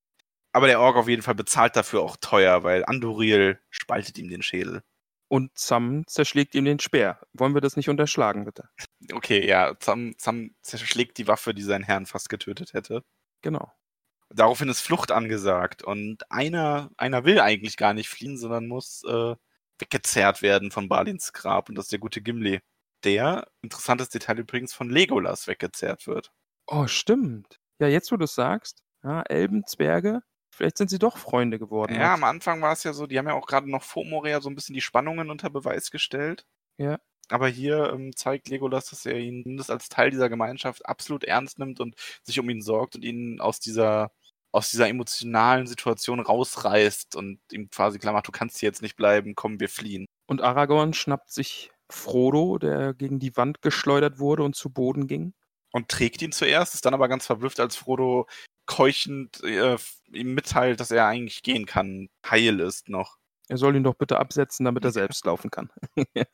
Aber 0.53 0.67
der 0.67 0.81
Ork 0.81 0.97
auf 0.97 1.09
jeden 1.09 1.23
Fall 1.23 1.35
bezahlt 1.35 1.77
dafür 1.77 2.03
auch 2.03 2.17
teuer, 2.21 2.63
weil 2.63 2.85
Anduril 2.85 3.59
spaltet 3.71 4.19
ihm 4.19 4.29
den 4.29 4.43
Schädel. 4.43 4.83
Und 5.29 5.57
Sam 5.57 6.07
zerschlägt 6.07 6.55
ihm 6.55 6.67
den 6.67 6.79
Speer. 6.79 7.19
Wollen 7.33 7.55
wir 7.55 7.63
das 7.63 7.77
nicht 7.77 7.89
unterschlagen, 7.89 8.45
bitte? 8.45 8.69
Okay, 9.13 9.47
ja, 9.47 9.75
Sam, 9.81 10.15
Sam 10.19 10.55
zerschlägt 10.61 11.17
die 11.17 11.27
Waffe, 11.27 11.55
die 11.55 11.63
seinen 11.63 11.85
Herrn 11.85 12.05
fast 12.05 12.29
getötet 12.29 12.75
hätte. 12.75 13.03
Genau. 13.41 13.73
Daraufhin 14.29 14.69
ist 14.69 14.81
Flucht 14.81 15.11
angesagt 15.11 15.83
und 15.83 16.31
einer, 16.31 16.91
einer 16.99 17.25
will 17.25 17.41
eigentlich 17.41 17.79
gar 17.79 17.95
nicht 17.95 18.11
fliehen, 18.11 18.37
sondern 18.37 18.67
muss 18.67 19.05
äh, 19.05 19.35
weggezerrt 19.79 20.43
werden 20.43 20.71
von 20.71 20.89
Balins 20.89 21.33
Grab 21.33 21.71
und 21.71 21.77
das 21.77 21.87
ist 21.87 21.93
der 21.93 21.99
gute 21.99 22.21
Gimli. 22.21 22.61
Der, 23.05 23.49
interessantes 23.63 24.11
Detail 24.11 24.39
übrigens, 24.39 24.75
von 24.75 24.91
Legolas 24.91 25.47
weggezerrt 25.49 26.07
wird. 26.07 26.31
Oh, 26.67 26.87
stimmt. 26.87 27.59
Ja, 27.79 27.89
jetzt 27.89 28.13
wo 28.13 28.17
du 28.17 28.25
es 28.25 28.35
sagst, 28.35 28.83
ja, 29.03 29.23
Elben, 29.23 29.67
Zwerge, 29.67 30.23
vielleicht 30.53 30.79
sind 30.79 30.91
sie 30.91 30.99
doch 30.99 31.17
Freunde 31.17 31.59
geworden. 31.59 31.95
Ja, 31.95 32.15
am 32.15 32.25
Anfang 32.25 32.63
war 32.63 32.73
es 32.73 32.85
ja 32.85 32.93
so, 32.93 33.07
die 33.07 33.19
haben 33.19 33.27
ja 33.27 33.35
auch 33.35 33.47
gerade 33.47 33.71
noch 33.71 33.83
vor 33.83 34.05
Moria 34.05 34.41
so 34.41 34.49
ein 34.49 34.55
bisschen 34.55 34.75
die 34.75 34.81
Spannungen 34.81 35.31
unter 35.31 35.51
Beweis 35.51 35.91
gestellt. 35.91 36.47
Ja. 36.77 36.99
Aber 37.29 37.49
hier 37.49 37.91
ähm, 37.93 38.15
zeigt 38.15 38.49
Legolas, 38.49 38.91
dass 38.91 39.07
er 39.07 39.19
ihn 39.19 39.43
zumindest 39.43 39.71
als 39.71 39.89
Teil 39.89 40.11
dieser 40.11 40.29
Gemeinschaft 40.29 40.85
absolut 40.87 41.25
ernst 41.25 41.59
nimmt 41.59 41.81
und 41.81 41.97
sich 42.23 42.39
um 42.39 42.51
ihn 42.51 42.61
sorgt 42.61 42.95
und 42.95 43.05
ihn 43.05 43.41
aus 43.41 43.59
dieser 43.59 44.13
aus 44.55 44.71
dieser 44.71 44.87
emotionalen 44.87 45.67
Situation 45.67 46.21
rausreißt 46.21 47.17
und 47.17 47.41
ihm 47.51 47.71
quasi 47.71 47.99
klar 47.99 48.13
macht, 48.13 48.29
du 48.29 48.33
kannst 48.33 48.59
hier 48.59 48.69
jetzt 48.69 48.83
nicht 48.83 48.97
bleiben, 48.97 49.35
komm, 49.35 49.59
wir 49.61 49.71
fliehen. 49.71 50.05
Und 50.27 50.43
Aragorn 50.43 50.93
schnappt 50.93 51.31
sich 51.31 51.71
Frodo, 51.91 52.59
der 52.59 52.93
gegen 52.93 53.19
die 53.19 53.35
Wand 53.37 53.63
geschleudert 53.63 54.19
wurde 54.19 54.43
und 54.43 54.55
zu 54.55 54.69
Boden 54.71 55.07
ging. 55.07 55.33
Und 55.73 55.89
trägt 55.89 56.21
ihn 56.21 56.33
zuerst, 56.33 56.75
ist 56.75 56.85
dann 56.85 56.93
aber 56.93 57.09
ganz 57.09 57.25
verblüfft, 57.25 57.61
als 57.61 57.77
Frodo 57.77 58.27
keuchend 58.67 59.43
äh, 59.43 59.77
ihm 60.13 60.35
mitteilt, 60.35 60.81
dass 60.81 60.91
er 60.91 61.07
eigentlich 61.07 61.43
gehen 61.43 61.67
kann, 61.67 62.09
heil 62.29 62.61
ist 62.61 62.89
noch. 62.89 63.19
Er 63.49 63.57
soll 63.57 63.77
ihn 63.77 63.85
doch 63.85 63.95
bitte 63.95 64.19
absetzen, 64.19 64.65
damit 64.65 64.85
er 64.85 64.93
selbst 64.93 65.25
laufen 65.25 65.51
kann. 65.51 65.71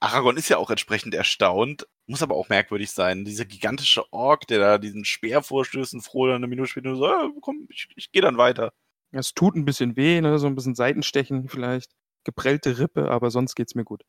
Aragorn 0.00 0.36
ist 0.36 0.48
ja 0.48 0.58
auch 0.58 0.70
entsprechend 0.70 1.14
erstaunt, 1.14 1.86
muss 2.06 2.22
aber 2.22 2.34
auch 2.34 2.48
merkwürdig 2.48 2.90
sein. 2.90 3.24
Dieser 3.24 3.44
gigantische 3.44 4.12
Ork, 4.12 4.46
der 4.46 4.58
da 4.58 4.78
diesen 4.78 5.04
Speer 5.04 5.42
vorstößt 5.42 5.94
und 5.94 6.02
Frodo 6.02 6.32
dann 6.32 6.36
eine 6.36 6.48
Minute 6.48 6.68
später 6.68 6.88
nur 6.88 6.96
so, 6.98 7.06
ah, 7.06 7.30
komm, 7.40 7.66
ich, 7.70 7.88
ich 7.96 8.12
gehe 8.12 8.22
dann 8.22 8.36
weiter. 8.36 8.72
Es 9.12 9.32
tut 9.32 9.54
ein 9.54 9.64
bisschen 9.64 9.96
weh, 9.96 10.20
ne? 10.20 10.38
so 10.38 10.46
ein 10.46 10.54
bisschen 10.54 10.74
Seitenstechen 10.74 11.48
vielleicht, 11.48 11.92
geprellte 12.24 12.78
Rippe, 12.78 13.10
aber 13.10 13.30
sonst 13.30 13.54
geht's 13.54 13.74
mir 13.74 13.84
gut. 13.84 14.02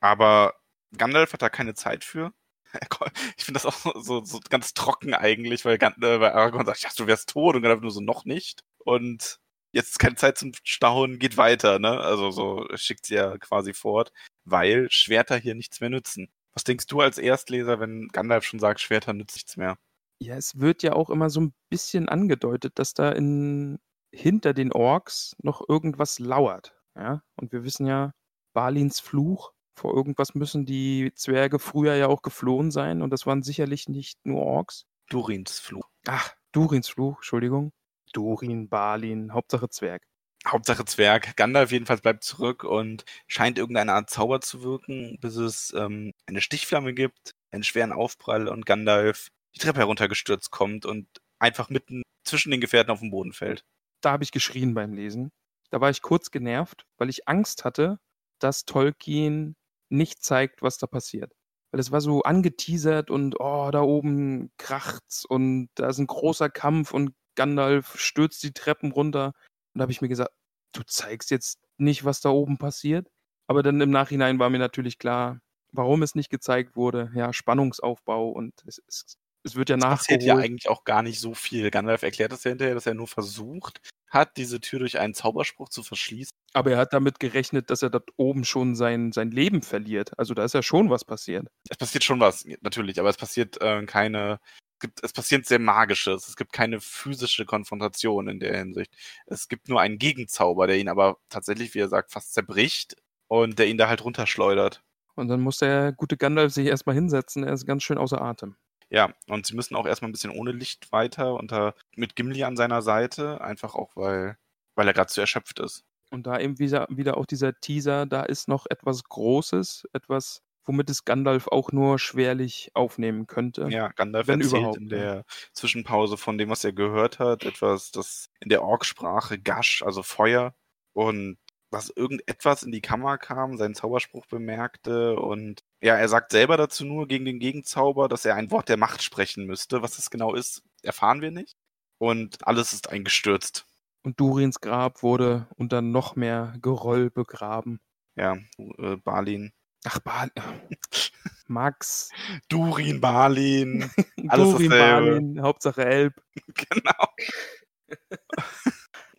Aber 0.00 0.54
Gandalf 0.96 1.32
hat 1.32 1.42
da 1.42 1.48
keine 1.48 1.74
Zeit 1.74 2.04
für. 2.04 2.32
Ich 3.36 3.44
finde 3.44 3.60
das 3.60 3.66
auch 3.66 3.94
so, 4.02 4.24
so 4.24 4.40
ganz 4.48 4.74
trocken 4.74 5.14
eigentlich, 5.14 5.64
weil, 5.64 5.78
Gan- 5.78 5.94
äh, 6.02 6.20
weil 6.20 6.32
Aragorn 6.32 6.66
sagt, 6.66 6.82
ja, 6.82 6.90
du 6.96 7.06
wärst 7.06 7.28
tot 7.30 7.56
und 7.56 7.62
Gandalf 7.62 7.82
nur 7.82 7.90
so, 7.90 8.00
noch 8.00 8.24
nicht. 8.24 8.62
Und 8.78 9.38
jetzt 9.72 9.90
ist 9.90 9.98
keine 9.98 10.16
Zeit 10.16 10.38
zum 10.38 10.52
Stauen, 10.62 11.18
geht 11.18 11.36
weiter, 11.36 11.78
ne? 11.78 12.00
Also 12.00 12.30
so 12.30 12.66
schickt 12.74 13.06
sie 13.06 13.14
ja 13.14 13.36
quasi 13.38 13.74
fort, 13.74 14.12
weil 14.44 14.88
Schwerter 14.90 15.36
hier 15.36 15.54
nichts 15.54 15.80
mehr 15.80 15.90
nützen. 15.90 16.28
Was 16.52 16.64
denkst 16.64 16.86
du 16.86 17.00
als 17.00 17.18
Erstleser, 17.18 17.80
wenn 17.80 18.08
Gandalf 18.08 18.44
schon 18.44 18.60
sagt, 18.60 18.80
Schwerter 18.80 19.12
nützt 19.12 19.36
nichts 19.36 19.56
mehr? 19.56 19.76
Ja, 20.20 20.36
es 20.36 20.60
wird 20.60 20.82
ja 20.82 20.92
auch 20.92 21.10
immer 21.10 21.28
so 21.28 21.40
ein 21.40 21.54
bisschen 21.68 22.08
angedeutet, 22.08 22.78
dass 22.78 22.94
da 22.94 23.10
in, 23.10 23.78
hinter 24.12 24.54
den 24.54 24.72
Orks 24.72 25.34
noch 25.42 25.68
irgendwas 25.68 26.20
lauert. 26.20 26.76
Ja? 26.94 27.22
Und 27.36 27.52
wir 27.52 27.64
wissen 27.64 27.86
ja, 27.86 28.12
Balins 28.52 29.00
Fluch, 29.00 29.52
vor 29.74 29.94
irgendwas 29.94 30.34
müssen 30.34 30.66
die 30.66 31.12
Zwerge 31.14 31.58
früher 31.58 31.94
ja 31.94 32.08
auch 32.08 32.22
geflohen 32.22 32.70
sein 32.70 33.02
und 33.02 33.10
das 33.10 33.26
waren 33.26 33.42
sicherlich 33.42 33.88
nicht 33.88 34.24
nur 34.24 34.42
Orks. 34.42 34.86
Durins 35.08 35.58
Fluch. 35.58 35.88
Ach, 36.06 36.34
Durins 36.52 36.88
Fluch, 36.88 37.16
Entschuldigung. 37.16 37.72
Durin, 38.12 38.68
Balin, 38.68 39.32
Hauptsache 39.32 39.68
Zwerg. 39.68 40.06
Hauptsache 40.46 40.84
Zwerg. 40.84 41.36
Gandalf 41.36 41.72
jedenfalls 41.72 42.00
bleibt 42.00 42.22
zurück 42.22 42.64
und 42.64 43.04
scheint 43.26 43.58
irgendeine 43.58 43.92
Art 43.94 44.10
Zauber 44.10 44.40
zu 44.40 44.62
wirken, 44.62 45.18
bis 45.20 45.36
es 45.36 45.72
ähm, 45.76 46.12
eine 46.26 46.40
Stichflamme 46.40 46.94
gibt, 46.94 47.32
einen 47.50 47.64
schweren 47.64 47.92
Aufprall 47.92 48.48
und 48.48 48.66
Gandalf 48.66 49.28
die 49.54 49.60
Treppe 49.60 49.80
heruntergestürzt 49.80 50.50
kommt 50.50 50.86
und 50.86 51.06
einfach 51.38 51.70
mitten 51.70 52.02
zwischen 52.24 52.50
den 52.50 52.60
Gefährten 52.60 52.90
auf 52.90 53.00
den 53.00 53.10
Boden 53.10 53.32
fällt. 53.32 53.64
Da 54.00 54.12
habe 54.12 54.24
ich 54.24 54.32
geschrien 54.32 54.74
beim 54.74 54.92
Lesen. 54.92 55.30
Da 55.70 55.80
war 55.80 55.90
ich 55.90 56.02
kurz 56.02 56.30
genervt, 56.30 56.86
weil 56.98 57.08
ich 57.08 57.26
Angst 57.28 57.64
hatte, 57.64 57.98
dass 58.38 58.64
Tolkien 58.64 59.56
nicht 59.88 60.22
zeigt, 60.24 60.62
was 60.62 60.78
da 60.78 60.86
passiert. 60.86 61.32
Weil 61.72 61.80
es 61.80 61.90
war 61.90 62.00
so 62.00 62.22
angeteasert 62.22 63.10
und 63.10 63.40
oh, 63.40 63.70
da 63.72 63.82
oben 63.82 64.52
kracht's 64.58 65.24
und 65.24 65.68
da 65.74 65.88
ist 65.88 65.98
ein 65.98 66.06
großer 66.06 66.48
Kampf 66.50 66.92
und 66.92 67.14
Gandalf 67.34 67.98
stürzt 67.98 68.42
die 68.44 68.52
Treppen 68.52 68.92
runter. 68.92 69.32
Und 69.74 69.78
da 69.78 69.82
habe 69.82 69.92
ich 69.92 70.00
mir 70.00 70.08
gesagt, 70.08 70.30
du 70.72 70.82
zeigst 70.86 71.30
jetzt 71.30 71.58
nicht, 71.78 72.04
was 72.04 72.20
da 72.20 72.30
oben 72.30 72.58
passiert. 72.58 73.08
Aber 73.48 73.62
dann 73.62 73.80
im 73.80 73.90
Nachhinein 73.90 74.38
war 74.38 74.50
mir 74.50 74.58
natürlich 74.58 74.98
klar, 74.98 75.40
warum 75.72 76.02
es 76.02 76.14
nicht 76.14 76.30
gezeigt 76.30 76.76
wurde. 76.76 77.10
Ja, 77.14 77.32
Spannungsaufbau 77.32 78.28
und 78.30 78.54
es, 78.66 78.80
es, 78.86 79.18
es 79.42 79.56
wird 79.56 79.68
ja 79.68 79.76
nachgeholt. 79.76 79.98
passiert 79.98 80.22
ja 80.22 80.36
eigentlich 80.36 80.68
auch 80.68 80.84
gar 80.84 81.02
nicht 81.02 81.20
so 81.20 81.34
viel. 81.34 81.70
Gandalf 81.70 82.02
erklärt 82.02 82.32
das 82.32 82.44
ja 82.44 82.50
hinterher, 82.50 82.74
dass 82.74 82.86
er 82.86 82.94
nur 82.94 83.08
versucht 83.08 83.80
hat, 84.14 84.36
diese 84.36 84.60
Tür 84.60 84.78
durch 84.78 84.98
einen 84.98 85.14
Zauberspruch 85.14 85.68
zu 85.68 85.82
verschließen. 85.82 86.30
Aber 86.52 86.70
er 86.70 86.78
hat 86.78 86.92
damit 86.92 87.20
gerechnet, 87.20 87.70
dass 87.70 87.82
er 87.82 87.90
dort 87.90 88.10
oben 88.16 88.44
schon 88.44 88.76
sein, 88.76 89.12
sein 89.12 89.30
Leben 89.30 89.62
verliert. 89.62 90.16
Also 90.18 90.34
da 90.34 90.44
ist 90.44 90.54
ja 90.54 90.62
schon 90.62 90.88
was 90.88 91.04
passiert. 91.04 91.48
Es 91.68 91.76
passiert 91.76 92.04
schon 92.04 92.20
was, 92.20 92.46
natürlich, 92.60 93.00
aber 93.00 93.10
es 93.10 93.16
passiert 93.16 93.60
äh, 93.60 93.84
keine 93.86 94.38
gibt, 94.84 95.02
es 95.02 95.12
passiert 95.12 95.46
sehr 95.46 95.58
Magisches. 95.58 96.28
Es 96.28 96.36
gibt 96.36 96.52
keine 96.52 96.80
physische 96.80 97.46
Konfrontation 97.46 98.28
in 98.28 98.38
der 98.38 98.56
Hinsicht. 98.56 98.94
Es 99.26 99.48
gibt 99.48 99.68
nur 99.68 99.80
einen 99.80 99.98
Gegenzauber, 99.98 100.66
der 100.66 100.78
ihn 100.78 100.88
aber 100.88 101.16
tatsächlich, 101.28 101.74
wie 101.74 101.80
er 101.80 101.88
sagt, 101.88 102.12
fast 102.12 102.34
zerbricht 102.34 102.96
und 103.28 103.58
der 103.58 103.66
ihn 103.68 103.78
da 103.78 103.88
halt 103.88 104.04
runterschleudert. 104.04 104.82
Und 105.16 105.28
dann 105.28 105.40
muss 105.40 105.58
der 105.58 105.92
gute 105.92 106.16
Gandalf 106.16 106.52
sich 106.52 106.66
erstmal 106.66 106.94
hinsetzen. 106.94 107.44
Er 107.44 107.54
ist 107.54 107.66
ganz 107.66 107.82
schön 107.82 107.98
außer 107.98 108.20
Atem. 108.20 108.56
Ja, 108.90 109.12
und 109.28 109.46
sie 109.46 109.54
müssen 109.54 109.74
auch 109.74 109.86
erstmal 109.86 110.08
ein 110.08 110.12
bisschen 110.12 110.30
ohne 110.30 110.52
Licht 110.52 110.92
weiter 110.92 111.34
unter, 111.34 111.74
mit 111.96 112.16
Gimli 112.16 112.44
an 112.44 112.56
seiner 112.56 112.82
Seite, 112.82 113.40
einfach 113.40 113.74
auch, 113.74 113.96
weil, 113.96 114.36
weil 114.74 114.86
er 114.86 114.94
gerade 114.94 115.10
zu 115.10 115.20
erschöpft 115.20 115.60
ist. 115.60 115.84
Und 116.10 116.26
da 116.26 116.38
eben 116.38 116.58
wieder, 116.58 116.86
wieder 116.90 117.16
auch 117.16 117.26
dieser 117.26 117.58
Teaser, 117.58 118.06
da 118.06 118.22
ist 118.22 118.48
noch 118.48 118.66
etwas 118.70 119.04
Großes, 119.04 119.88
etwas 119.92 120.42
womit 120.66 120.90
es 120.90 121.04
Gandalf 121.04 121.48
auch 121.48 121.72
nur 121.72 121.98
schwerlich 121.98 122.70
aufnehmen 122.74 123.26
könnte. 123.26 123.68
Ja, 123.70 123.88
Gandalf 123.88 124.28
wenn 124.28 124.40
erzählt 124.40 124.60
überhaupt, 124.60 124.78
in 124.78 124.88
der 124.88 125.24
Zwischenpause 125.52 126.16
von 126.16 126.38
dem, 126.38 126.50
was 126.50 126.64
er 126.64 126.72
gehört 126.72 127.18
hat, 127.18 127.44
etwas, 127.44 127.90
das 127.90 128.30
in 128.40 128.48
der 128.48 128.62
Orksprache 128.62 129.38
Gash, 129.38 129.82
also 129.82 130.02
Feuer, 130.02 130.54
und 130.92 131.36
dass 131.74 131.90
irgendetwas 131.90 132.62
in 132.62 132.72
die 132.72 132.80
Kammer 132.80 133.18
kam, 133.18 133.56
seinen 133.56 133.74
Zauberspruch 133.74 134.26
bemerkte 134.26 135.16
und 135.16 135.62
ja, 135.82 135.96
er 135.96 136.08
sagt 136.08 136.30
selber 136.30 136.56
dazu 136.56 136.84
nur 136.84 137.06
gegen 137.08 137.24
den 137.24 137.38
Gegenzauber, 137.38 138.08
dass 138.08 138.24
er 138.24 138.36
ein 138.36 138.50
Wort 138.50 138.68
der 138.68 138.78
Macht 138.78 139.02
sprechen 139.02 139.44
müsste. 139.46 139.82
Was 139.82 139.96
das 139.96 140.10
genau 140.10 140.34
ist, 140.34 140.62
erfahren 140.82 141.20
wir 141.20 141.30
nicht. 141.30 141.56
Und 141.98 142.46
alles 142.46 142.72
ist 142.72 142.90
eingestürzt. 142.90 143.66
Und 144.02 144.18
Durins 144.20 144.60
Grab 144.60 145.02
wurde 145.02 145.46
unter 145.56 145.82
noch 145.82 146.16
mehr 146.16 146.54
Geröll 146.62 147.10
begraben. 147.10 147.80
Ja, 148.16 148.38
äh, 148.78 148.96
Balin 148.96 149.52
Ach, 149.84 150.00
Balin. 150.00 150.32
Max. 151.46 152.10
Durin, 152.48 153.00
Balin. 153.00 153.90
Alles 154.28 154.50
Durin, 154.50 154.70
Balin, 154.70 155.42
Hauptsache 155.42 155.84
Elb. 155.84 156.22
genau. 156.54 157.08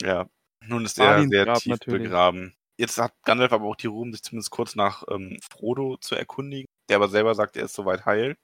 ja, 0.02 0.28
nun 0.68 0.86
ist 0.86 1.00
er 1.00 1.28
sehr 1.28 1.46
Grab 1.46 1.60
tief 1.60 1.72
natürlich. 1.72 2.04
begraben. 2.04 2.56
Jetzt 2.78 2.98
hat 2.98 3.14
Gandalf 3.24 3.54
aber 3.54 3.66
auch 3.66 3.76
die 3.76 3.88
Ruhe, 3.88 4.12
sich 4.12 4.22
zumindest 4.24 4.52
kurz 4.52 4.76
nach 4.76 5.04
ähm, 5.10 5.38
Frodo 5.50 5.98
zu 5.98 6.16
erkundigen, 6.16 6.68
der 6.90 6.98
aber 6.98 7.08
selber 7.08 7.34
sagt, 7.36 7.56
er 7.56 7.66
ist 7.66 7.74
soweit 7.74 8.06
heil. 8.06 8.36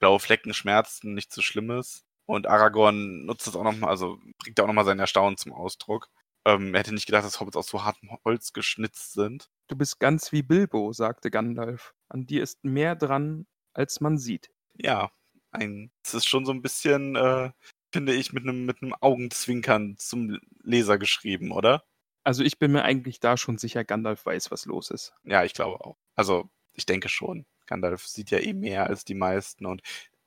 Blaue 0.00 0.20
Flecken 0.20 0.52
schmerzen, 0.52 1.14
nichts 1.14 1.34
so 1.34 1.42
Schlimmes. 1.42 2.04
Und 2.26 2.46
Aragorn 2.46 3.24
nutzt 3.24 3.46
das 3.46 3.56
auch 3.56 3.64
nochmal, 3.64 3.90
also 3.90 4.18
bringt 4.38 4.58
da 4.58 4.64
auch 4.64 4.66
nochmal 4.66 4.84
sein 4.84 4.98
Erstaunen 4.98 5.36
zum 5.36 5.52
Ausdruck. 5.52 6.08
Ähm, 6.44 6.74
er 6.74 6.80
hätte 6.80 6.94
nicht 6.94 7.06
gedacht, 7.06 7.24
dass 7.24 7.40
Hobbits 7.40 7.56
aus 7.56 7.68
so 7.68 7.84
hartem 7.84 8.10
Holz 8.24 8.52
geschnitzt 8.52 9.12
sind. 9.12 9.48
Du 9.68 9.76
bist 9.76 10.00
ganz 10.00 10.32
wie 10.32 10.42
Bilbo, 10.42 10.92
sagte 10.92 11.30
Gandalf. 11.30 11.94
An 12.08 12.26
dir 12.26 12.42
ist 12.42 12.64
mehr 12.64 12.96
dran, 12.96 13.46
als 13.72 14.00
man 14.00 14.18
sieht. 14.18 14.50
Ja, 14.74 15.10
ein, 15.50 15.90
es 16.04 16.14
ist 16.14 16.28
schon 16.28 16.44
so 16.44 16.52
ein 16.52 16.62
bisschen, 16.62 17.16
äh, 17.16 17.50
finde 17.92 18.14
ich, 18.14 18.32
mit 18.32 18.42
einem 18.44 18.66
mit 18.66 18.78
Augenzwinkern 19.00 19.96
zum 19.98 20.38
Leser 20.62 20.98
geschrieben, 20.98 21.52
oder? 21.52 21.84
Also 22.24 22.42
ich 22.44 22.58
bin 22.58 22.72
mir 22.72 22.82
eigentlich 22.82 23.20
da 23.20 23.36
schon 23.36 23.58
sicher, 23.58 23.84
Gandalf 23.84 24.26
weiß, 24.26 24.50
was 24.50 24.66
los 24.66 24.90
ist. 24.90 25.14
Ja, 25.24 25.44
ich 25.44 25.54
glaube 25.54 25.84
auch. 25.84 25.96
Also 26.14 26.50
ich 26.74 26.86
denke 26.86 27.08
schon. 27.08 27.46
Gandalf 27.66 28.06
sieht 28.06 28.30
ja 28.30 28.38
eh 28.38 28.52
mehr 28.52 28.86
als 28.86 29.04
die 29.04 29.14
meisten 29.14 29.66
und 29.66 29.82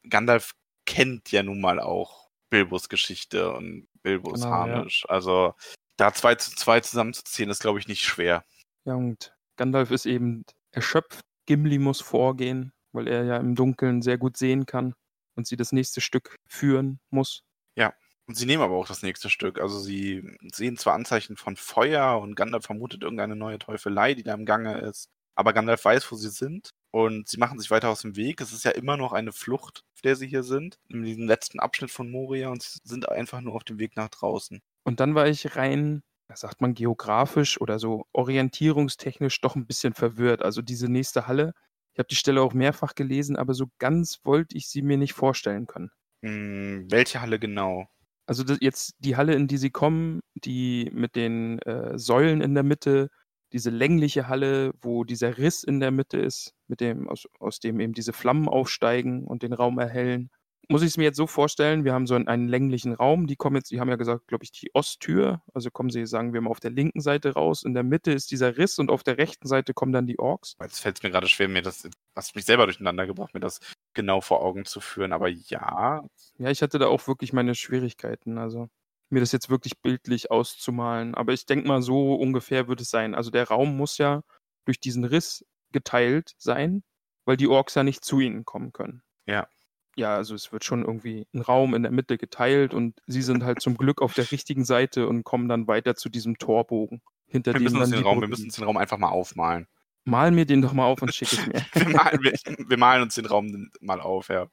Gandalf 0.10 0.54
kennt 0.86 1.32
ja 1.32 1.44
nun 1.44 1.62
mal 1.62 1.80
auch 1.80 2.30
Bilbos 2.50 2.90
Geschichte 2.90 3.54
und 3.54 3.88
Bilbos 4.02 4.42
genau, 4.42 4.52
Harnisch. 4.52 5.06
Ja. 5.08 5.16
Also 5.16 5.54
da 5.98 6.14
zwei 6.14 6.36
zu 6.36 6.56
zwei 6.56 6.80
zusammenzuziehen, 6.80 7.50
ist, 7.50 7.62
glaube 7.62 7.80
ich, 7.80 7.88
nicht 7.88 8.02
schwer. 8.02 8.44
Ja, 8.86 8.96
und 8.96 9.36
Gandalf 9.56 9.92
ist 9.92 10.06
eben 10.06 10.44
erschöpft. 10.72 11.22
Gimli 11.46 11.78
muss 11.78 12.02
vorgehen, 12.02 12.74
weil 12.92 13.08
er 13.08 13.24
ja 13.24 13.38
im 13.38 13.56
Dunkeln 13.56 14.02
sehr 14.02 14.18
gut 14.18 14.38
sehen 14.38 14.66
kann 14.66 14.96
und 15.36 15.48
sie 15.48 15.56
das 15.56 15.72
nächste 15.72 16.02
Stück 16.02 16.36
führen 16.48 17.00
muss. 17.10 17.44
Ja, 17.76 17.94
und 18.28 18.36
sie 18.36 18.46
nehmen 18.46 18.64
aber 18.64 18.76
auch 18.76 18.88
das 18.88 19.04
nächste 19.04 19.30
Stück. 19.30 19.60
Also 19.60 19.80
sie 19.80 20.38
sehen 20.54 20.78
zwar 20.78 20.94
Anzeichen 20.94 21.38
von 21.38 21.56
Feuer 21.56 22.20
und 22.20 22.36
Gandalf 22.36 22.66
vermutet 22.66 23.04
irgendeine 23.04 23.36
neue 23.36 23.60
Teufelei, 23.60 24.14
die 24.14 24.24
da 24.24 24.34
im 24.34 24.46
Gange 24.46 24.80
ist. 24.80 25.10
Aber 25.36 25.54
Gandalf 25.54 25.84
weiß, 25.86 26.12
wo 26.12 26.16
sie 26.16 26.30
sind 26.30 26.72
und 26.92 27.28
sie 27.28 27.38
machen 27.38 27.60
sich 27.60 27.72
weiter 27.72 27.90
aus 27.90 28.02
dem 28.02 28.16
Weg. 28.16 28.42
Es 28.42 28.52
ist 28.54 28.66
ja 28.66 28.72
immer 28.72 28.98
noch 28.98 29.14
eine 29.14 29.32
Flucht, 29.32 29.84
auf 29.94 30.02
der 30.02 30.16
sie 30.16 30.28
hier 30.28 30.44
sind, 30.44 30.78
in 30.90 31.04
diesem 31.04 31.28
letzten 31.28 31.60
Abschnitt 31.60 31.92
von 31.92 32.12
Moria 32.12 32.50
und 32.50 32.62
sie 32.62 32.80
sind 32.84 33.10
einfach 33.10 33.42
nur 33.42 33.56
auf 33.56 33.64
dem 33.64 33.80
Weg 33.80 33.96
nach 33.96 34.10
draußen. 34.10 34.62
Und 34.84 35.00
dann 35.00 35.16
war 35.16 35.28
ich 35.28 35.56
rein 35.56 36.04
sagt 36.38 36.62
man 36.62 36.74
geografisch 36.74 37.60
oder 37.60 37.80
so 37.80 38.06
orientierungstechnisch 38.14 39.42
doch 39.42 39.56
ein 39.56 39.66
bisschen 39.66 39.94
verwirrt. 39.94 40.42
Also 40.42 40.62
diese 40.62 40.88
nächste 40.88 41.28
Halle, 41.28 41.54
ich 41.94 42.00
habe 42.00 42.08
die 42.08 42.16
Stelle 42.16 42.42
auch 42.42 42.54
mehrfach 42.54 42.96
gelesen, 42.96 43.36
aber 43.36 43.54
so 43.54 43.68
ganz 43.80 44.20
wollte 44.24 44.56
ich 44.58 44.68
sie 44.70 44.82
mir 44.82 44.98
nicht 44.98 45.14
vorstellen 45.14 45.68
können. 45.68 45.92
Hm, 46.24 46.86
welche 46.90 47.22
Halle 47.22 47.40
genau? 47.40 47.88
Also 48.28 48.44
jetzt 48.60 48.94
die 49.00 49.16
Halle, 49.18 49.34
in 49.34 49.48
die 49.48 49.58
sie 49.58 49.72
kommen, 49.72 50.22
die 50.36 50.90
mit 50.94 51.16
den 51.16 51.60
äh, 51.60 51.98
Säulen 51.98 52.42
in 52.42 52.54
der 52.54 52.64
Mitte, 52.64 53.10
diese 53.54 53.70
längliche 53.72 54.28
Halle, 54.28 54.72
wo 54.82 55.04
dieser 55.04 55.38
Riss 55.38 55.64
in 55.64 55.80
der 55.80 55.92
Mitte 55.92 56.20
ist, 56.20 56.54
mit 56.68 56.80
dem, 56.80 57.10
aus, 57.10 57.28
aus 57.40 57.60
dem 57.60 57.80
eben 57.80 57.94
diese 57.94 58.14
Flammen 58.14 58.48
aufsteigen 58.48 59.26
und 59.26 59.44
den 59.44 59.54
Raum 59.54 59.80
erhellen 59.80 60.30
muss 60.72 60.82
ich 60.82 60.88
es 60.88 60.98
mir 60.98 61.04
jetzt 61.04 61.18
so 61.18 61.28
vorstellen, 61.28 61.84
wir 61.84 61.94
haben 61.94 62.08
so 62.08 62.16
einen, 62.16 62.28
einen, 62.28 62.48
länglichen 62.48 62.94
Raum, 62.94 63.28
die 63.28 63.36
kommen 63.36 63.58
jetzt, 63.58 63.72
die 63.72 63.80
haben 63.80 63.90
ja 63.90 63.98
gesagt, 63.98 64.28
glaube 64.28 64.44
ich, 64.44 64.52
die 64.52 64.74
Osttür, 64.74 65.42
also 65.54 65.70
kommen 65.70 65.90
sie, 65.90 66.06
sagen 66.06 66.34
wir 66.34 66.42
mal, 66.42 66.50
auf 66.50 66.60
der 66.60 66.72
linken 66.72 67.02
Seite 67.02 67.34
raus, 67.34 67.64
in 67.64 67.74
der 67.74 67.84
Mitte 67.84 68.12
ist 68.12 68.32
dieser 68.32 68.58
Riss 68.58 68.80
und 68.80 68.90
auf 68.90 69.04
der 69.04 69.18
rechten 69.18 69.48
Seite 69.48 69.74
kommen 69.74 69.92
dann 69.92 70.08
die 70.08 70.18
Orks. 70.18 70.56
Jetzt 70.62 70.80
fällt 70.80 70.98
es 70.98 71.04
mir 71.04 71.12
gerade 71.12 71.28
schwer, 71.28 71.50
mir 71.50 71.62
das, 71.62 71.88
hast 72.16 72.36
mich 72.36 72.46
selber 72.46 72.66
durcheinander 72.66 73.06
gebracht, 73.06 73.34
mir 73.34 73.42
das 73.42 73.60
genau 73.94 74.22
vor 74.22 74.42
Augen 74.42 74.66
zu 74.66 74.80
führen, 74.80 75.12
aber 75.12 75.28
ja. 75.28 76.06
Ja, 76.38 76.50
ich 76.50 76.62
hatte 76.62 76.80
da 76.80 76.88
auch 76.88 77.08
wirklich 77.08 77.34
meine 77.34 77.54
Schwierigkeiten, 77.54 78.38
also 78.38 78.70
mir 79.10 79.20
das 79.20 79.34
jetzt 79.34 79.50
wirklich 79.50 79.82
bildlich 79.82 80.32
auszumalen, 80.32 81.16
aber 81.16 81.34
ich 81.34 81.46
denke 81.46 81.68
mal, 81.68 81.82
so 81.82 82.16
ungefähr 82.16 82.70
wird 82.70 82.80
es 82.80 82.90
sein. 82.90 83.14
Also 83.14 83.30
der 83.30 83.50
Raum 83.50 83.76
muss 83.76 83.98
ja 83.98 84.22
durch 84.66 84.80
diesen 84.80 85.04
Riss 85.04 85.46
geteilt 85.74 86.34
sein, 86.38 86.84
weil 87.26 87.36
die 87.36 87.48
Orks 87.48 87.76
ja 87.76 87.84
nicht 87.84 88.06
zu 88.06 88.22
ihnen 88.22 88.46
kommen 88.46 88.72
können. 88.72 89.04
Ja 89.26 89.48
ja, 89.96 90.16
also 90.16 90.36
es 90.36 90.52
wird 90.52 90.64
schon 90.64 90.84
irgendwie 90.84 91.28
ein 91.34 91.42
Raum 91.42 91.74
in 91.74 91.84
der 91.84 91.92
Mitte 91.92 92.18
geteilt 92.18 92.74
und 92.74 93.02
sie 93.08 93.22
sind 93.22 93.44
halt 93.44 93.62
zum 93.62 93.78
Glück 93.78 94.02
auf 94.02 94.14
der 94.14 94.32
richtigen 94.32 94.66
Seite 94.66 95.08
und 95.08 95.24
kommen 95.24 95.50
dann 95.50 95.68
weiter 95.68 95.96
zu 95.96 96.10
diesem 96.10 96.38
Torbogen. 96.38 97.02
Hinter 97.28 97.54
wir, 97.54 97.60
dem 97.60 97.64
müssen 97.64 97.78
uns 97.78 97.90
den 97.92 98.04
Raum, 98.04 98.22
wir 98.22 98.28
müssen 98.28 98.46
uns 98.46 98.56
den 98.56 98.66
Raum 98.66 98.78
einfach 98.78 98.98
mal 98.98 99.10
aufmalen. 99.10 99.68
Mal 100.04 100.32
mir 100.32 100.46
den 100.46 100.62
doch 100.62 100.74
mal 100.74 100.86
auf 100.86 101.02
und 101.02 101.14
schicke 101.14 101.36
es 101.36 101.48
mir. 101.48 101.66
wir, 101.74 101.96
malen, 101.96 102.24
wir, 102.24 102.34
wir, 102.70 102.78
malen 102.78 103.04
uns 103.04 103.16
den 103.16 103.26
Raum 103.26 103.70
mal 103.80 104.02
auf, 104.02 104.30
ja. 104.30 104.48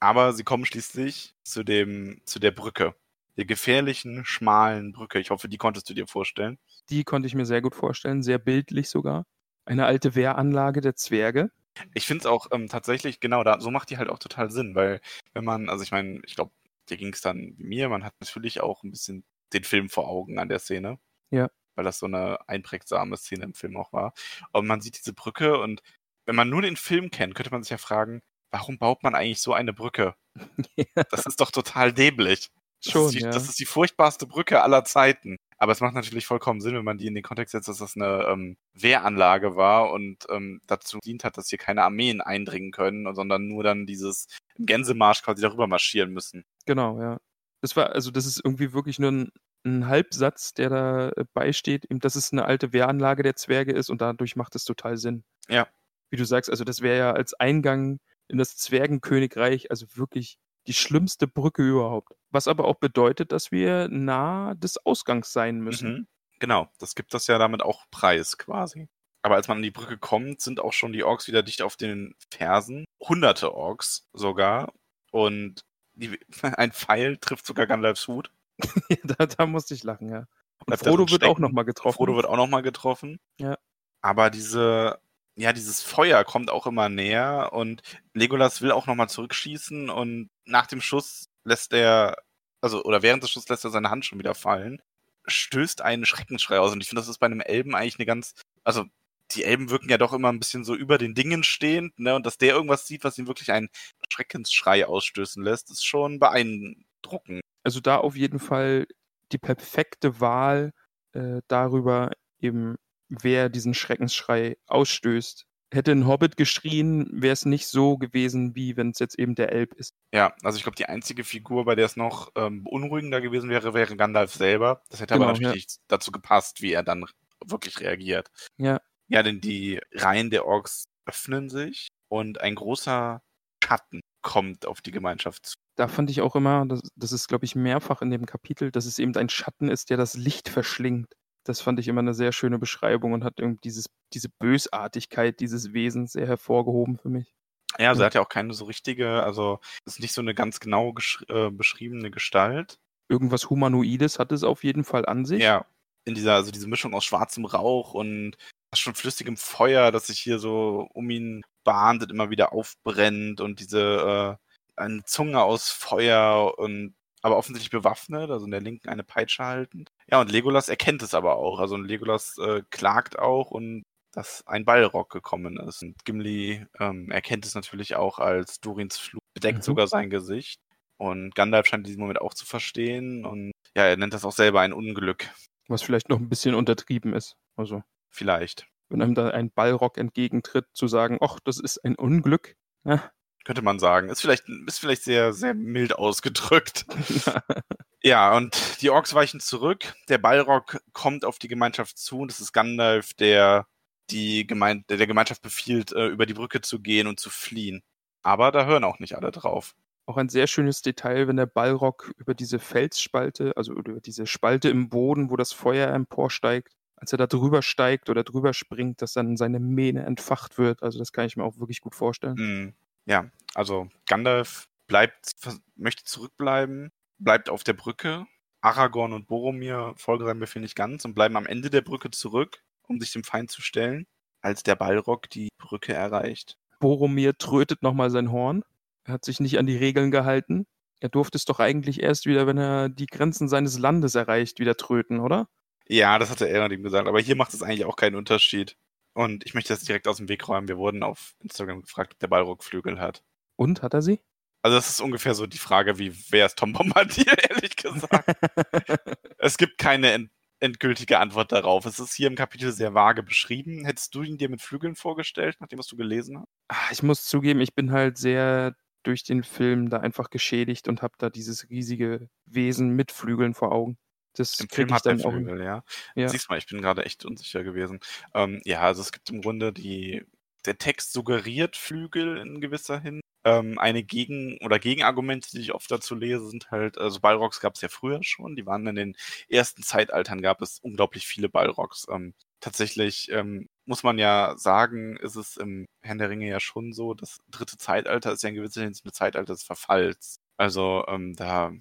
Aber 0.00 0.32
sie 0.32 0.44
kommen 0.44 0.64
schließlich 0.64 1.34
zu, 1.44 1.62
dem, 1.62 2.20
zu 2.24 2.38
der 2.38 2.50
Brücke. 2.50 2.94
der 3.36 3.44
gefährlichen, 3.44 4.24
schmalen 4.24 4.92
Brücke. 4.92 5.18
Ich 5.18 5.30
hoffe, 5.30 5.48
die 5.48 5.58
konntest 5.58 5.88
du 5.90 5.94
dir 5.94 6.06
vorstellen. 6.06 6.58
Die 6.90 7.04
konnte 7.04 7.26
ich 7.26 7.34
mir 7.34 7.46
sehr 7.46 7.62
gut 7.62 7.74
vorstellen, 7.74 8.22
sehr 8.22 8.38
bildlich 8.38 8.88
sogar. 8.88 9.26
Eine 9.64 9.86
alte 9.86 10.14
Wehranlage 10.14 10.80
der 10.80 10.94
Zwerge. 10.94 11.50
Ich 11.94 12.06
finde 12.06 12.20
es 12.20 12.26
auch 12.26 12.46
ähm, 12.52 12.68
tatsächlich, 12.68 13.20
genau, 13.20 13.44
da, 13.44 13.60
so 13.60 13.70
macht 13.70 13.90
die 13.90 13.98
halt 13.98 14.08
auch 14.08 14.18
total 14.18 14.50
Sinn, 14.50 14.74
weil 14.74 15.00
wenn 15.34 15.44
man, 15.44 15.68
also 15.68 15.82
ich 15.82 15.90
meine, 15.90 16.20
ich 16.24 16.34
glaube, 16.34 16.52
dir 16.88 16.96
ging 16.96 17.12
es 17.12 17.20
dann 17.20 17.54
wie 17.56 17.64
mir, 17.64 17.88
man 17.88 18.04
hat 18.04 18.14
natürlich 18.20 18.60
auch 18.60 18.82
ein 18.82 18.90
bisschen 18.90 19.24
den 19.52 19.64
Film 19.64 19.88
vor 19.88 20.08
Augen 20.08 20.38
an 20.38 20.48
der 20.48 20.58
Szene. 20.58 20.98
Ja. 21.30 21.50
Weil 21.74 21.84
das 21.84 21.98
so 21.98 22.06
eine 22.06 22.48
einprägsame 22.48 23.16
Szene 23.16 23.44
im 23.44 23.54
Film 23.54 23.76
auch 23.76 23.92
war. 23.92 24.14
Und 24.52 24.66
man 24.66 24.80
sieht 24.80 24.98
diese 24.98 25.12
Brücke 25.12 25.58
und 25.58 25.82
wenn 26.24 26.36
man 26.36 26.48
nur 26.48 26.62
den 26.62 26.76
Film 26.76 27.10
kennt, 27.10 27.34
könnte 27.34 27.50
man 27.50 27.62
sich 27.62 27.70
ja 27.70 27.78
fragen, 27.78 28.22
warum 28.50 28.78
baut 28.78 29.02
man 29.02 29.14
eigentlich 29.14 29.40
so 29.40 29.52
eine 29.52 29.72
Brücke? 29.72 30.14
ja. 30.76 30.84
Das 31.10 31.26
ist 31.26 31.40
doch 31.40 31.50
total 31.50 31.92
dämlich. 31.92 32.50
Das 32.86 32.92
Schon, 32.92 33.06
ist 33.06 33.14
die, 33.14 33.20
ja. 33.20 33.30
Das 33.30 33.48
ist 33.48 33.58
die 33.58 33.64
furchtbarste 33.64 34.26
Brücke 34.26 34.62
aller 34.62 34.84
Zeiten. 34.84 35.36
Aber 35.58 35.72
es 35.72 35.80
macht 35.80 35.94
natürlich 35.94 36.26
vollkommen 36.26 36.60
Sinn, 36.60 36.74
wenn 36.74 36.84
man 36.84 36.98
die 36.98 37.06
in 37.06 37.14
den 37.14 37.24
Kontext 37.24 37.52
setzt, 37.52 37.68
dass 37.68 37.78
das 37.78 37.96
eine 37.96 38.26
ähm, 38.28 38.56
Wehranlage 38.74 39.56
war 39.56 39.90
und 39.90 40.26
ähm, 40.30 40.60
dazu 40.66 40.98
dient 41.04 41.24
hat, 41.24 41.36
dass 41.36 41.48
hier 41.48 41.58
keine 41.58 41.82
Armeen 41.82 42.20
eindringen 42.20 42.72
können, 42.72 43.12
sondern 43.14 43.48
nur 43.48 43.64
dann 43.64 43.86
dieses 43.86 44.28
Gänsemarsch 44.58 45.22
quasi 45.22 45.42
darüber 45.42 45.66
marschieren 45.66 46.12
müssen. 46.12 46.44
Genau, 46.66 47.00
ja. 47.00 47.18
Das 47.62 47.74
war, 47.74 47.92
also 47.92 48.10
das 48.10 48.26
ist 48.26 48.40
irgendwie 48.44 48.72
wirklich 48.72 48.98
nur 48.98 49.10
ein, 49.10 49.30
ein 49.64 49.88
Halbsatz, 49.88 50.52
der 50.52 50.68
da 50.68 51.08
äh, 51.08 51.24
beisteht, 51.34 51.86
eben, 51.86 52.00
dass 52.00 52.16
es 52.16 52.32
eine 52.32 52.44
alte 52.44 52.72
Wehranlage 52.72 53.22
der 53.22 53.34
Zwerge 53.34 53.72
ist 53.72 53.90
und 53.90 54.00
dadurch 54.00 54.36
macht 54.36 54.54
es 54.54 54.64
total 54.64 54.98
Sinn. 54.98 55.24
Ja. 55.48 55.66
Wie 56.10 56.16
du 56.16 56.24
sagst, 56.24 56.50
also 56.50 56.64
das 56.64 56.82
wäre 56.82 56.98
ja 56.98 57.12
als 57.12 57.34
Eingang 57.34 57.98
in 58.28 58.38
das 58.38 58.56
Zwergenkönigreich, 58.56 59.70
also 59.70 59.86
wirklich 59.94 60.38
die 60.66 60.74
schlimmste 60.74 61.26
Brücke 61.26 61.62
überhaupt. 61.62 62.12
Was 62.30 62.48
aber 62.48 62.66
auch 62.66 62.76
bedeutet, 62.76 63.32
dass 63.32 63.52
wir 63.52 63.88
nah 63.88 64.54
des 64.54 64.78
Ausgangs 64.84 65.32
sein 65.32 65.60
müssen. 65.60 65.92
Mhm. 65.92 66.06
Genau, 66.38 66.68
das 66.78 66.94
gibt 66.94 67.14
das 67.14 67.26
ja 67.26 67.38
damit 67.38 67.62
auch 67.62 67.84
Preis 67.90 68.36
quasi. 68.36 68.88
Aber 69.22 69.36
als 69.36 69.48
man 69.48 69.58
an 69.58 69.62
die 69.62 69.70
Brücke 69.70 69.98
kommt, 69.98 70.40
sind 70.40 70.60
auch 70.60 70.72
schon 70.72 70.92
die 70.92 71.02
Orks 71.02 71.26
wieder 71.26 71.42
dicht 71.42 71.62
auf 71.62 71.76
den 71.76 72.14
Fersen. 72.30 72.84
Hunderte 73.00 73.54
Orks 73.54 74.08
sogar. 74.12 74.72
Und 75.10 75.64
die, 75.94 76.18
ein 76.42 76.72
Pfeil 76.72 77.16
trifft 77.16 77.46
sogar 77.46 77.66
Gandalfs 77.66 78.06
Hut. 78.06 78.30
da, 79.04 79.26
da 79.26 79.46
musste 79.46 79.74
ich 79.74 79.82
lachen, 79.82 80.08
ja. 80.10 80.26
Und 80.64 80.76
Frodo 80.78 81.10
wird 81.10 81.24
auch 81.24 81.38
nochmal 81.38 81.64
getroffen. 81.64 81.96
Frodo 81.96 82.16
wird 82.16 82.26
auch 82.26 82.36
nochmal 82.36 82.62
getroffen. 82.62 83.18
Ja. 83.38 83.58
Aber 84.00 84.30
diese, 84.30 84.98
ja, 85.36 85.52
dieses 85.52 85.82
Feuer 85.82 86.24
kommt 86.24 86.50
auch 86.50 86.66
immer 86.66 86.88
näher 86.88 87.50
und 87.52 87.82
Legolas 88.14 88.62
will 88.62 88.72
auch 88.72 88.86
nochmal 88.86 89.08
zurückschießen 89.08 89.90
und 89.90 90.30
nach 90.46 90.66
dem 90.66 90.80
Schuss 90.80 91.28
lässt 91.44 91.72
er, 91.74 92.16
also, 92.62 92.82
oder 92.84 93.02
während 93.02 93.22
des 93.22 93.30
Schusses 93.30 93.48
lässt 93.50 93.64
er 93.64 93.70
seine 93.70 93.90
Hand 93.90 94.06
schon 94.06 94.18
wieder 94.18 94.34
fallen, 94.34 94.80
stößt 95.26 95.82
einen 95.82 96.06
Schreckensschrei 96.06 96.58
aus. 96.58 96.72
Und 96.72 96.82
ich 96.82 96.88
finde, 96.88 97.02
das 97.02 97.08
ist 97.08 97.18
bei 97.18 97.26
einem 97.26 97.40
Elben 97.40 97.74
eigentlich 97.74 97.98
eine 97.98 98.06
ganz, 98.06 98.34
also, 98.64 98.84
die 99.32 99.44
Elben 99.44 99.70
wirken 99.70 99.90
ja 99.90 99.98
doch 99.98 100.12
immer 100.12 100.32
ein 100.32 100.38
bisschen 100.38 100.64
so 100.64 100.74
über 100.74 100.98
den 100.98 101.14
Dingen 101.14 101.42
stehend, 101.42 101.98
ne? 101.98 102.14
Und 102.14 102.24
dass 102.26 102.38
der 102.38 102.54
irgendwas 102.54 102.86
sieht, 102.86 103.04
was 103.04 103.18
ihn 103.18 103.26
wirklich 103.26 103.50
einen 103.52 103.68
Schreckensschrei 104.10 104.86
ausstößen 104.86 105.42
lässt, 105.42 105.70
ist 105.70 105.84
schon 105.84 106.18
beeindruckend. 106.20 107.40
also 107.64 107.80
da 107.80 107.98
auf 107.98 108.16
jeden 108.16 108.38
Fall 108.38 108.86
die 109.32 109.38
perfekte 109.38 110.20
Wahl 110.20 110.72
äh, 111.12 111.40
darüber, 111.48 112.12
eben 112.40 112.76
wer 113.08 113.48
diesen 113.48 113.74
Schreckensschrei 113.74 114.56
ausstößt. 114.66 115.46
Hätte 115.72 115.92
ein 115.92 116.06
Hobbit 116.06 116.36
geschrien, 116.36 117.08
wäre 117.10 117.32
es 117.32 117.44
nicht 117.44 117.66
so 117.66 117.98
gewesen, 117.98 118.54
wie 118.54 118.76
wenn 118.76 118.90
es 118.90 119.00
jetzt 119.00 119.18
eben 119.18 119.34
der 119.34 119.50
Elb 119.50 119.74
ist. 119.74 119.94
Ja, 120.14 120.32
also 120.42 120.56
ich 120.56 120.62
glaube, 120.62 120.76
die 120.76 120.86
einzige 120.86 121.24
Figur, 121.24 121.64
bei 121.64 121.74
der 121.74 121.86
es 121.86 121.96
noch 121.96 122.30
ähm, 122.36 122.62
beunruhigender 122.62 123.20
gewesen 123.20 123.50
wäre, 123.50 123.74
wäre 123.74 123.96
Gandalf 123.96 124.32
selber. 124.32 124.82
Das 124.90 125.00
hätte 125.00 125.14
aber 125.14 125.24
Genau, 125.24 125.32
natürlich 125.32 125.48
ja. 125.48 125.54
nicht 125.54 125.78
dazu 125.88 126.12
gepasst, 126.12 126.62
wie 126.62 126.72
er 126.72 126.84
dann 126.84 127.04
wirklich 127.44 127.80
reagiert. 127.80 128.30
Ja. 128.58 128.80
Ja, 129.08 129.22
denn 129.22 129.40
die 129.40 129.80
Reihen 129.92 130.30
der 130.30 130.46
Orks 130.46 130.86
öffnen 131.04 131.48
sich 131.48 131.88
und 132.08 132.40
ein 132.40 132.54
großer 132.54 133.22
Schatten 133.62 134.00
kommt 134.22 134.66
auf 134.66 134.80
die 134.80 134.90
Gemeinschaft 134.92 135.46
zu. 135.46 135.54
Da 135.76 135.88
fand 135.88 136.10
ich 136.10 136.20
auch 136.20 136.34
immer, 136.36 136.64
das, 136.66 136.80
das 136.96 137.12
ist, 137.12 137.28
glaube 137.28 137.44
ich, 137.44 137.54
mehrfach 137.54 138.02
in 138.02 138.10
dem 138.10 138.26
Kapitel, 138.26 138.70
dass 138.70 138.86
es 138.86 138.98
eben 138.98 139.14
ein 139.16 139.28
Schatten 139.28 139.68
ist, 139.68 139.90
der 139.90 139.96
das 139.96 140.14
Licht 140.14 140.48
verschlingt. 140.48 141.12
Das 141.48 141.60
fand 141.60 141.78
ich 141.78 141.88
immer 141.88 142.00
eine 142.00 142.14
sehr 142.14 142.32
schöne 142.32 142.58
Beschreibung 142.58 143.12
und 143.12 143.24
hat 143.24 143.38
irgendwie 143.38 143.60
dieses, 143.62 143.86
diese 144.12 144.28
Bösartigkeit 144.28 145.40
dieses 145.40 145.72
Wesens 145.72 146.12
sehr 146.12 146.26
hervorgehoben 146.26 146.98
für 146.98 147.08
mich. 147.08 147.34
Ja, 147.78 147.90
also 147.90 148.00
Ja. 148.00 148.04
er 148.04 148.06
hat 148.06 148.14
ja 148.14 148.20
auch 148.22 148.28
keine 148.28 148.52
so 148.54 148.64
richtige, 148.64 149.22
also 149.22 149.60
ist 149.84 150.00
nicht 150.00 150.12
so 150.12 150.20
eine 150.20 150.34
ganz 150.34 150.60
genau 150.60 150.94
äh, 151.28 151.50
beschriebene 151.50 152.10
Gestalt. 152.10 152.78
Irgendwas 153.08 153.50
Humanoides 153.50 154.18
hat 154.18 154.32
es 154.32 154.42
auf 154.42 154.64
jeden 154.64 154.84
Fall 154.84 155.06
an 155.06 155.24
sich. 155.24 155.42
Ja, 155.42 155.66
in 156.04 156.14
dieser, 156.14 156.34
also 156.34 156.50
diese 156.50 156.68
Mischung 156.68 156.94
aus 156.94 157.04
schwarzem 157.04 157.44
Rauch 157.44 157.94
und 157.94 158.36
schon 158.74 158.94
flüssigem 158.94 159.36
Feuer, 159.36 159.90
das 159.92 160.08
sich 160.08 160.20
hier 160.20 160.38
so 160.38 160.88
um 160.92 161.08
ihn 161.10 161.42
bahnt 161.64 162.02
und 162.02 162.10
immer 162.10 162.30
wieder 162.30 162.52
aufbrennt 162.52 163.40
und 163.40 163.60
diese 163.60 164.38
äh, 164.38 164.80
eine 164.80 165.04
Zunge 165.04 165.42
aus 165.42 165.70
Feuer 165.70 166.54
und 166.58 166.94
aber 167.22 167.36
offensichtlich 167.38 167.70
bewaffnet, 167.70 168.30
also 168.30 168.44
in 168.44 168.50
der 168.52 168.60
linken 168.60 168.88
eine 168.88 169.02
Peitsche 169.02 169.44
haltend. 169.44 169.90
Ja, 170.10 170.20
und 170.20 170.30
Legolas 170.30 170.68
erkennt 170.68 171.02
es 171.02 171.14
aber 171.14 171.36
auch. 171.36 171.58
Also 171.58 171.74
und 171.74 171.84
Legolas 171.86 172.38
äh, 172.38 172.62
klagt 172.70 173.18
auch 173.18 173.50
und 173.50 173.82
dass 174.12 174.46
ein 174.46 174.64
Ballrock 174.64 175.10
gekommen 175.10 175.58
ist. 175.58 175.82
Und 175.82 176.04
Gimli 176.04 176.64
ähm, 176.78 177.10
erkennt 177.10 177.44
es 177.44 177.54
natürlich 177.54 177.96
auch 177.96 178.18
als 178.18 178.60
Durins 178.60 178.96
Fluch, 178.98 179.20
bedeckt 179.34 179.58
Mhm. 179.58 179.62
sogar 179.62 179.86
sein 179.88 180.08
Gesicht. 180.10 180.60
Und 180.98 181.34
Gandalf 181.34 181.66
scheint 181.66 181.80
in 181.80 181.88
diesem 181.88 182.00
Moment 182.00 182.20
auch 182.22 182.32
zu 182.32 182.46
verstehen. 182.46 183.26
Und 183.26 183.52
ja, 183.76 183.84
er 183.84 183.96
nennt 183.98 184.14
das 184.14 184.24
auch 184.24 184.32
selber 184.32 184.60
ein 184.62 184.72
Unglück. 184.72 185.28
Was 185.68 185.82
vielleicht 185.82 186.08
noch 186.08 186.18
ein 186.18 186.28
bisschen 186.28 186.54
untertrieben 186.54 187.12
ist. 187.12 187.36
Also, 187.56 187.82
Vielleicht. 188.08 188.66
wenn 188.88 189.02
einem 189.02 189.14
da 189.14 189.28
ein 189.28 189.50
Ballrock 189.50 189.98
entgegentritt, 189.98 190.66
zu 190.72 190.86
sagen, 190.88 191.18
ach, 191.20 191.38
das 191.44 191.58
ist 191.60 191.84
ein 191.84 191.96
Unglück. 191.96 192.54
Ja, 192.84 193.10
Könnte 193.44 193.62
man 193.62 193.78
sagen. 193.78 194.08
Ist 194.08 194.22
vielleicht, 194.22 194.48
ist 194.66 194.78
vielleicht 194.80 195.02
sehr, 195.02 195.32
sehr 195.32 195.54
mild 195.54 195.94
ausgedrückt. 195.96 196.86
Ja, 198.02 198.36
und 198.36 198.80
die 198.82 198.90
Orks 198.90 199.14
weichen 199.14 199.40
zurück. 199.40 199.94
Der 200.08 200.18
Balrog 200.18 200.80
kommt 200.92 201.24
auf 201.24 201.38
die 201.38 201.48
Gemeinschaft 201.48 201.98
zu 201.98 202.20
und 202.20 202.30
es 202.30 202.40
ist 202.40 202.52
Gandalf, 202.52 203.14
der 203.14 203.66
die 204.10 204.46
Gemein 204.46 204.84
der, 204.88 205.06
Gemeinschaft 205.06 205.42
befiehlt, 205.42 205.92
äh, 205.92 206.06
über 206.06 206.26
die 206.26 206.34
Brücke 206.34 206.60
zu 206.60 206.80
gehen 206.80 207.06
und 207.08 207.18
zu 207.18 207.30
fliehen. 207.30 207.82
Aber 208.22 208.52
da 208.52 208.66
hören 208.66 208.84
auch 208.84 208.98
nicht 209.00 209.16
alle 209.16 209.30
drauf. 209.32 209.74
auch 210.06 210.16
ein 210.16 210.28
sehr 210.28 210.46
schönes 210.46 210.82
Detail, 210.82 211.26
wenn 211.26 211.36
der 211.36 211.46
Ballrock 211.46 212.12
über 212.16 212.34
diese 212.34 212.58
Felsspalte, 212.60 213.56
also 213.56 213.72
über 213.72 214.00
diese 214.00 214.26
Spalte 214.26 214.68
im 214.68 214.88
Boden, 214.88 215.30
wo 215.30 215.36
das 215.36 215.52
Feuer 215.52 215.88
emporsteigt, 215.92 216.72
als 216.96 217.12
er 217.12 217.18
da 217.18 217.26
drüber 217.26 217.60
steigt 217.62 218.08
oder 218.08 218.22
drüber 218.22 218.54
springt, 218.54 219.02
dass 219.02 219.14
dann 219.14 219.36
seine 219.36 219.58
Mähne 219.60 220.04
entfacht 220.04 220.58
wird. 220.58 220.82
Also 220.82 220.98
das 220.98 221.12
kann 221.12 221.26
ich 221.26 221.36
mir 221.36 221.44
auch 221.44 221.58
wirklich 221.58 221.80
gut 221.80 221.94
vorstellen. 221.96 222.36
Hm. 222.36 222.74
Ja, 223.06 223.30
also 223.54 223.88
Gandalf 224.06 224.68
bleibt, 224.86 225.32
möchte 225.74 226.04
zurückbleiben, 226.04 226.92
bleibt 227.18 227.48
auf 227.48 227.64
der 227.64 227.72
Brücke. 227.74 228.26
Aragorn 228.60 229.12
und 229.12 229.26
Boromir 229.26 229.94
folgen 229.96 230.26
seinem 230.26 230.40
Befehl 230.40 230.62
nicht 230.62 230.76
ganz 230.76 231.04
und 231.04 231.14
bleiben 231.14 231.36
am 231.36 231.46
Ende 231.46 231.70
der 231.70 231.82
Brücke 231.82 232.10
zurück, 232.10 232.62
um 232.82 233.00
sich 233.00 233.12
dem 233.12 233.24
Feind 233.24 233.50
zu 233.50 233.62
stellen, 233.62 234.06
als 234.40 234.62
der 234.62 234.76
Balrog 234.76 235.30
die 235.30 235.48
Brücke 235.58 235.92
erreicht. 235.92 236.56
Boromir 236.80 237.38
trötet 237.38 237.82
nochmal 237.82 238.10
sein 238.10 238.32
Horn. 238.32 238.62
Er 239.04 239.14
hat 239.14 239.24
sich 239.24 239.40
nicht 239.40 239.58
an 239.58 239.66
die 239.66 239.76
Regeln 239.76 240.10
gehalten. 240.10 240.66
Er 241.00 241.08
durfte 241.08 241.36
es 241.36 241.44
doch 241.44 241.60
eigentlich 241.60 242.02
erst 242.02 242.26
wieder, 242.26 242.46
wenn 242.46 242.58
er 242.58 242.88
die 242.88 243.06
Grenzen 243.06 243.48
seines 243.48 243.78
Landes 243.78 244.14
erreicht, 244.14 244.58
wieder 244.58 244.76
tröten, 244.76 245.20
oder? 245.20 245.48
Ja, 245.88 246.18
das 246.18 246.30
hatte 246.30 246.48
Elrond 246.48 246.72
ihm 246.72 246.82
gesagt, 246.82 247.06
aber 247.06 247.20
hier 247.20 247.36
macht 247.36 247.54
es 247.54 247.62
eigentlich 247.62 247.84
auch 247.84 247.96
keinen 247.96 248.16
Unterschied. 248.16 248.76
Und 249.14 249.46
ich 249.46 249.54
möchte 249.54 249.72
das 249.72 249.84
direkt 249.84 250.08
aus 250.08 250.16
dem 250.16 250.28
Weg 250.28 250.48
räumen. 250.48 250.68
Wir 250.68 250.78
wurden 250.78 251.02
auf 251.02 251.34
Instagram 251.40 251.82
gefragt, 251.82 252.14
ob 252.14 252.18
der 252.18 252.28
Balrog 252.28 252.64
Flügel 252.64 252.98
hat. 252.98 253.22
Und 253.56 253.82
hat 253.82 253.94
er 253.94 254.02
sie? 254.02 254.20
Also 254.66 254.78
das 254.78 254.90
ist 254.90 255.00
ungefähr 255.00 255.32
so 255.34 255.46
die 255.46 255.58
Frage, 255.58 255.96
wie 256.00 256.12
wer 256.30 256.46
ist 256.46 256.58
Tom 256.58 256.72
Bombadil, 256.72 257.24
ehrlich 257.50 257.76
gesagt. 257.76 258.36
es 259.38 259.58
gibt 259.58 259.78
keine 259.78 260.10
end 260.10 260.30
endgültige 260.58 261.20
Antwort 261.20 261.52
darauf. 261.52 261.84
Es 261.86 262.00
ist 262.00 262.14
hier 262.14 262.26
im 262.26 262.34
Kapitel 262.34 262.72
sehr 262.72 262.94
vage 262.94 263.22
beschrieben. 263.22 263.84
Hättest 263.84 264.12
du 264.16 264.22
ihn 264.22 264.38
dir 264.38 264.48
mit 264.48 264.60
Flügeln 264.60 264.96
vorgestellt, 264.96 265.58
nachdem 265.60 265.78
was 265.78 265.86
du 265.86 265.96
gelesen 265.96 266.38
hast? 266.38 266.48
Ah, 266.66 266.90
Ich 266.90 267.04
muss 267.04 267.26
zugeben, 267.26 267.60
ich 267.60 267.76
bin 267.76 267.92
halt 267.92 268.18
sehr 268.18 268.74
durch 269.04 269.22
den 269.22 269.44
Film 269.44 269.88
da 269.88 270.00
einfach 270.00 270.30
geschädigt 270.30 270.88
und 270.88 271.00
habe 271.00 271.14
da 271.18 271.30
dieses 271.30 271.70
riesige 271.70 272.28
Wesen 272.44 272.88
mit 272.90 273.12
Flügeln 273.12 273.54
vor 273.54 273.70
Augen. 273.70 273.98
Das 274.32 274.58
Im 274.58 274.68
Film 274.68 274.92
hat 274.92 275.06
er. 275.06 275.16
Flügel, 275.16 275.62
ja. 275.62 275.84
Ja. 276.16 276.28
Siehst 276.28 276.50
mal, 276.50 276.58
ich 276.58 276.66
bin 276.66 276.80
gerade 276.80 277.04
echt 277.04 277.24
unsicher 277.24 277.62
gewesen. 277.62 278.00
Ähm, 278.34 278.60
ja, 278.64 278.80
also 278.80 279.00
es 279.02 279.12
gibt 279.12 279.30
im 279.30 279.42
Grunde 279.42 279.72
die, 279.72 280.24
der 280.66 280.78
Text 280.78 281.12
suggeriert 281.12 281.76
Flügel 281.76 282.38
in 282.38 282.60
gewisser 282.60 283.00
Hinsicht. 283.00 283.22
Ähm, 283.44 283.78
eine 283.78 284.02
Gegen- 284.02 284.58
oder 284.64 284.78
Gegenargumente, 284.80 285.50
die 285.52 285.60
ich 285.60 285.72
oft 285.74 285.90
dazu 285.90 286.14
lese, 286.16 286.48
sind 286.48 286.70
halt, 286.70 286.98
also 286.98 287.20
Balrogs 287.20 287.60
gab 287.60 287.74
es 287.76 287.80
ja 287.80 287.88
früher 287.88 288.18
schon, 288.22 288.56
die 288.56 288.66
waren 288.66 288.86
in 288.88 288.96
den 288.96 289.16
ersten 289.48 289.82
Zeitaltern, 289.82 290.42
gab 290.42 290.62
es 290.62 290.80
unglaublich 290.80 291.26
viele 291.26 291.48
Balrogs. 291.48 292.06
Ähm, 292.10 292.34
tatsächlich 292.60 293.30
ähm, 293.30 293.68
muss 293.84 294.02
man 294.02 294.18
ja 294.18 294.54
sagen, 294.58 295.16
ist 295.18 295.36
es 295.36 295.56
im 295.56 295.86
Herrn 296.02 296.18
der 296.18 296.30
Ringe 296.30 296.48
ja 296.48 296.58
schon 296.60 296.92
so, 296.92 297.14
das 297.14 297.38
dritte 297.48 297.76
Zeitalter 297.78 298.32
ist 298.32 298.42
ja 298.42 298.48
in 298.48 298.56
gewisser 298.56 298.82
Hinsicht 298.82 299.06
ein 299.06 299.12
Zeitalter 299.12 299.52
des 299.52 299.62
Verfalls. 299.62 300.38
Also 300.56 301.04
ähm, 301.08 301.34
da 301.36 301.72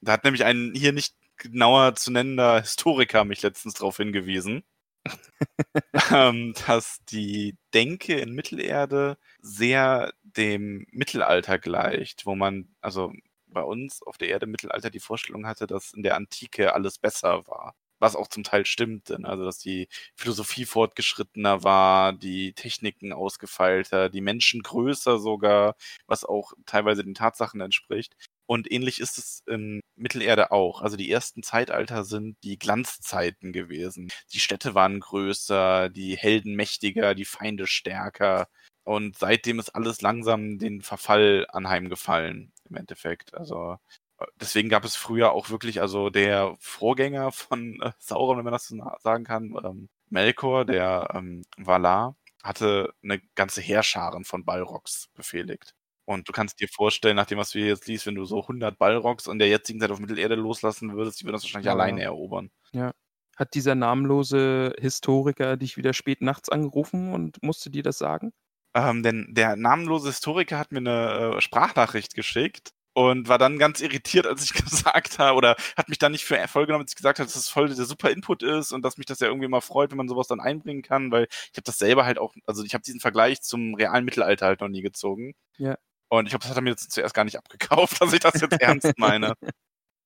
Da 0.00 0.12
hat 0.12 0.24
nämlich 0.24 0.44
ein 0.44 0.72
hier 0.74 0.92
nicht 0.92 1.14
genauer 1.36 1.94
zu 1.96 2.10
nennender 2.12 2.60
Historiker 2.60 3.24
mich 3.24 3.42
letztens 3.42 3.74
darauf 3.74 3.96
hingewiesen, 3.98 4.64
ähm, 6.10 6.54
dass 6.66 7.00
die 7.10 7.56
Denke 7.74 8.14
in 8.18 8.32
Mittelerde 8.34 9.18
sehr 9.40 10.12
dem 10.22 10.86
Mittelalter 10.90 11.58
gleicht, 11.58 12.26
wo 12.26 12.34
man, 12.34 12.68
also 12.80 13.12
bei 13.46 13.62
uns 13.62 14.02
auf 14.02 14.18
der 14.18 14.28
Erde 14.28 14.46
im 14.46 14.52
Mittelalter 14.52 14.90
die 14.90 15.00
Vorstellung 15.00 15.46
hatte, 15.46 15.66
dass 15.66 15.92
in 15.92 16.02
der 16.02 16.16
Antike 16.16 16.74
alles 16.74 16.98
besser 16.98 17.46
war. 17.46 17.74
Was 17.98 18.16
auch 18.16 18.26
zum 18.28 18.42
Teil 18.42 18.66
stimmte. 18.66 19.20
Ne? 19.20 19.28
Also, 19.28 19.44
dass 19.44 19.58
die 19.58 19.88
Philosophie 20.16 20.64
fortgeschrittener 20.64 21.62
war, 21.62 22.12
die 22.12 22.52
Techniken 22.54 23.12
ausgefeilter, 23.12 24.08
die 24.10 24.20
Menschen 24.20 24.62
größer 24.62 25.18
sogar, 25.18 25.76
was 26.06 26.24
auch 26.24 26.52
teilweise 26.66 27.04
den 27.04 27.14
Tatsachen 27.14 27.60
entspricht. 27.60 28.16
Und 28.52 28.70
ähnlich 28.70 29.00
ist 29.00 29.16
es 29.16 29.42
in 29.46 29.80
Mittelerde 29.96 30.52
auch. 30.52 30.82
Also 30.82 30.98
die 30.98 31.10
ersten 31.10 31.42
Zeitalter 31.42 32.04
sind 32.04 32.36
die 32.44 32.58
Glanzzeiten 32.58 33.50
gewesen. 33.50 34.10
Die 34.34 34.40
Städte 34.40 34.74
waren 34.74 35.00
größer, 35.00 35.88
die 35.88 36.18
Helden 36.18 36.54
mächtiger, 36.54 37.14
die 37.14 37.24
Feinde 37.24 37.66
stärker. 37.66 38.48
Und 38.84 39.16
seitdem 39.16 39.58
ist 39.58 39.70
alles 39.70 40.02
langsam 40.02 40.58
den 40.58 40.82
Verfall 40.82 41.46
anheimgefallen, 41.48 42.52
im 42.68 42.76
Endeffekt. 42.76 43.32
Also 43.32 43.78
äh, 44.18 44.26
deswegen 44.38 44.68
gab 44.68 44.84
es 44.84 44.96
früher 44.96 45.32
auch 45.32 45.48
wirklich, 45.48 45.80
also 45.80 46.10
der 46.10 46.54
Vorgänger 46.60 47.32
von 47.32 47.80
äh, 47.80 47.92
Sauron, 48.00 48.36
wenn 48.36 48.44
man 48.44 48.52
das 48.52 48.68
so 48.68 48.76
sagen 49.02 49.24
kann, 49.24 49.54
ähm, 49.64 49.88
Melkor, 50.10 50.66
der 50.66 51.08
ähm, 51.14 51.42
Valar, 51.56 52.16
hatte 52.42 52.92
eine 53.02 53.18
ganze 53.34 53.62
Heerscharen 53.62 54.26
von 54.26 54.44
Balrogs 54.44 55.08
befehligt. 55.14 55.74
Und 56.04 56.28
du 56.28 56.32
kannst 56.32 56.60
dir 56.60 56.68
vorstellen, 56.68 57.16
nach 57.16 57.26
dem, 57.26 57.38
was 57.38 57.50
du 57.50 57.60
jetzt 57.60 57.86
liest, 57.86 58.06
wenn 58.06 58.16
du 58.16 58.24
so 58.24 58.42
100 58.42 58.76
Balrogs 58.78 59.26
in 59.26 59.38
der 59.38 59.48
jetzigen 59.48 59.80
Zeit 59.80 59.90
auf 59.90 60.00
Mittelerde 60.00 60.34
loslassen 60.34 60.94
würdest, 60.94 61.20
die 61.20 61.24
würden 61.24 61.34
das 61.34 61.44
wahrscheinlich 61.44 61.66
ja. 61.66 61.72
alleine 61.72 62.02
erobern. 62.02 62.50
Ja. 62.72 62.92
Hat 63.36 63.54
dieser 63.54 63.74
namenlose 63.74 64.74
Historiker 64.78 65.56
dich 65.56 65.76
wieder 65.76 65.94
spät 65.94 66.20
nachts 66.20 66.48
angerufen 66.48 67.12
und 67.12 67.42
musste 67.42 67.70
dir 67.70 67.82
das 67.82 67.98
sagen? 67.98 68.32
Ähm, 68.74 69.02
denn 69.02 69.28
der 69.30 69.56
namenlose 69.56 70.08
Historiker 70.08 70.58
hat 70.58 70.72
mir 70.72 70.78
eine 70.78 71.36
äh, 71.36 71.40
Sprachnachricht 71.40 72.14
geschickt 72.14 72.72
und 72.94 73.28
war 73.28 73.38
dann 73.38 73.58
ganz 73.58 73.80
irritiert, 73.80 74.26
als 74.26 74.44
ich 74.44 74.52
gesagt 74.64 75.18
habe, 75.18 75.36
oder 75.36 75.56
hat 75.76 75.88
mich 75.88 75.98
dann 75.98 76.12
nicht 76.12 76.24
für 76.24 76.36
voll 76.48 76.66
genommen, 76.66 76.82
als 76.82 76.92
ich 76.92 76.96
gesagt 76.96 77.18
habe, 77.18 77.26
dass 77.26 77.34
das 77.34 77.48
voll 77.48 77.68
der 77.68 77.84
super 77.84 78.10
Input 78.10 78.42
ist 78.42 78.72
und 78.72 78.82
dass 78.82 78.98
mich 78.98 79.06
das 79.06 79.20
ja 79.20 79.28
irgendwie 79.28 79.48
mal 79.48 79.60
freut, 79.60 79.90
wenn 79.90 79.98
man 79.98 80.08
sowas 80.08 80.26
dann 80.26 80.40
einbringen 80.40 80.82
kann, 80.82 81.10
weil 81.10 81.26
ich 81.30 81.56
habe 81.56 81.62
das 81.64 81.78
selber 81.78 82.04
halt 82.04 82.18
auch, 82.18 82.34
also 82.46 82.64
ich 82.64 82.74
habe 82.74 82.82
diesen 82.82 83.00
Vergleich 83.00 83.42
zum 83.42 83.74
realen 83.74 84.04
Mittelalter 84.04 84.46
halt 84.46 84.60
noch 84.60 84.68
nie 84.68 84.82
gezogen. 84.82 85.34
Ja. 85.58 85.76
Und 86.12 86.26
ich 86.26 86.30
glaube, 86.30 86.42
das 86.42 86.50
hat 86.50 86.58
er 86.58 86.62
mir 86.62 86.70
jetzt 86.70 86.92
zuerst 86.92 87.14
gar 87.14 87.24
nicht 87.24 87.38
abgekauft, 87.38 87.96
dass 88.02 88.12
ich 88.12 88.20
das 88.20 88.38
jetzt 88.40 88.60
ernst 88.60 88.92
meine. 88.98 89.34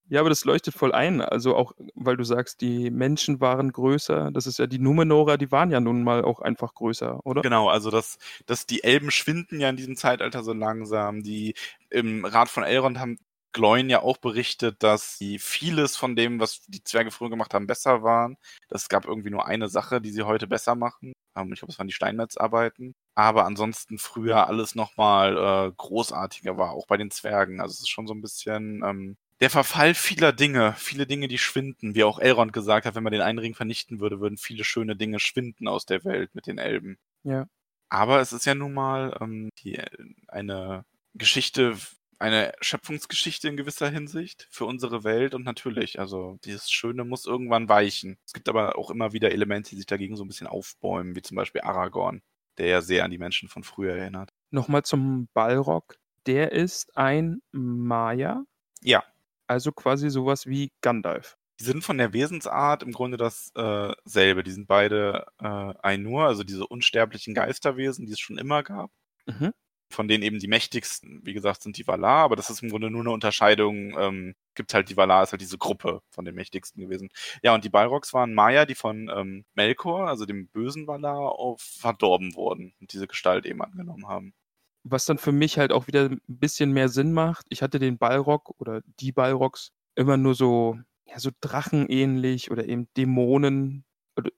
Ja, 0.08 0.20
aber 0.20 0.28
das 0.28 0.44
leuchtet 0.44 0.72
voll 0.72 0.92
ein. 0.92 1.20
Also 1.20 1.56
auch, 1.56 1.72
weil 1.96 2.16
du 2.16 2.22
sagst, 2.22 2.60
die 2.60 2.92
Menschen 2.92 3.40
waren 3.40 3.72
größer. 3.72 4.30
Das 4.30 4.46
ist 4.46 4.60
ja 4.60 4.68
die 4.68 4.78
Numenora, 4.78 5.36
die 5.36 5.50
waren 5.50 5.72
ja 5.72 5.80
nun 5.80 6.04
mal 6.04 6.22
auch 6.22 6.38
einfach 6.38 6.74
größer, 6.74 7.26
oder? 7.26 7.42
Genau, 7.42 7.68
also 7.68 7.90
dass, 7.90 8.18
dass 8.46 8.66
die 8.66 8.84
Elben 8.84 9.10
schwinden 9.10 9.58
ja 9.58 9.68
in 9.68 9.74
diesem 9.74 9.96
Zeitalter 9.96 10.44
so 10.44 10.52
langsam. 10.52 11.24
Die 11.24 11.54
im 11.90 12.24
Rat 12.24 12.48
von 12.48 12.62
Elrond 12.62 13.00
haben 13.00 13.18
Gloin 13.56 13.88
ja 13.88 14.02
auch 14.02 14.18
berichtet, 14.18 14.82
dass 14.82 15.18
die 15.18 15.38
vieles 15.38 15.96
von 15.96 16.14
dem, 16.14 16.40
was 16.40 16.60
die 16.66 16.84
Zwerge 16.84 17.10
früher 17.10 17.30
gemacht 17.30 17.54
haben, 17.54 17.66
besser 17.66 18.02
waren. 18.02 18.36
Das 18.68 18.88
gab 18.88 19.06
irgendwie 19.06 19.30
nur 19.30 19.46
eine 19.46 19.68
Sache, 19.68 20.00
die 20.00 20.10
sie 20.10 20.22
heute 20.22 20.46
besser 20.46 20.74
machen. 20.74 21.12
Ähm, 21.36 21.52
ich 21.52 21.60
glaube, 21.60 21.72
es 21.72 21.78
waren 21.78 21.88
die 21.88 21.94
Steinmetzarbeiten 21.94 22.94
aber 23.16 23.46
ansonsten 23.46 23.98
früher 23.98 24.46
alles 24.46 24.74
nochmal 24.74 25.36
äh, 25.36 25.72
großartiger 25.74 26.58
war, 26.58 26.72
auch 26.72 26.86
bei 26.86 26.98
den 26.98 27.10
Zwergen. 27.10 27.60
Also 27.62 27.72
es 27.72 27.80
ist 27.80 27.88
schon 27.88 28.06
so 28.06 28.12
ein 28.12 28.20
bisschen 28.20 28.82
ähm, 28.84 29.16
der 29.40 29.48
Verfall 29.48 29.94
vieler 29.94 30.32
Dinge, 30.32 30.74
viele 30.76 31.06
Dinge, 31.06 31.26
die 31.26 31.38
schwinden, 31.38 31.94
wie 31.94 32.04
auch 32.04 32.18
Elrond 32.18 32.52
gesagt 32.52 32.84
hat, 32.84 32.94
wenn 32.94 33.02
man 33.02 33.12
den 33.12 33.22
einen 33.22 33.38
Ring 33.38 33.54
vernichten 33.54 34.00
würde, 34.00 34.20
würden 34.20 34.36
viele 34.36 34.64
schöne 34.64 34.96
Dinge 34.96 35.18
schwinden 35.18 35.66
aus 35.66 35.86
der 35.86 36.04
Welt 36.04 36.34
mit 36.34 36.46
den 36.46 36.58
Elben. 36.58 36.98
Ja. 37.22 37.46
Aber 37.88 38.20
es 38.20 38.34
ist 38.34 38.44
ja 38.44 38.54
nun 38.54 38.74
mal 38.74 39.16
ähm, 39.20 39.48
die, 39.58 39.80
eine 40.28 40.84
Geschichte, 41.14 41.76
eine 42.18 42.52
Schöpfungsgeschichte 42.60 43.48
in 43.48 43.56
gewisser 43.56 43.90
Hinsicht 43.90 44.48
für 44.50 44.64
unsere 44.64 45.04
Welt 45.04 45.34
und 45.34 45.44
natürlich, 45.44 45.98
also 45.98 46.38
dieses 46.44 46.70
Schöne 46.70 47.04
muss 47.04 47.26
irgendwann 47.26 47.68
weichen. 47.68 48.18
Es 48.24 48.32
gibt 48.32 48.48
aber 48.48 48.78
auch 48.78 48.90
immer 48.90 49.12
wieder 49.12 49.32
Elemente, 49.32 49.70
die 49.70 49.76
sich 49.76 49.86
dagegen 49.86 50.16
so 50.16 50.24
ein 50.24 50.28
bisschen 50.28 50.46
aufbäumen, 50.46 51.14
wie 51.14 51.22
zum 51.22 51.36
Beispiel 51.36 51.62
Aragorn 51.62 52.22
der 52.58 52.66
ja 52.66 52.82
sehr 52.82 53.04
an 53.04 53.10
die 53.10 53.18
Menschen 53.18 53.48
von 53.48 53.62
früher 53.62 53.96
erinnert. 53.96 54.32
Nochmal 54.50 54.82
zum 54.82 55.28
Balrog. 55.34 55.96
Der 56.26 56.52
ist 56.52 56.96
ein 56.96 57.42
Maya. 57.52 58.44
Ja. 58.82 59.04
Also 59.46 59.72
quasi 59.72 60.10
sowas 60.10 60.46
wie 60.46 60.72
Gandalf. 60.80 61.36
Die 61.60 61.64
sind 61.64 61.84
von 61.84 61.98
der 61.98 62.12
Wesensart 62.12 62.82
im 62.82 62.92
Grunde 62.92 63.16
dasselbe. 63.16 64.40
Äh, 64.40 64.42
die 64.42 64.50
sind 64.50 64.66
beide 64.66 65.26
äh, 65.40 65.74
Ainur, 65.82 66.24
also 66.24 66.44
diese 66.44 66.66
unsterblichen 66.66 67.34
Geisterwesen, 67.34 68.06
die 68.06 68.12
es 68.12 68.20
schon 68.20 68.38
immer 68.38 68.62
gab. 68.62 68.90
Mhm 69.26 69.52
von 69.90 70.08
denen 70.08 70.22
eben 70.22 70.38
die 70.38 70.48
mächtigsten, 70.48 71.20
wie 71.24 71.32
gesagt, 71.32 71.62
sind 71.62 71.78
die 71.78 71.86
Valar, 71.86 72.24
aber 72.24 72.36
das 72.36 72.50
ist 72.50 72.62
im 72.62 72.70
Grunde 72.70 72.90
nur 72.90 73.02
eine 73.02 73.10
Unterscheidung. 73.10 73.96
Ähm, 73.98 74.34
gibt 74.54 74.74
halt 74.74 74.88
die 74.88 74.96
Valar, 74.96 75.22
ist 75.22 75.32
halt 75.32 75.42
diese 75.42 75.58
Gruppe 75.58 76.02
von 76.10 76.24
den 76.24 76.34
mächtigsten 76.34 76.82
gewesen. 76.82 77.08
Ja, 77.42 77.54
und 77.54 77.64
die 77.64 77.68
Balrogs 77.68 78.12
waren 78.12 78.34
Maya, 78.34 78.66
die 78.66 78.74
von 78.74 79.10
ähm, 79.14 79.44
Melkor, 79.54 80.08
also 80.08 80.26
dem 80.26 80.48
bösen 80.48 80.86
Valar, 80.86 81.38
auf 81.38 81.60
verdorben 81.60 82.34
wurden 82.34 82.74
und 82.80 82.92
diese 82.92 83.06
Gestalt 83.06 83.46
eben 83.46 83.62
angenommen 83.62 84.08
haben. 84.08 84.34
Was 84.82 85.04
dann 85.04 85.18
für 85.18 85.32
mich 85.32 85.58
halt 85.58 85.72
auch 85.72 85.86
wieder 85.86 86.06
ein 86.10 86.20
bisschen 86.26 86.72
mehr 86.72 86.88
Sinn 86.88 87.12
macht. 87.12 87.46
Ich 87.48 87.62
hatte 87.62 87.78
den 87.78 87.98
Balrog 87.98 88.54
oder 88.58 88.82
die 89.00 89.12
Balrogs 89.12 89.72
immer 89.94 90.16
nur 90.16 90.34
so, 90.34 90.78
ja, 91.06 91.18
so 91.18 91.30
Drachenähnlich 91.40 92.50
oder 92.50 92.66
eben 92.66 92.88
Dämonen, 92.96 93.84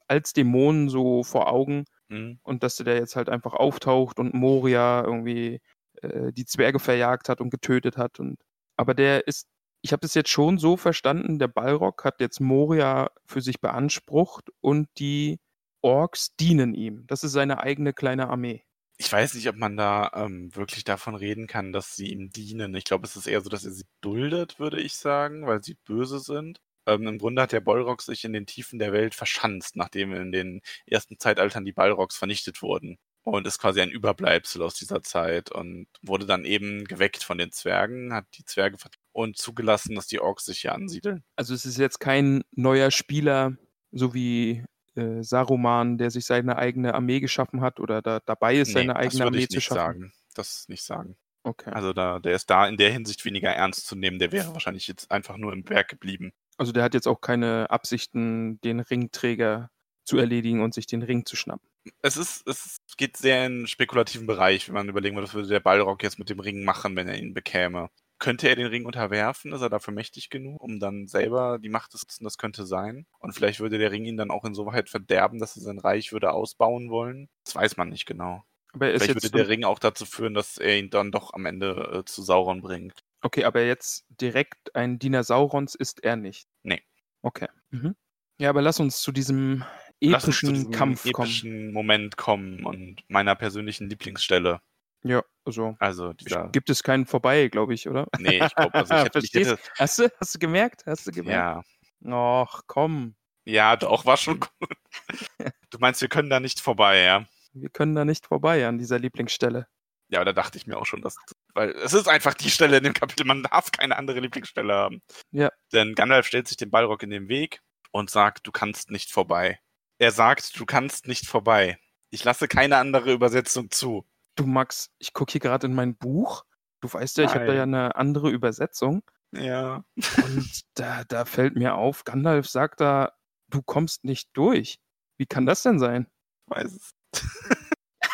als 0.06 0.32
Dämonen 0.32 0.88
so 0.88 1.22
vor 1.22 1.52
Augen 1.52 1.84
Mhm. 2.08 2.40
Und 2.42 2.62
dass 2.62 2.76
der 2.76 2.96
jetzt 2.96 3.16
halt 3.16 3.28
einfach 3.28 3.54
auftaucht 3.54 4.18
und 4.18 4.34
Moria 4.34 5.04
irgendwie 5.04 5.60
äh, 6.02 6.32
die 6.32 6.46
Zwerge 6.46 6.78
verjagt 6.78 7.28
hat 7.28 7.40
und 7.40 7.50
getötet 7.50 7.96
hat. 7.96 8.20
Und 8.20 8.40
aber 8.76 8.94
der 8.94 9.26
ist, 9.26 9.46
ich 9.82 9.92
habe 9.92 10.00
das 10.00 10.14
jetzt 10.14 10.30
schon 10.30 10.58
so 10.58 10.76
verstanden, 10.76 11.38
der 11.38 11.48
Balrog 11.48 12.04
hat 12.04 12.20
jetzt 12.20 12.40
Moria 12.40 13.10
für 13.26 13.40
sich 13.40 13.60
beansprucht 13.60 14.50
und 14.60 14.88
die 14.98 15.38
Orks 15.82 16.34
dienen 16.36 16.74
ihm. 16.74 17.06
Das 17.06 17.24
ist 17.24 17.32
seine 17.32 17.60
eigene 17.60 17.92
kleine 17.92 18.28
Armee. 18.28 18.64
Ich 19.00 19.12
weiß 19.12 19.34
nicht, 19.34 19.48
ob 19.48 19.54
man 19.56 19.76
da 19.76 20.10
ähm, 20.14 20.54
wirklich 20.56 20.82
davon 20.82 21.14
reden 21.14 21.46
kann, 21.46 21.72
dass 21.72 21.94
sie 21.94 22.08
ihm 22.10 22.30
dienen. 22.30 22.74
Ich 22.74 22.84
glaube, 22.84 23.06
es 23.06 23.14
ist 23.14 23.28
eher 23.28 23.40
so, 23.40 23.48
dass 23.48 23.64
er 23.64 23.70
sie 23.70 23.84
duldet, 24.00 24.58
würde 24.58 24.80
ich 24.80 24.96
sagen, 24.96 25.46
weil 25.46 25.62
sie 25.62 25.74
böse 25.84 26.18
sind. 26.18 26.60
Ähm, 26.88 27.06
Im 27.06 27.18
Grunde 27.18 27.42
hat 27.42 27.52
der 27.52 27.60
Balrog 27.60 28.02
sich 28.02 28.24
in 28.24 28.32
den 28.32 28.46
Tiefen 28.46 28.78
der 28.78 28.92
Welt 28.92 29.14
verschanzt, 29.14 29.76
nachdem 29.76 30.14
in 30.14 30.32
den 30.32 30.62
ersten 30.86 31.18
Zeitaltern 31.18 31.64
die 31.64 31.72
Balrogs 31.72 32.16
vernichtet 32.16 32.62
wurden. 32.62 32.98
Und 33.24 33.46
ist 33.46 33.58
quasi 33.58 33.82
ein 33.82 33.90
Überbleibsel 33.90 34.62
aus 34.62 34.74
dieser 34.74 35.02
Zeit 35.02 35.52
und 35.52 35.86
wurde 36.00 36.24
dann 36.24 36.46
eben 36.46 36.84
geweckt 36.84 37.22
von 37.22 37.36
den 37.36 37.52
Zwergen, 37.52 38.14
hat 38.14 38.24
die 38.38 38.44
Zwerge 38.46 38.78
und 39.12 39.36
zugelassen, 39.36 39.94
dass 39.94 40.06
die 40.06 40.18
Orks 40.18 40.46
sich 40.46 40.60
hier 40.60 40.72
ansiedeln. 40.72 41.22
Also 41.36 41.52
es 41.52 41.66
ist 41.66 41.76
jetzt 41.76 41.98
kein 41.98 42.42
neuer 42.52 42.90
Spieler, 42.90 43.58
so 43.92 44.14
wie 44.14 44.64
äh, 44.94 45.22
Saruman, 45.22 45.98
der 45.98 46.10
sich 46.10 46.24
seine 46.24 46.56
eigene 46.56 46.94
Armee 46.94 47.20
geschaffen 47.20 47.60
hat 47.60 47.80
oder 47.80 48.00
da 48.00 48.20
dabei 48.20 48.56
ist, 48.56 48.68
nee, 48.68 48.74
seine 48.74 48.96
eigene 48.96 49.26
Armee 49.26 49.46
zu 49.46 49.60
schaffen. 49.60 49.76
Sagen. 49.76 50.12
Das 50.34 50.66
nicht 50.68 50.84
sagen. 50.84 51.16
Okay. 51.42 51.70
Also 51.70 51.92
da, 51.92 52.20
der 52.20 52.34
ist 52.34 52.48
da 52.48 52.66
in 52.66 52.78
der 52.78 52.92
Hinsicht 52.92 53.24
weniger 53.26 53.50
ernst 53.50 53.86
zu 53.86 53.94
nehmen. 53.94 54.18
Der 54.18 54.32
wäre 54.32 54.54
wahrscheinlich 54.54 54.86
jetzt 54.86 55.10
einfach 55.10 55.36
nur 55.36 55.52
im 55.52 55.64
Berg 55.64 55.88
geblieben. 55.88 56.32
Also 56.58 56.72
der 56.72 56.82
hat 56.82 56.94
jetzt 56.94 57.08
auch 57.08 57.20
keine 57.20 57.70
Absichten, 57.70 58.60
den 58.60 58.80
Ringträger 58.80 59.70
zu 60.04 60.18
erledigen 60.18 60.62
und 60.62 60.74
sich 60.74 60.86
den 60.86 61.02
Ring 61.02 61.24
zu 61.24 61.36
schnappen. 61.36 61.68
Es 62.02 62.16
ist, 62.16 62.46
es 62.46 62.78
geht 62.96 63.16
sehr 63.16 63.46
in 63.46 63.66
spekulativen 63.66 64.26
Bereich, 64.26 64.68
wenn 64.68 64.74
man 64.74 64.88
überlegen 64.88 65.16
würde, 65.16 65.28
was 65.28 65.34
würde 65.34 65.48
der 65.48 65.60
Balrog 65.60 66.02
jetzt 66.02 66.18
mit 66.18 66.28
dem 66.28 66.40
Ring 66.40 66.64
machen, 66.64 66.96
wenn 66.96 67.08
er 67.08 67.18
ihn 67.18 67.34
bekäme. 67.34 67.88
Könnte 68.18 68.48
er 68.48 68.56
den 68.56 68.66
Ring 68.66 68.84
unterwerfen? 68.84 69.52
Ist 69.52 69.60
er 69.60 69.70
dafür 69.70 69.94
mächtig 69.94 70.28
genug, 70.28 70.60
um 70.60 70.80
dann 70.80 71.06
selber 71.06 71.58
die 71.58 71.68
Macht 71.68 71.92
zu 71.92 71.98
nutzen? 71.98 72.24
Das 72.24 72.36
könnte 72.36 72.66
sein. 72.66 73.06
Und 73.20 73.32
vielleicht 73.32 73.60
würde 73.60 73.78
der 73.78 73.92
Ring 73.92 74.06
ihn 74.06 74.16
dann 74.16 74.32
auch 74.32 74.44
insoweit 74.44 74.88
verderben, 74.88 75.38
dass 75.38 75.56
er 75.56 75.62
sein 75.62 75.78
Reich 75.78 76.12
würde 76.12 76.32
ausbauen 76.32 76.90
wollen. 76.90 77.28
Das 77.44 77.54
weiß 77.54 77.76
man 77.76 77.90
nicht 77.90 78.06
genau. 78.06 78.42
Aber 78.72 78.86
vielleicht 78.86 79.14
würde 79.14 79.30
der 79.30 79.48
Ring 79.48 79.64
auch 79.64 79.78
dazu 79.78 80.04
führen, 80.04 80.34
dass 80.34 80.58
er 80.58 80.78
ihn 80.78 80.90
dann 80.90 81.12
doch 81.12 81.32
am 81.32 81.46
Ende 81.46 82.00
äh, 82.00 82.04
zu 82.04 82.22
Sauron 82.22 82.60
bringt. 82.60 83.04
Okay, 83.20 83.44
aber 83.44 83.64
jetzt 83.64 84.04
direkt 84.08 84.74
ein 84.74 84.98
Dinosaurons 84.98 85.74
ist 85.74 86.02
er 86.04 86.16
nicht. 86.16 86.48
Nee. 86.62 86.82
Okay. 87.22 87.48
Mhm. 87.70 87.96
Ja, 88.38 88.50
aber 88.50 88.62
lass 88.62 88.78
uns 88.78 89.02
zu 89.02 89.10
diesem 89.10 89.64
epischen 90.00 90.64
zu 90.64 90.70
Kampf 90.70 91.04
epischen 91.04 91.50
kommen. 91.50 91.72
Moment 91.72 92.16
kommen 92.16 92.64
und 92.64 93.02
meiner 93.08 93.34
persönlichen 93.34 93.88
Lieblingsstelle. 93.90 94.60
Ja, 95.02 95.22
also. 95.44 95.76
Also 95.78 96.12
dieser. 96.12 96.48
Gibt 96.48 96.70
es 96.70 96.82
keinen 96.82 97.06
vorbei, 97.06 97.48
glaube 97.48 97.74
ich, 97.74 97.88
oder? 97.88 98.06
Nee, 98.18 98.44
ich 98.44 98.54
glaube, 98.54 98.74
also 98.74 98.94
ich 98.94 99.00
hätte, 99.04 99.18
ich 99.18 99.34
hätte, 99.34 99.58
Hast 99.76 99.98
du, 99.98 100.08
hast 100.20 100.34
du 100.34 100.38
gemerkt? 100.38 100.84
Hast 100.86 101.06
du 101.06 101.10
gemerkt? 101.10 101.64
Ja. 102.04 102.44
Och, 102.44 102.62
komm. 102.66 103.16
Ja, 103.44 103.76
doch, 103.76 104.04
war 104.04 104.16
schon 104.16 104.40
gut. 104.40 104.70
du 105.70 105.78
meinst, 105.78 106.00
wir 106.00 106.08
können 106.08 106.30
da 106.30 106.38
nicht 106.38 106.60
vorbei, 106.60 107.00
ja? 107.00 107.26
Wir 107.52 107.70
können 107.70 107.94
da 107.94 108.04
nicht 108.04 108.26
vorbei 108.26 108.66
an 108.66 108.78
dieser 108.78 108.98
Lieblingsstelle. 108.98 109.66
Ja, 110.10 110.24
da 110.24 110.32
dachte 110.32 110.58
ich 110.58 110.66
mir 110.66 110.78
auch 110.78 110.86
schon, 110.86 111.02
dass 111.02 111.16
Weil 111.54 111.70
es 111.70 111.92
ist 111.92 112.08
einfach 112.08 112.34
die 112.34 112.50
Stelle 112.50 112.78
in 112.78 112.84
dem 112.84 112.94
Kapitel, 112.94 113.26
man 113.26 113.42
darf 113.42 113.72
keine 113.72 113.96
andere 113.96 114.20
Lieblingsstelle 114.20 114.74
haben. 114.74 115.02
Ja. 115.30 115.50
Denn 115.72 115.94
Gandalf 115.94 116.26
stellt 116.26 116.48
sich 116.48 116.56
dem 116.56 116.70
Balrog 116.70 117.02
in 117.02 117.10
den 117.10 117.28
Weg 117.28 117.60
und 117.90 118.10
sagt, 118.10 118.46
du 118.46 118.52
kannst 118.52 118.90
nicht 118.90 119.10
vorbei. 119.10 119.58
Er 119.98 120.12
sagt, 120.12 120.58
du 120.58 120.66
kannst 120.66 121.06
nicht 121.06 121.26
vorbei. 121.26 121.78
Ich 122.10 122.24
lasse 122.24 122.48
keine 122.48 122.76
andere 122.76 123.12
Übersetzung 123.12 123.70
zu. 123.70 124.06
Du 124.36 124.46
Max, 124.46 124.90
ich 124.98 125.12
gucke 125.12 125.32
hier 125.32 125.40
gerade 125.40 125.66
in 125.66 125.74
mein 125.74 125.96
Buch. 125.96 126.44
Du 126.80 126.92
weißt 126.92 127.18
ja, 127.18 127.24
ich 127.24 127.30
habe 127.30 127.46
da 127.46 127.52
Nein. 127.52 127.56
ja 127.56 127.62
eine 127.64 127.96
andere 127.96 128.30
Übersetzung. 128.30 129.02
Ja. 129.32 129.84
Und 129.96 130.60
da, 130.74 131.04
da 131.04 131.24
fällt 131.24 131.56
mir 131.56 131.74
auf, 131.74 132.04
Gandalf 132.04 132.48
sagt 132.48 132.80
da, 132.80 133.12
du 133.48 133.62
kommst 133.62 134.04
nicht 134.04 134.30
durch. 134.34 134.78
Wie 135.16 135.26
kann 135.26 135.46
das 135.46 135.62
denn 135.62 135.78
sein? 135.78 136.06
Ich 136.46 136.56
weiß 136.56 136.72
es. 136.72 136.94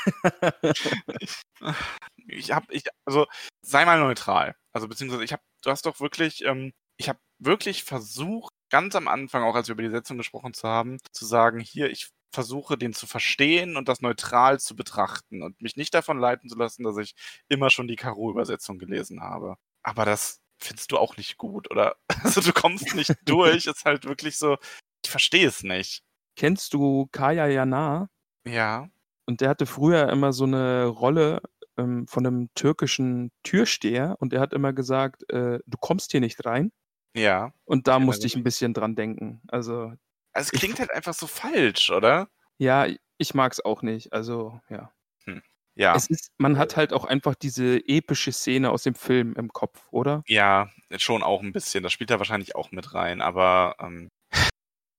ich 1.20 1.42
habe, 2.52 2.66
ich, 2.70 2.84
also 3.04 3.26
sei 3.62 3.84
mal 3.84 3.98
neutral. 3.98 4.54
Also 4.72 4.88
beziehungsweise 4.88 5.24
ich 5.24 5.32
habe, 5.32 5.42
du 5.62 5.70
hast 5.70 5.86
doch 5.86 6.00
wirklich, 6.00 6.44
ähm, 6.44 6.72
ich 6.96 7.08
habe 7.08 7.18
wirklich 7.38 7.84
versucht, 7.84 8.52
ganz 8.70 8.96
am 8.96 9.08
Anfang, 9.08 9.42
auch 9.44 9.54
als 9.54 9.68
wir 9.68 9.74
über 9.74 9.82
die 9.82 9.90
Setzung 9.90 10.18
gesprochen 10.18 10.54
zu 10.54 10.68
haben, 10.68 10.98
zu 11.12 11.24
sagen, 11.26 11.60
hier, 11.60 11.90
ich 11.90 12.08
versuche 12.32 12.76
den 12.76 12.92
zu 12.92 13.06
verstehen 13.06 13.76
und 13.76 13.88
das 13.88 14.00
neutral 14.00 14.58
zu 14.58 14.74
betrachten 14.74 15.42
und 15.42 15.62
mich 15.62 15.76
nicht 15.76 15.94
davon 15.94 16.18
leiten 16.18 16.48
zu 16.48 16.58
lassen, 16.58 16.82
dass 16.82 16.96
ich 16.98 17.14
immer 17.48 17.70
schon 17.70 17.86
die 17.86 17.96
Karo-Übersetzung 17.96 18.78
gelesen 18.78 19.20
habe. 19.22 19.56
Aber 19.82 20.04
das 20.04 20.40
findest 20.58 20.90
du 20.92 20.98
auch 20.98 21.16
nicht 21.16 21.38
gut, 21.38 21.70
oder? 21.70 21.96
Also 22.24 22.40
du 22.40 22.52
kommst 22.52 22.94
nicht 22.94 23.14
durch, 23.24 23.66
ist 23.66 23.84
halt 23.84 24.04
wirklich 24.04 24.36
so, 24.36 24.56
ich 25.04 25.10
verstehe 25.10 25.46
es 25.46 25.62
nicht. 25.62 26.02
Kennst 26.36 26.74
du 26.74 27.06
Kaya 27.12 27.46
Jana? 27.46 28.08
Ja. 28.44 28.88
Und 29.26 29.40
der 29.40 29.50
hatte 29.50 29.66
früher 29.66 30.08
immer 30.10 30.32
so 30.32 30.44
eine 30.44 30.86
Rolle 30.86 31.40
ähm, 31.76 32.06
von 32.08 32.26
einem 32.26 32.48
türkischen 32.54 33.30
Türsteher 33.42 34.16
und 34.20 34.32
er 34.32 34.40
hat 34.40 34.52
immer 34.52 34.72
gesagt, 34.72 35.28
äh, 35.30 35.58
du 35.66 35.78
kommst 35.78 36.12
hier 36.12 36.20
nicht 36.20 36.44
rein. 36.44 36.72
Ja. 37.16 37.52
Und 37.64 37.86
da 37.88 37.98
Ich 37.98 38.02
musste 38.04 38.26
ich 38.26 38.36
ein 38.36 38.44
bisschen 38.44 38.74
dran 38.74 38.94
denken. 38.96 39.40
Also, 39.48 39.92
Also 40.32 40.48
es 40.48 40.52
Ich- 40.52 40.60
klingt 40.60 40.80
halt 40.80 40.90
einfach 40.92 41.14
so 41.14 41.26
falsch, 41.26 41.90
oder? 41.90 42.28
ja, 42.58 42.86
ich 43.18 43.34
mag 43.34 43.52
es 43.52 43.64
auch 43.64 43.82
nicht. 43.82 44.12
Also, 44.12 44.60
ja. 44.68 44.90
Ja. 45.76 45.96
Es 45.96 46.06
ist, 46.08 46.30
man 46.38 46.56
hat 46.56 46.76
halt 46.76 46.92
auch 46.92 47.04
einfach 47.04 47.34
diese 47.34 47.78
epische 47.88 48.30
Szene 48.30 48.70
aus 48.70 48.84
dem 48.84 48.94
Film 48.94 49.34
im 49.34 49.52
Kopf, 49.52 49.88
oder? 49.90 50.22
Ja, 50.28 50.70
schon 50.98 51.24
auch 51.24 51.42
ein 51.42 51.50
bisschen. 51.52 51.82
Das 51.82 51.92
spielt 51.92 52.10
da 52.10 52.18
wahrscheinlich 52.18 52.54
auch 52.54 52.70
mit 52.70 52.94
rein, 52.94 53.20
aber 53.20 53.74
ähm, 53.80 54.08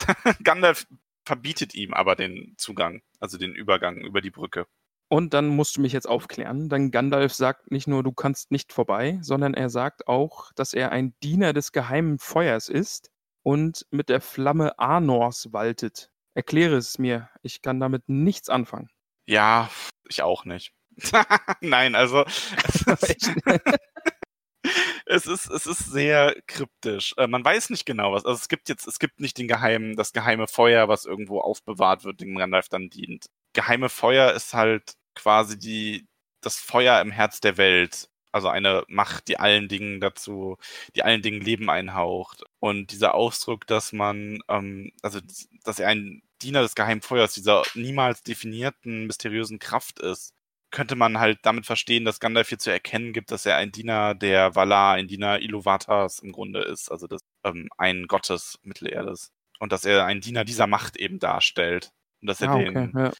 Gandalf 0.43 0.85
verbietet 1.25 1.75
ihm 1.75 1.93
aber 1.93 2.15
den 2.17 2.55
Zugang, 2.57 3.01
also 3.21 3.37
den 3.37 3.55
Übergang 3.55 3.97
über 4.01 4.19
die 4.19 4.31
Brücke. 4.31 4.67
Und 5.07 5.33
dann 5.33 5.47
musst 5.47 5.77
du 5.77 5.81
mich 5.81 5.93
jetzt 5.93 6.07
aufklären, 6.07 6.67
denn 6.67 6.89
Gandalf 6.89 7.33
sagt 7.33 7.69
nicht 7.71 7.87
nur, 7.87 8.01
du 8.01 8.11
kannst 8.11 8.51
nicht 8.51 8.73
vorbei, 8.73 9.19
sondern 9.21 9.53
er 9.53 9.69
sagt 9.69 10.07
auch, 10.07 10.51
dass 10.53 10.73
er 10.73 10.91
ein 10.91 11.13
Diener 11.21 11.53
des 11.53 11.71
geheimen 11.71 12.17
Feuers 12.17 12.69
ist 12.69 13.11
und 13.43 13.85
mit 13.91 14.09
der 14.09 14.19
Flamme 14.19 14.79
Arnors 14.79 15.53
waltet. 15.53 16.09
Erkläre 16.33 16.75
es 16.77 16.97
mir, 16.97 17.29
ich 17.43 17.61
kann 17.61 17.79
damit 17.79 18.09
nichts 18.09 18.49
anfangen. 18.49 18.89
Ja, 19.27 19.69
ich 20.09 20.23
auch 20.23 20.43
nicht. 20.45 20.73
Nein, 21.61 21.95
also 21.95 22.25
es 22.25 22.85
ist, 22.87 23.31
es 25.05 25.27
ist, 25.27 25.49
es 25.49 25.65
ist 25.67 25.91
sehr 25.91 26.35
kryptisch. 26.47 27.13
Äh, 27.17 27.27
man 27.27 27.45
weiß 27.45 27.69
nicht 27.69 27.85
genau 27.85 28.13
was. 28.13 28.25
Also 28.25 28.39
es 28.39 28.49
gibt 28.49 28.69
jetzt, 28.69 28.87
es 28.87 28.99
gibt 28.99 29.19
nicht 29.19 29.37
den 29.37 29.47
geheimen, 29.47 29.95
das 29.95 30.13
geheime 30.13 30.47
Feuer, 30.47 30.87
was 30.87 31.05
irgendwo 31.05 31.39
aufbewahrt 31.39 32.03
wird, 32.03 32.21
dem 32.21 32.35
Gandalf 32.35 32.69
dann 32.69 32.89
dient. 32.89 33.27
Geheime 33.55 33.89
Feuer 33.89 34.33
ist 34.33 34.53
halt 34.53 34.93
quasi 35.15 35.57
die, 35.57 36.07
das 36.41 36.57
Feuer 36.59 37.01
im 37.01 37.11
Herz 37.11 37.39
der 37.41 37.57
Welt. 37.57 38.09
Also 38.31 38.49
eine 38.49 38.83
Macht, 38.89 39.29
die 39.29 39.39
allen 39.39 39.69
Dingen 39.69 40.01
dazu, 40.01 40.57
die 40.95 41.03
allen 41.03 41.21
Dingen 41.23 41.41
Leben 41.41 41.69
einhaucht. 41.69 42.43
Und 42.59 42.91
dieser 42.91 43.15
Ausdruck, 43.15 43.65
dass 43.67 43.93
man, 43.93 44.39
ähm, 44.49 44.91
also 45.01 45.21
dass 45.63 45.79
er 45.79 45.87
ein 45.89 46.21
Diener 46.41 46.61
des 46.61 46.75
geheimen 46.75 47.01
Feuers, 47.01 47.33
dieser 47.33 47.63
niemals 47.75 48.23
definierten, 48.23 49.07
mysteriösen 49.07 49.59
Kraft 49.59 49.99
ist, 49.99 50.33
könnte 50.71 50.95
man 50.97 51.19
halt 51.19 51.39
damit 51.43 51.65
verstehen, 51.65 52.03
dass 52.05 52.19
Gandalf 52.19 52.49
hier 52.49 52.59
zu 52.59 52.69
erkennen 52.71 53.13
gibt, 53.13 53.31
dass 53.31 53.45
er 53.45 53.55
ein 53.57 53.71
Diener 53.71 54.13
der 54.15 54.55
Valar, 54.55 54.95
ein 54.95 55.07
Diener 55.07 55.39
Iluvatars 55.41 56.19
im 56.19 56.33
Grunde 56.33 56.61
ist, 56.63 56.91
also 56.91 57.07
des, 57.07 57.21
ähm, 57.45 57.69
ein 57.77 58.07
Gottes 58.07 58.59
Mittelerdes. 58.63 59.31
Und 59.59 59.71
dass 59.71 59.85
er 59.85 60.05
ein 60.05 60.19
Diener 60.21 60.43
dieser 60.43 60.67
Macht 60.67 60.97
eben 60.97 61.19
darstellt. 61.19 61.91
Und 62.21 62.27
dass 62.27 62.41
er 62.41 62.49
Ah, 62.49 62.57
den, 62.57 62.89
okay, 62.89 62.89
ja. 63.05 63.11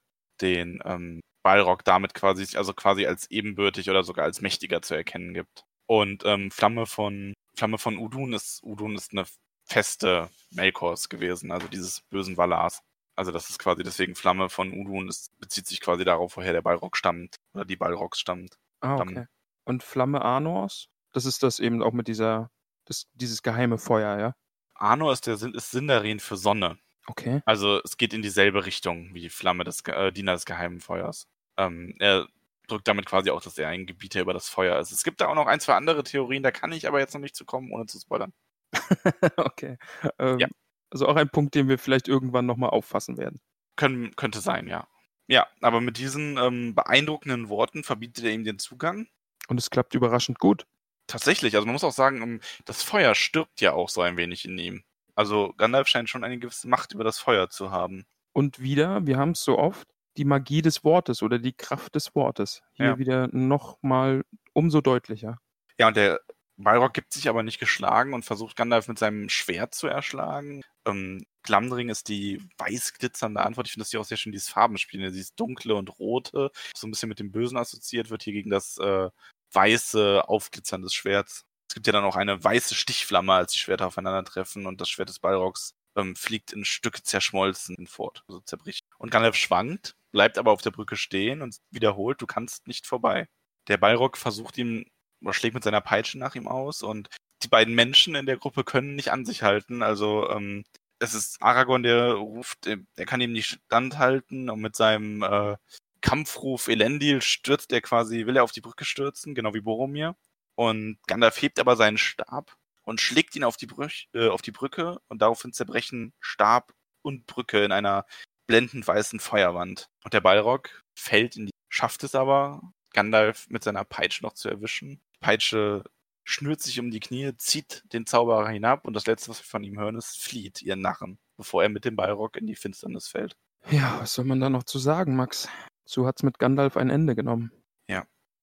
Den 0.41 0.81
ähm, 0.85 1.21
Balrog 1.43 1.83
damit 1.83 2.13
quasi, 2.13 2.57
also 2.57 2.73
quasi 2.73 3.05
als 3.05 3.29
ebenbürtig 3.29 3.89
oder 3.89 4.03
sogar 4.03 4.25
als 4.25 4.41
mächtiger 4.41 4.81
zu 4.81 4.95
erkennen 4.95 5.33
gibt. 5.33 5.63
Und 5.87 6.23
ähm, 6.25 6.51
Flamme 6.51 6.85
von 6.85 7.33
Flamme 7.55 7.77
von 7.77 7.97
Udun 7.97 8.33
ist 8.33 8.63
Udun 8.63 8.95
ist 8.95 9.11
eine 9.11 9.25
feste 9.65 10.29
Melkors 10.51 11.09
gewesen, 11.09 11.51
also 11.51 11.67
dieses 11.67 12.01
bösen 12.09 12.37
Valars. 12.37 12.81
Also 13.15 13.31
das 13.31 13.49
ist 13.49 13.59
quasi 13.59 13.83
deswegen 13.83 14.15
Flamme 14.15 14.49
von 14.49 14.73
Udun, 14.73 15.07
es 15.07 15.29
bezieht 15.39 15.67
sich 15.67 15.79
quasi 15.79 16.03
darauf, 16.03 16.35
woher 16.35 16.53
der 16.53 16.61
Balrog 16.61 16.97
stammt 16.97 17.37
oder 17.53 17.63
die 17.65 17.77
Balrogs 17.77 18.19
stammt. 18.19 18.57
Ah, 18.81 18.95
okay. 18.95 19.25
Und 19.63 19.83
Flamme 19.83 20.21
Arnors? 20.21 20.87
Das 21.13 21.25
ist 21.25 21.43
das 21.43 21.59
eben 21.59 21.81
auch 21.81 21.93
mit 21.93 22.07
dieser, 22.07 22.51
das, 22.85 23.07
dieses 23.13 23.41
geheime 23.41 23.77
Feuer, 23.77 24.19
ja? 24.19 24.33
Arnor 24.73 25.13
ist 25.13 25.27
der 25.27 25.35
ist 25.35 25.71
Sindarin 25.71 26.19
für 26.19 26.35
Sonne. 26.35 26.77
Okay. 27.07 27.41
Also 27.45 27.81
es 27.83 27.97
geht 27.97 28.13
in 28.13 28.21
dieselbe 28.21 28.65
Richtung 28.65 29.13
wie 29.13 29.21
die 29.21 29.29
Flamme 29.29 29.63
des 29.63 29.81
äh, 29.81 30.11
Diener 30.11 30.33
des 30.33 30.45
geheimen 30.45 30.79
Feuers. 30.79 31.27
Ähm, 31.57 31.95
er 31.99 32.27
drückt 32.67 32.87
damit 32.87 33.05
quasi 33.05 33.29
auch, 33.29 33.41
dass 33.41 33.57
er 33.57 33.69
ein 33.69 33.85
Gebieter 33.85 34.21
über 34.21 34.33
das 34.33 34.49
Feuer 34.49 34.79
ist. 34.79 34.91
Es 34.91 35.03
gibt 35.03 35.21
da 35.21 35.27
auch 35.27 35.35
noch 35.35 35.47
ein, 35.47 35.59
zwei 35.59 35.75
andere 35.75 36.03
Theorien, 36.03 36.43
da 36.43 36.51
kann 36.51 36.71
ich 36.71 36.87
aber 36.87 36.99
jetzt 36.99 37.13
noch 37.13 37.21
nicht 37.21 37.35
zu 37.35 37.45
kommen, 37.45 37.71
ohne 37.71 37.85
zu 37.85 37.99
spoilern. 37.99 38.33
okay. 39.37 39.77
Ähm, 40.19 40.39
Ja. 40.39 40.47
Also 40.89 41.07
auch 41.07 41.15
ein 41.15 41.29
Punkt, 41.29 41.55
den 41.55 41.67
wir 41.67 41.77
vielleicht 41.77 42.07
irgendwann 42.07 42.45
nochmal 42.45 42.69
auffassen 42.69 43.17
werden. 43.17 43.41
Können, 43.75 44.15
könnte 44.15 44.39
sein, 44.39 44.67
ja. 44.67 44.87
Ja, 45.27 45.47
aber 45.61 45.81
mit 45.81 45.97
diesen 45.97 46.37
ähm, 46.37 46.75
beeindruckenden 46.75 47.49
Worten 47.49 47.83
verbietet 47.83 48.23
er 48.23 48.31
ihm 48.31 48.43
den 48.43 48.59
Zugang. 48.59 49.07
Und 49.47 49.59
es 49.59 49.69
klappt 49.69 49.95
überraschend 49.95 50.39
gut. 50.39 50.65
Tatsächlich, 51.07 51.55
also 51.55 51.65
man 51.65 51.73
muss 51.73 51.83
auch 51.83 51.91
sagen, 51.91 52.21
ähm, 52.21 52.39
das 52.65 52.83
Feuer 52.83 53.15
stirbt 53.15 53.61
ja 53.61 53.73
auch 53.73 53.89
so 53.89 54.01
ein 54.01 54.17
wenig 54.17 54.45
in 54.45 54.57
ihm. 54.57 54.83
Also 55.15 55.53
Gandalf 55.57 55.87
scheint 55.87 56.09
schon 56.09 56.23
eine 56.23 56.37
gewisse 56.37 56.67
Macht 56.67 56.93
über 56.93 57.03
das 57.03 57.17
Feuer 57.19 57.49
zu 57.49 57.71
haben. 57.71 58.05
Und 58.33 58.59
wieder, 58.59 59.05
wir 59.07 59.17
haben 59.17 59.31
es 59.31 59.43
so 59.43 59.57
oft, 59.57 59.87
die 60.17 60.25
Magie 60.25 60.61
des 60.61 60.83
Wortes 60.83 61.21
oder 61.23 61.39
die 61.39 61.53
Kraft 61.53 61.95
des 61.95 62.13
Wortes. 62.15 62.61
Hier 62.73 62.85
Ja. 62.87 62.97
wieder 62.97 63.27
nochmal 63.31 64.23
umso 64.53 64.81
deutlicher. 64.81 65.39
Ja, 65.77 65.87
und 65.87 65.97
der 65.97 66.19
Balrog 66.57 66.93
gibt 66.93 67.13
sich 67.13 67.27
aber 67.27 67.43
nicht 67.43 67.59
geschlagen 67.59 68.13
und 68.13 68.23
versucht 68.23 68.55
Gandalf 68.55 68.87
mit 68.87 68.97
seinem 68.97 69.27
Schwert 69.27 69.73
zu 69.75 69.87
erschlagen. 69.87 70.61
Ähm, 70.87 71.25
Glamdring 71.43 71.89
ist 71.89 72.07
die 72.07 72.41
weiß 72.57 72.93
glitzernde 72.93 73.41
Antwort. 73.41 73.67
Ich 73.67 73.73
finde, 73.73 73.83
dass 73.83 73.89
die 73.89 73.97
auch 73.97 74.05
sehr 74.05 74.17
schön 74.17 74.31
dieses 74.31 74.49
Farbenspiel. 74.49 75.11
Sie 75.11 75.19
ist 75.19 75.37
dunkle 75.37 75.75
und 75.75 75.99
rote, 75.99 76.51
so 76.75 76.87
ein 76.87 76.91
bisschen 76.91 77.09
mit 77.09 77.19
dem 77.19 77.31
Bösen 77.31 77.57
assoziiert 77.57 78.09
wird 78.09 78.23
hier 78.23 78.33
gegen 78.33 78.49
das 78.49 78.77
äh, 78.77 79.09
weiße, 79.51 80.27
aufglitzern 80.27 80.81
des 80.81 80.93
Schwerts. 80.93 81.45
Es 81.69 81.75
gibt 81.75 81.87
ja 81.87 81.93
dann 81.93 82.03
auch 82.03 82.15
eine 82.15 82.43
weiße 82.43 82.75
Stichflamme, 82.75 83.33
als 83.33 83.53
die 83.53 83.59
Schwerter 83.59 83.87
aufeinandertreffen 83.87 84.65
und 84.65 84.81
das 84.81 84.89
Schwert 84.89 85.09
des 85.09 85.19
Balrogs 85.19 85.73
ähm, 85.95 86.15
fliegt 86.15 86.53
in 86.53 86.65
Stücke 86.65 87.03
zerschmolzen 87.03 87.87
fort, 87.87 88.23
also 88.27 88.39
zerbricht. 88.41 88.85
Und 88.97 89.11
Gandalf 89.11 89.35
schwankt, 89.35 89.95
bleibt 90.11 90.37
aber 90.37 90.51
auf 90.51 90.61
der 90.61 90.71
Brücke 90.71 90.95
stehen 90.95 91.41
und 91.41 91.57
wiederholt, 91.71 92.21
du 92.21 92.27
kannst 92.27 92.67
nicht 92.67 92.87
vorbei. 92.87 93.27
Der 93.67 93.77
Balrog 93.77 94.17
versucht 94.17 94.57
ihm 94.57 94.85
oder 95.21 95.33
schlägt 95.33 95.55
mit 95.55 95.63
seiner 95.63 95.81
Peitsche 95.81 96.19
nach 96.19 96.35
ihm 96.35 96.47
aus 96.47 96.83
und 96.83 97.09
die 97.43 97.47
beiden 97.47 97.75
Menschen 97.75 98.15
in 98.15 98.25
der 98.25 98.37
Gruppe 98.37 98.63
können 98.63 98.95
nicht 98.95 99.11
an 99.11 99.25
sich 99.25 99.43
halten. 99.43 99.81
Also 99.83 100.29
ähm, 100.29 100.63
es 100.99 101.13
ist 101.13 101.41
Aragorn, 101.41 101.83
der 101.83 102.13
ruft, 102.13 102.67
äh, 102.67 102.77
der 102.97 103.05
kann 103.05 103.21
ihm 103.21 103.31
nicht 103.31 103.59
standhalten 103.65 104.49
und 104.49 104.61
mit 104.61 104.75
seinem 104.75 105.23
äh, 105.23 105.57
Kampfruf 106.01 106.67
Elendil 106.67 107.21
stürzt 107.21 107.71
er 107.71 107.81
quasi, 107.81 108.25
will 108.27 108.37
er 108.37 108.43
auf 108.43 108.51
die 108.51 108.61
Brücke 108.61 108.85
stürzen, 108.85 109.33
genau 109.35 109.53
wie 109.53 109.61
Boromir. 109.61 110.15
Und 110.55 110.97
Gandalf 111.07 111.41
hebt 111.41 111.59
aber 111.59 111.75
seinen 111.75 111.97
Stab 111.97 112.55
und 112.83 113.01
schlägt 113.01 113.35
ihn 113.35 113.43
auf 113.43 113.57
die, 113.57 113.65
Brüch, 113.65 114.09
äh, 114.13 114.29
auf 114.29 114.41
die 114.41 114.51
Brücke 114.51 114.99
und 115.07 115.21
daraufhin 115.21 115.53
zerbrechen 115.53 116.13
Stab 116.19 116.73
und 117.01 117.25
Brücke 117.27 117.63
in 117.63 117.71
einer 117.71 118.05
blendend 118.47 118.87
weißen 118.87 119.19
Feuerwand. 119.19 119.89
Und 120.03 120.13
der 120.13 120.21
Balrog 120.21 120.83
fällt 120.97 121.35
in 121.35 121.47
die, 121.47 121.53
schafft 121.69 122.03
es 122.03 122.15
aber, 122.15 122.61
Gandalf 122.93 123.47
mit 123.49 123.63
seiner 123.63 123.83
Peitsche 123.83 124.23
noch 124.23 124.33
zu 124.33 124.49
erwischen. 124.49 125.01
Die 125.15 125.19
Peitsche 125.19 125.83
schnürt 126.23 126.61
sich 126.61 126.79
um 126.79 126.89
die 126.89 126.99
Knie, 126.99 127.33
zieht 127.37 127.83
den 127.91 128.05
Zauberer 128.05 128.49
hinab 128.49 128.85
und 128.85 128.93
das 128.93 129.07
letzte, 129.07 129.29
was 129.29 129.39
wir 129.39 129.45
von 129.45 129.63
ihm 129.63 129.77
hören, 129.79 129.95
ist 129.95 130.21
flieht, 130.21 130.61
ihren 130.61 130.81
Narren, 130.81 131.19
bevor 131.37 131.63
er 131.63 131.69
mit 131.69 131.85
dem 131.85 131.95
Balrog 131.95 132.37
in 132.37 132.47
die 132.47 132.55
Finsternis 132.55 133.07
fällt. 133.07 133.35
Ja, 133.69 133.99
was 133.99 134.13
soll 134.13 134.25
man 134.25 134.39
da 134.39 134.49
noch 134.49 134.63
zu 134.63 134.79
sagen, 134.79 135.15
Max? 135.15 135.49
So 135.85 136.07
hat's 136.07 136.23
mit 136.23 136.39
Gandalf 136.39 136.77
ein 136.77 136.89
Ende 136.89 137.15
genommen. 137.15 137.51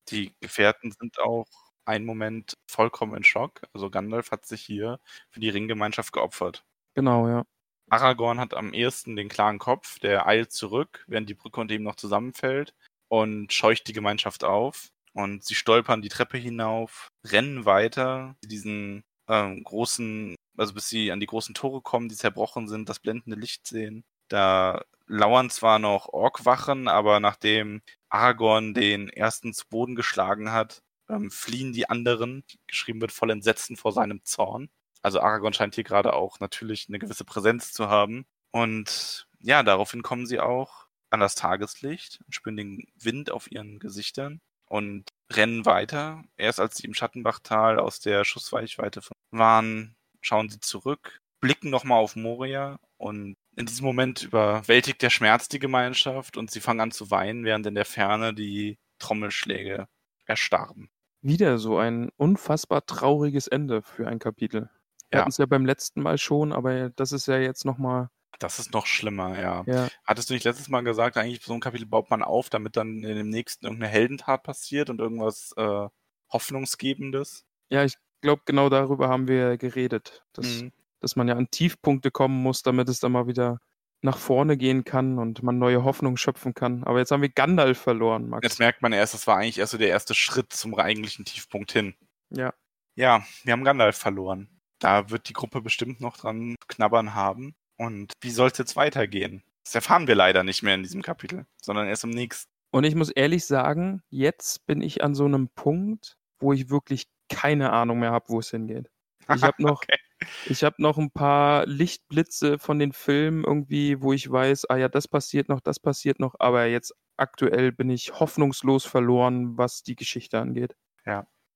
Die 0.09 0.35
Gefährten 0.41 0.93
sind 0.93 1.19
auch 1.21 1.47
einen 1.85 2.05
Moment 2.05 2.57
vollkommen 2.67 3.17
in 3.17 3.25
Schock. 3.25 3.63
Also 3.73 3.91
Gandalf 3.91 4.31
hat 4.31 4.47
sich 4.47 4.63
hier 4.63 5.01
für 5.31 5.41
die 5.41 5.49
Ringgemeinschaft 5.51 6.13
geopfert. 6.13 6.65
Genau, 6.95 7.29
ja. 7.29 7.45
Aragorn 7.91 8.41
hat 8.41 8.55
am 8.55 8.73
ehesten 8.73 9.17
den 9.17 9.29
klaren 9.29 9.59
Kopf, 9.59 9.99
der 9.99 10.27
eilt 10.27 10.53
zurück, 10.53 11.05
während 11.09 11.29
die 11.29 11.35
Brücke 11.35 11.61
unter 11.61 11.75
ihm 11.75 11.83
noch 11.83 11.97
zusammenfällt 11.97 12.75
und 13.09 13.53
scheucht 13.53 13.87
die 13.89 13.93
Gemeinschaft 13.93 14.45
auf. 14.45 14.89
Und 15.13 15.45
sie 15.45 15.55
stolpern 15.55 16.01
die 16.01 16.09
Treppe 16.09 16.39
hinauf, 16.39 17.09
rennen 17.27 17.67
weiter, 17.67 18.35
diesen 18.43 19.05
ähm, 19.29 19.63
großen, 19.63 20.37
also 20.57 20.73
bis 20.73 20.89
sie 20.89 21.13
an 21.13 21.21
die 21.21 21.27
großen 21.27 21.55
Tore 21.55 21.83
kommen, 21.83 22.09
die 22.09 22.17
zerbrochen 22.17 22.67
sind, 22.67 22.89
das 22.89 22.99
blendende 22.99 23.39
Licht 23.39 23.67
sehen. 23.67 24.05
Da 24.29 24.83
lauern 25.07 25.51
zwar 25.51 25.79
noch 25.79 26.09
Orkwachen, 26.09 26.89
aber 26.89 27.21
nachdem 27.21 27.83
Aragorn 28.09 28.73
den 28.73 29.11
ersten 29.11 29.53
zu 29.53 29.67
Boden 29.69 29.95
geschlagen 29.95 30.53
hat, 30.53 30.83
ähm, 31.09 31.31
fliehen 31.31 31.73
die 31.73 31.89
anderen. 31.89 32.45
Geschrieben 32.67 33.01
wird 33.01 33.13
voll 33.13 33.31
Entsetzen 33.31 33.77
vor 33.77 33.93
seinem 33.93 34.25
Zorn. 34.25 34.71
Also 35.03 35.21
Aragorn 35.21 35.53
scheint 35.53 35.75
hier 35.75 35.85
gerade 35.85 36.13
auch 36.13 36.41
natürlich 36.41 36.89
eine 36.89 36.99
gewisse 36.99 37.25
Präsenz 37.25 37.73
zu 37.73 37.89
haben. 37.89 38.25
Und 38.53 39.27
ja, 39.41 39.63
daraufhin 39.63 40.03
kommen 40.03 40.27
sie 40.27 40.41
auch 40.41 40.87
an 41.11 41.21
das 41.21 41.35
Tageslicht 41.35 42.21
und 42.27 42.35
spüren 42.35 42.57
den 42.57 42.87
Wind 42.99 43.31
auf 43.31 43.51
ihren 43.51 43.79
Gesichtern 43.79 44.41
und 44.67 45.09
rennen 45.31 45.67
weiter. 45.67 46.25
Erst 46.37 46.61
als 46.61 46.77
sie 46.77 46.87
im 46.87 46.95
Schattenbachtal 46.95 47.79
aus 47.79 48.01
der 48.01 48.25
Schussweichweite 48.25 49.03
waren, 49.31 49.97
schauen 50.21 50.49
sie 50.49 50.61
zurück, 50.61 51.21
blicken 51.41 51.71
nochmal 51.71 51.99
auf 51.99 52.17
Moria 52.17 52.79
und 52.97 53.37
in 53.57 53.67
diesem 53.67 53.85
Moment 53.85 54.23
überwältigt 54.23 55.03
der 55.03 55.11
Schmerz 55.11 55.49
die 55.49 55.59
Gemeinschaft 55.59 56.37
und 56.37 56.51
sie 56.51 56.61
fangen 56.61 56.81
an 56.81 56.91
zu 56.91 57.11
weinen, 57.11 57.45
während 57.45 57.67
in 57.67 57.75
der 57.75 57.85
Ferne 57.85 58.33
die 58.33 58.79
Trommelschläge 58.99 59.89
erstarben. 60.33 60.91
Wieder 61.21 61.59
so 61.59 61.79
ein 61.79 62.11
unfassbar 62.17 62.85
trauriges 62.87 63.47
Ende 63.47 63.83
für 63.83 64.09
ein 64.09 64.19
Kapitel. 64.19 64.71
Wir 65.11 65.19
Ja. 65.19 65.21
hatten 65.21 65.31
es 65.31 65.37
ja 65.39 65.47
beim 65.47 65.65
letzten 65.67 66.03
Mal 66.03 66.19
schon, 66.19 66.53
aber 66.53 66.91
das 66.91 67.13
ist 67.13 67.27
ja 67.27 67.39
jetzt 67.39 67.65
nochmal. 67.65 68.09
Das 68.39 68.59
ist 68.59 68.73
noch 68.73 68.87
schlimmer, 68.87 69.39
ja. 69.39 69.63
Ja. 69.67 69.89
Hattest 70.05 70.31
du 70.31 70.35
nicht 70.35 70.45
letztes 70.45 70.69
Mal 70.69 70.81
gesagt, 70.83 71.17
eigentlich 71.17 71.43
so 71.45 71.53
ein 71.55 71.61
Kapitel 71.61 71.87
baut 71.87 72.11
man 72.11 72.23
auf, 72.23 72.49
damit 72.51 72.77
dann 72.77 73.05
in 73.05 73.17
dem 73.17 73.29
nächsten 73.29 73.67
irgendeine 73.67 73.93
Heldentat 73.93 74.43
passiert 74.43 74.91
und 74.91 75.01
irgendwas 75.01 75.53
äh, 75.57 75.87
Hoffnungsgebendes? 76.33 77.45
Ja, 77.71 77.85
ich 77.85 77.95
glaube, 78.21 78.43
genau 78.45 78.69
darüber 78.69 79.09
haben 79.09 79.29
wir 79.29 79.57
geredet. 79.59 80.25
Dass, 80.33 80.63
Mhm. 80.63 80.73
dass 81.01 81.15
man 81.17 81.29
ja 81.29 81.37
an 81.37 81.51
Tiefpunkte 81.51 82.11
kommen 82.11 82.43
muss, 82.43 82.63
damit 82.63 82.89
es 82.89 83.01
dann 83.01 83.13
mal 83.13 83.27
wieder 83.27 83.59
nach 84.03 84.19
vorne 84.19 84.57
gehen 84.57 84.85
kann 84.85 85.19
und 85.19 85.43
man 85.43 85.59
neue 85.59 85.85
Hoffnung 85.85 86.17
schöpfen 86.17 86.55
kann. 86.55 86.85
Aber 86.85 86.99
jetzt 86.99 87.11
haben 87.11 87.23
wir 87.23 87.29
Gandalf 87.29 87.79
verloren, 87.79 88.29
Max. 88.29 88.45
Jetzt 88.45 88.59
merkt 88.59 88.83
man 88.83 88.93
erst, 88.93 89.15
das 89.15 89.27
war 89.27 89.37
eigentlich 89.37 89.59
erst 89.59 89.73
so 89.73 89.79
der 89.79 89.89
erste 89.89 90.15
Schritt 90.15 90.53
zum 90.53 90.75
eigentlichen 90.75 91.25
Tiefpunkt 91.25 91.73
hin. 91.73 91.95
Ja. 92.31 92.53
Ja, 92.95 93.25
wir 93.45 93.53
haben 93.53 93.65
Gandalf 93.65 93.97
verloren. 93.97 94.49
Da 94.79 95.11
wird 95.11 95.29
die 95.29 95.33
Gruppe 95.33 95.61
bestimmt 95.63 96.01
noch 96.01 96.17
dran 96.17 96.57
knabbern 96.67 97.15
haben. 97.15 97.55
Und 97.77 98.13
wie 98.21 98.31
soll 98.31 98.51
es 98.51 98.59
jetzt 98.59 98.77
weitergehen? 98.77 99.43
Das 99.65 99.75
erfahren 99.77 100.09
wir 100.09 100.17
leider 100.17 100.43
nicht 100.43 100.63
mehr 100.63 100.75
in 100.75 100.83
diesem 100.83 101.03
Kapitel, 101.03 101.47
sondern 101.63 101.87
erst 101.87 102.05
im 102.05 102.11
nächsten. 102.11 102.51
Und 102.73 102.85
ich 102.85 102.95
muss 102.95 103.11
ehrlich 103.11 103.47
sagen, 103.47 104.03
jetzt 104.11 104.67
bin 104.67 104.81
ich 104.81 105.05
an 105.05 105.15
so 105.15 105.25
einem 105.25 105.49
Punkt, 105.49 106.17
wo 106.41 106.53
ich 106.53 106.71
wirklich 106.71 107.07
keine 107.29 107.71
Ahnung 107.73 108.01
mehr 108.01 108.11
habe, 108.11 108.29
wo 108.29 108.41
es 108.41 108.51
hingeht. 108.51 108.91
Ich 109.33 109.43
habe 109.43 109.55
noch, 109.63 109.83
Okay. 109.83 109.99
Ich 110.47 110.65
habe 110.65 110.81
noch 110.81 110.99
ein 110.99 111.11
paar 111.11 111.67
Lichtblitze 111.67 112.59
von 112.59 112.79
den 112.79 112.93
Filmen 112.93 113.45
irgendwie, 113.45 114.01
wo 114.03 114.13
ich 114.13 114.31
weiß, 114.31 114.67
ah 114.71 114.77
ja, 114.77 114.89
das 114.89 115.09
passiert 115.09 115.49
noch, 115.49 115.61
das 115.61 115.81
passiert 115.81 116.21
noch, 116.21 116.35
aber 116.39 116.67
jetzt 116.67 116.95
aktuell 117.17 117.73
bin 117.73 117.91
ich 117.91 118.19
hoffnungslos 118.19 118.85
verloren, 118.85 119.57
was 119.57 119.83
die 119.83 119.97
Geschichte 119.97 120.39
angeht. 120.41 120.77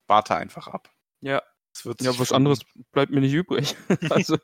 Warte 0.09 0.37
einfach 0.37 0.69
ab. 0.69 0.91
Ja, 1.21 1.43
ja, 2.01 2.19
was 2.19 2.33
anderes 2.33 2.61
bleibt 2.93 3.11
mir 3.13 3.21
nicht 3.21 3.33
übrig. 3.35 3.77
also, 4.11 4.39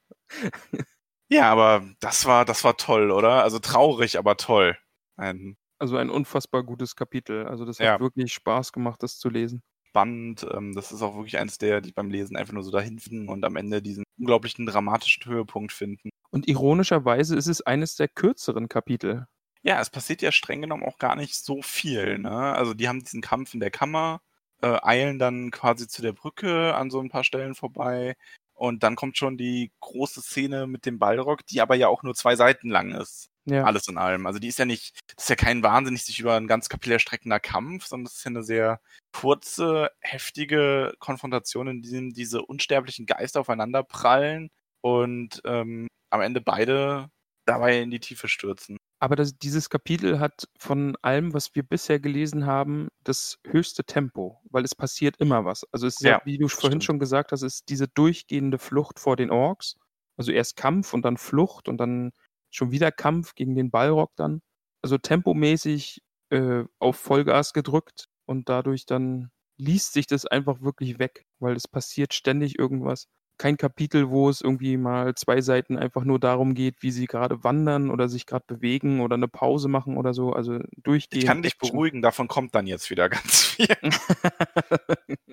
Ja, 1.29 1.51
aber 1.51 1.87
das 2.01 2.27
war, 2.27 2.45
das 2.45 2.65
war 2.65 2.77
toll, 2.77 3.11
oder? 3.11 3.43
Also 3.43 3.59
traurig, 3.59 4.19
aber 4.19 4.37
toll. 4.37 4.77
Ein 5.17 5.57
also 5.79 5.97
ein 5.97 6.11
unfassbar 6.11 6.63
gutes 6.63 6.95
Kapitel. 6.95 7.47
Also 7.47 7.65
das 7.65 7.79
hat 7.79 7.87
Ja. 7.87 8.01
wirklich 8.01 8.33
Spaß 8.33 8.73
gemacht, 8.73 9.03
das 9.03 9.19
zu 9.19 9.29
lesen. 9.29 9.63
Spannend. 9.93 10.47
Ähm, 10.51 10.75
das 10.75 10.91
ist 10.91 11.03
auch 11.03 11.17
wirklich 11.17 11.39
eins 11.39 11.59
der, 11.59 11.83
die 11.83 11.93
beim 11.93 12.11
Lesen 12.11 12.37
einfach 12.37 12.55
nur 12.55 12.63
so 12.63 12.71
dahin 12.71 12.99
finden 12.99 13.29
und 13.29 13.45
am 13.45 13.57
Ende 13.57 13.83
diesen 13.83 14.05
unglaublichen 14.19 14.65
dramatischen 14.65 15.25
Höhepunkt 15.27 15.73
finden. 15.73 16.09
Und 16.31 16.49
ironischerweise 16.49 17.37
ist 17.37 17.47
es 17.47 17.61
eines 17.61 17.97
der 17.97 18.09
kürzeren 18.09 18.69
Kapitel. 18.69 19.27
Ja, 19.63 19.81
es 19.81 19.91
passiert 19.91 20.23
ja 20.23 20.33
streng 20.33 20.63
genommen 20.63 20.83
auch 20.83 20.99
gar 20.99 21.15
nicht 21.15 21.35
so 21.37 21.61
viel. 21.61 22.19
Ne? 22.19 22.31
Also 22.31 22.73
die 22.73 22.89
haben 22.89 23.01
diesen 23.01 23.21
Kampf 23.21 23.53
in 23.53 23.61
der 23.61 23.71
Kammer, 23.71 24.23
äh, 24.63 24.79
eilen 24.83 25.19
dann 25.19 25.51
quasi 25.51 25.87
zu 25.87 26.01
der 26.01 26.13
Brücke 26.13 26.75
an 26.75 26.91
so 26.91 26.99
ein 27.01 27.11
paar 27.11 27.25
Stellen 27.25 27.55
vorbei 27.55 28.17
und 28.55 28.83
dann 28.83 28.97
kommt 28.97 29.19
schon 29.19 29.37
die 29.37 29.73
große 29.81 30.23
Szene 30.23 30.67
mit 30.67 30.87
dem 30.87 30.99
Balrog, 30.99 31.47
die 31.47 31.61
aber 31.61 31.75
ja 31.75 31.89
auch 31.89 32.03
nur 32.03 32.15
zwei 32.15 32.35
Seiten 32.35 32.71
lang 32.71 32.93
ist. 32.93 33.29
Ja. 33.45 33.65
Alles 33.65 33.89
in 33.89 33.99
allem. 33.99 34.27
Also 34.27 34.39
die 34.39 34.49
ist 34.49 34.59
ja 34.59 34.65
nicht, 34.65 34.99
das 35.17 35.25
ist 35.25 35.31
ja 35.31 35.37
kein 35.37 35.63
wahnsinnig 35.63 36.05
sich 36.05 36.21
über 36.21 36.37
ein 36.37 36.47
ganz 36.47 36.69
erstreckender 36.69 37.41
Kampf, 37.41 37.87
sondern 37.87 38.05
das 38.05 38.15
ist 38.15 38.25
ja 38.25 38.29
eine 38.31 38.43
sehr 38.45 38.81
kurze, 39.13 39.91
heftige 40.01 40.95
Konfrontation, 40.99 41.67
in 41.69 41.83
dem 41.83 42.13
diese 42.13 42.43
unsterblichen 42.43 43.07
Geister 43.07 43.41
aufeinander 43.41 43.83
prallen 43.83 44.51
und 44.81 45.41
ähm, 45.45 45.89
am 46.11 46.21
Ende 46.21 46.41
beide 46.41 47.09
dabei 47.45 47.81
in 47.81 47.91
die 47.91 48.01
Tiefe 48.01 48.29
stürzen. 48.29 48.77
Aber 49.01 49.17
das, 49.17 49.37
dieses 49.37 49.69
Kapitel 49.69 50.21
hat 50.21 50.47
von 50.59 50.97
allem, 51.03 51.35
was 51.35 51.57
wir 51.57 51.65
bisher 51.65 51.99
gelesen 51.99 52.47
haben, 52.47 52.87
das 53.03 53.41
höchste 53.45 53.83
Tempo, 53.83 54.41
weil 54.51 54.65
es 54.65 54.77
passiert 54.77 55.17
immer 55.17 55.45
was. 55.45 55.65
Also 55.73 55.89
es 55.89 55.95
ist 55.97 56.03
ja, 56.03 56.13
Ja, 56.13 56.23
wie 56.25 56.39
du 56.39 56.47
vorhin 56.47 56.81
stimmt. 56.81 56.85
schon 56.85 56.99
gesagt 57.01 57.33
hast, 57.33 57.43
es 57.43 57.55
ist 57.55 57.69
diese 57.69 57.89
durchgehende 57.89 58.59
Flucht 58.59 59.01
vor 59.01 59.17
den 59.17 59.33
Orks. 59.33 59.77
Also 60.17 60.31
erst 60.31 60.57
Kampf 60.57 60.95
und 60.95 61.03
dann 61.05 61.17
Flucht 61.17 61.69
und 61.69 61.79
dann 61.79 62.13
schon 62.53 62.71
wieder 62.71 62.93
Kampf 62.93 63.35
gegen 63.35 63.55
den 63.55 63.71
Balrog 63.71 64.13
dann. 64.17 64.41
Also 64.83 64.99
tempomäßig 64.99 66.03
äh, 66.31 66.65
auf 66.79 66.97
Vollgas 66.97 67.53
gedrückt 67.53 68.07
und 68.27 68.49
dadurch 68.49 68.87
dann 68.87 69.31
liest 69.59 69.93
sich 69.93 70.07
das 70.07 70.27
einfach 70.27 70.61
wirklich 70.61 70.99
weg, 70.99 71.25
weil 71.39 71.55
es 71.57 71.69
passiert 71.69 72.15
ständig 72.15 72.59
irgendwas. 72.59 73.07
Kein 73.39 73.57
Kapitel, 73.57 74.11
wo 74.11 74.29
es 74.29 74.41
irgendwie 74.41 74.77
mal 74.77 75.15
zwei 75.15 75.41
Seiten 75.41 75.79
einfach 75.79 76.05
nur 76.05 76.21
darum 76.21 76.55
geht, 76.55 76.77
wie 76.81 76.91
sie 76.91 77.07
gerade 77.07 77.43
wandern 77.43 77.91
oder 77.91 78.09
sich 78.09 78.27
gerade 78.27 78.45
bewegen 78.47 79.01
oder 79.01 79.15
eine 79.15 79.29
Pause 79.29 79.69
machen 79.69 79.97
oder 79.97 80.15
so. 80.15 80.33
Also 80.33 80.59
durchgehend. 80.77 81.23
Ich 81.23 81.27
kann 81.27 81.43
dich 81.43 81.59
beruhigen, 81.59 82.03
davon 82.03 82.29
kommt 82.29 82.55
dann 82.55 82.67
jetzt 82.67 82.91
wieder 82.91 83.09
ganz 83.09 83.43
viel. 83.57 83.69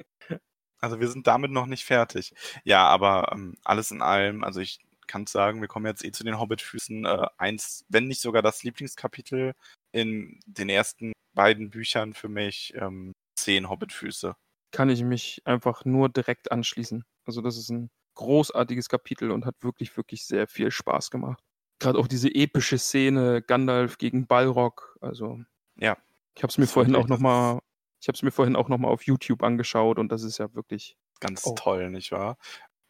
Also 0.81 0.99
wir 0.99 1.09
sind 1.09 1.27
damit 1.27 1.51
noch 1.51 1.65
nicht 1.65 1.83
fertig. 1.83 2.33
Ja, 2.63 2.87
aber 2.87 3.33
ähm, 3.33 3.55
alles 3.65 3.91
in 3.91 4.01
allem, 4.01 4.45
also 4.45 4.61
ich 4.61 4.79
kann 5.09 5.27
sagen, 5.27 5.59
wir 5.61 5.67
kommen 5.67 5.85
jetzt 5.87 6.05
eh 6.05 6.11
zu 6.11 6.23
den 6.23 6.39
Hobbit-Füßen. 6.39 7.05
Äh, 7.05 7.27
eins, 7.37 7.83
wenn 7.89 8.07
nicht 8.07 8.21
sogar 8.21 8.41
das 8.41 8.63
Lieblingskapitel 8.63 9.53
in 9.91 10.39
den 10.45 10.69
ersten 10.69 11.11
beiden 11.33 11.69
Büchern 11.69 12.13
für 12.13 12.29
mich, 12.29 12.73
ähm, 12.75 13.11
zehn 13.37 13.69
Hobbit-Füße. 13.69 14.35
kann 14.71 14.89
ich 14.89 15.03
mich 15.03 15.41
einfach 15.45 15.83
nur 15.83 16.09
direkt 16.09 16.51
anschließen. 16.51 17.03
Also 17.25 17.41
das 17.41 17.57
ist 17.57 17.69
ein 17.69 17.89
großartiges 18.15 18.87
Kapitel 18.87 19.31
und 19.31 19.45
hat 19.45 19.55
wirklich, 19.61 19.95
wirklich 19.97 20.25
sehr 20.25 20.47
viel 20.47 20.69
Spaß 20.71 21.09
gemacht. 21.09 21.41
Gerade 21.79 21.97
auch 21.97 22.07
diese 22.07 22.29
epische 22.33 22.77
Szene 22.77 23.41
Gandalf 23.41 23.97
gegen 23.97 24.27
Balrog. 24.27 24.95
Also 25.01 25.39
Ja. 25.79 25.97
ich 26.35 26.43
habe 26.43 26.51
es 26.51 26.57
mir 26.59 26.67
vorhin 26.67 26.95
auch 26.95 27.07
noch 27.07 27.17
mal, 27.19 27.61
ich 28.01 28.07
habe 28.09 28.15
es 28.15 28.21
mir 28.21 28.31
vorhin 28.31 28.55
auch 28.55 28.69
noch 28.69 28.77
mal 28.77 28.89
auf 28.89 29.03
YouTube 29.03 29.41
angeschaut 29.41 29.97
und 29.97 30.11
das 30.11 30.21
ist 30.23 30.37
ja 30.37 30.53
wirklich. 30.53 30.97
Ganz 31.21 31.45
Oh. 31.45 31.55
toll, 31.55 31.89
nicht 31.89 32.11
wahr? 32.11 32.37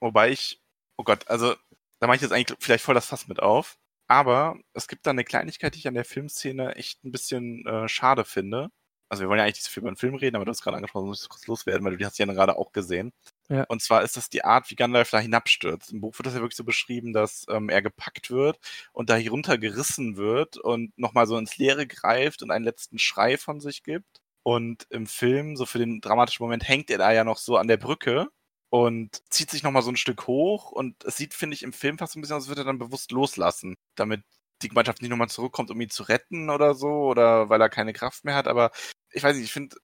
Wobei 0.02 0.30
ich, 0.32 0.60
oh 0.98 1.04
Gott, 1.04 1.28
also 1.30 1.56
da 2.00 2.08
mache 2.08 2.18
ich 2.18 2.22
jetzt 2.22 2.32
eigentlich 2.32 2.58
vielleicht 2.60 2.84
voll 2.84 2.96
das 2.96 3.08
Fass 3.08 3.28
mit 3.28 3.40
auf. 3.42 3.78
Aber 4.08 4.58
es 4.74 4.88
gibt 4.88 5.06
da 5.06 5.12
eine 5.12 5.24
Kleinigkeit, 5.24 5.76
die 5.76 5.80
ich 5.80 5.88
an 5.88 5.94
der 5.94 6.06
Filmszene 6.06 6.76
echt 6.76 7.04
ein 7.04 7.12
bisschen 7.12 7.66
äh, 7.68 7.88
schade 7.88 8.26
finde. 8.26 8.72
Also 9.10 9.22
wir 9.22 9.30
wollen 9.30 9.40
ja 9.40 9.46
eigentlich 9.46 9.58
nicht 9.58 9.66
so 9.66 9.72
viel 9.72 9.82
über 9.82 9.92
den 9.92 9.98
Film 9.98 10.16
reden, 10.16 10.36
aber 10.36 10.46
du 10.46 10.52
hast 10.52 10.62
gerade 10.62 10.78
angesprochen, 10.78 11.08
muss 11.08 11.24
ich 11.24 11.30
kurz 11.30 11.48
loswerden, 11.48 11.84
weil 11.84 11.94
du 11.94 11.98
die 11.98 12.06
hast 12.06 12.20
ja 12.20 12.26
gerade 12.26 12.58
auch 12.58 12.72
gesehen. 12.72 13.12
Ja. 13.50 13.64
Und 13.64 13.82
zwar 13.82 14.04
ist 14.04 14.18
das 14.18 14.30
die 14.30 14.44
Art, 14.44 14.70
wie 14.70 14.76
Gandalf 14.76 15.10
da 15.10 15.20
hinabstürzt. 15.20 15.92
Im 15.92 16.02
Buch 16.02 16.18
wird 16.18 16.28
das 16.28 16.36
ja 16.36 16.42
wirklich 16.42 16.58
so 16.58 16.64
beschrieben, 16.64 17.12
dass 17.14 17.46
ähm, 17.50 17.70
er 17.70 17.82
gepackt 17.82 18.30
wird 18.30 18.60
und 18.94 19.10
da 19.10 19.16
heruntergerissen 19.16 20.16
wird 20.16 20.58
und 20.58 20.96
nochmal 20.98 21.26
so 21.26 21.38
ins 21.38 21.58
Leere 21.58 21.88
greift 21.88 22.44
und 22.44 22.52
einen 22.52 22.66
letzten 22.66 23.00
Schrei 23.00 23.38
von 23.38 23.60
sich 23.60 23.84
gibt. 23.84 24.22
Und 24.44 24.86
im 24.90 25.08
Film, 25.08 25.56
so 25.56 25.66
für 25.66 25.80
den 25.80 26.02
dramatischen 26.02 26.44
Moment, 26.44 26.68
hängt 26.68 26.90
er 26.92 27.00
da 27.00 27.12
ja 27.12 27.24
noch 27.24 27.38
so 27.38 27.58
an 27.58 27.68
der 27.68 27.78
Brücke 27.78 28.30
und 28.70 29.22
zieht 29.30 29.50
sich 29.50 29.64
nochmal 29.64 29.82
so 29.82 29.92
ein 29.92 29.98
Stück 29.98 30.28
hoch. 30.28 30.72
Und 30.72 31.04
es 31.06 31.18
sieht, 31.18 31.34
finde 31.34 31.56
ich, 31.56 31.64
im 31.64 31.74
Film 31.74 31.98
fast 31.98 32.14
so 32.14 32.20
ein 32.20 32.22
bisschen 32.22 32.38
aus, 32.38 32.44
als 32.44 32.50
würde 32.50 32.62
er 32.62 32.66
dann 32.66 32.80
bewusst 32.80 33.12
loslassen, 33.12 33.76
damit 33.96 34.24
die 34.62 34.70
Gemeinschaft 34.70 35.02
nicht 35.02 35.10
nochmal 35.10 35.30
zurückkommt, 35.30 35.72
um 35.72 35.80
ihn 35.82 35.90
zu 35.90 36.04
retten 36.04 36.50
oder 36.50 36.76
so, 36.76 36.88
oder 36.88 37.50
weil 37.50 37.62
er 37.62 37.70
keine 37.70 37.94
Kraft 37.94 38.26
mehr 38.26 38.36
hat. 38.36 38.48
Aber 38.48 38.72
ich 39.12 39.24
weiß 39.24 39.36
nicht, 39.36 39.46
ich 39.46 39.54
finde, 39.54 39.78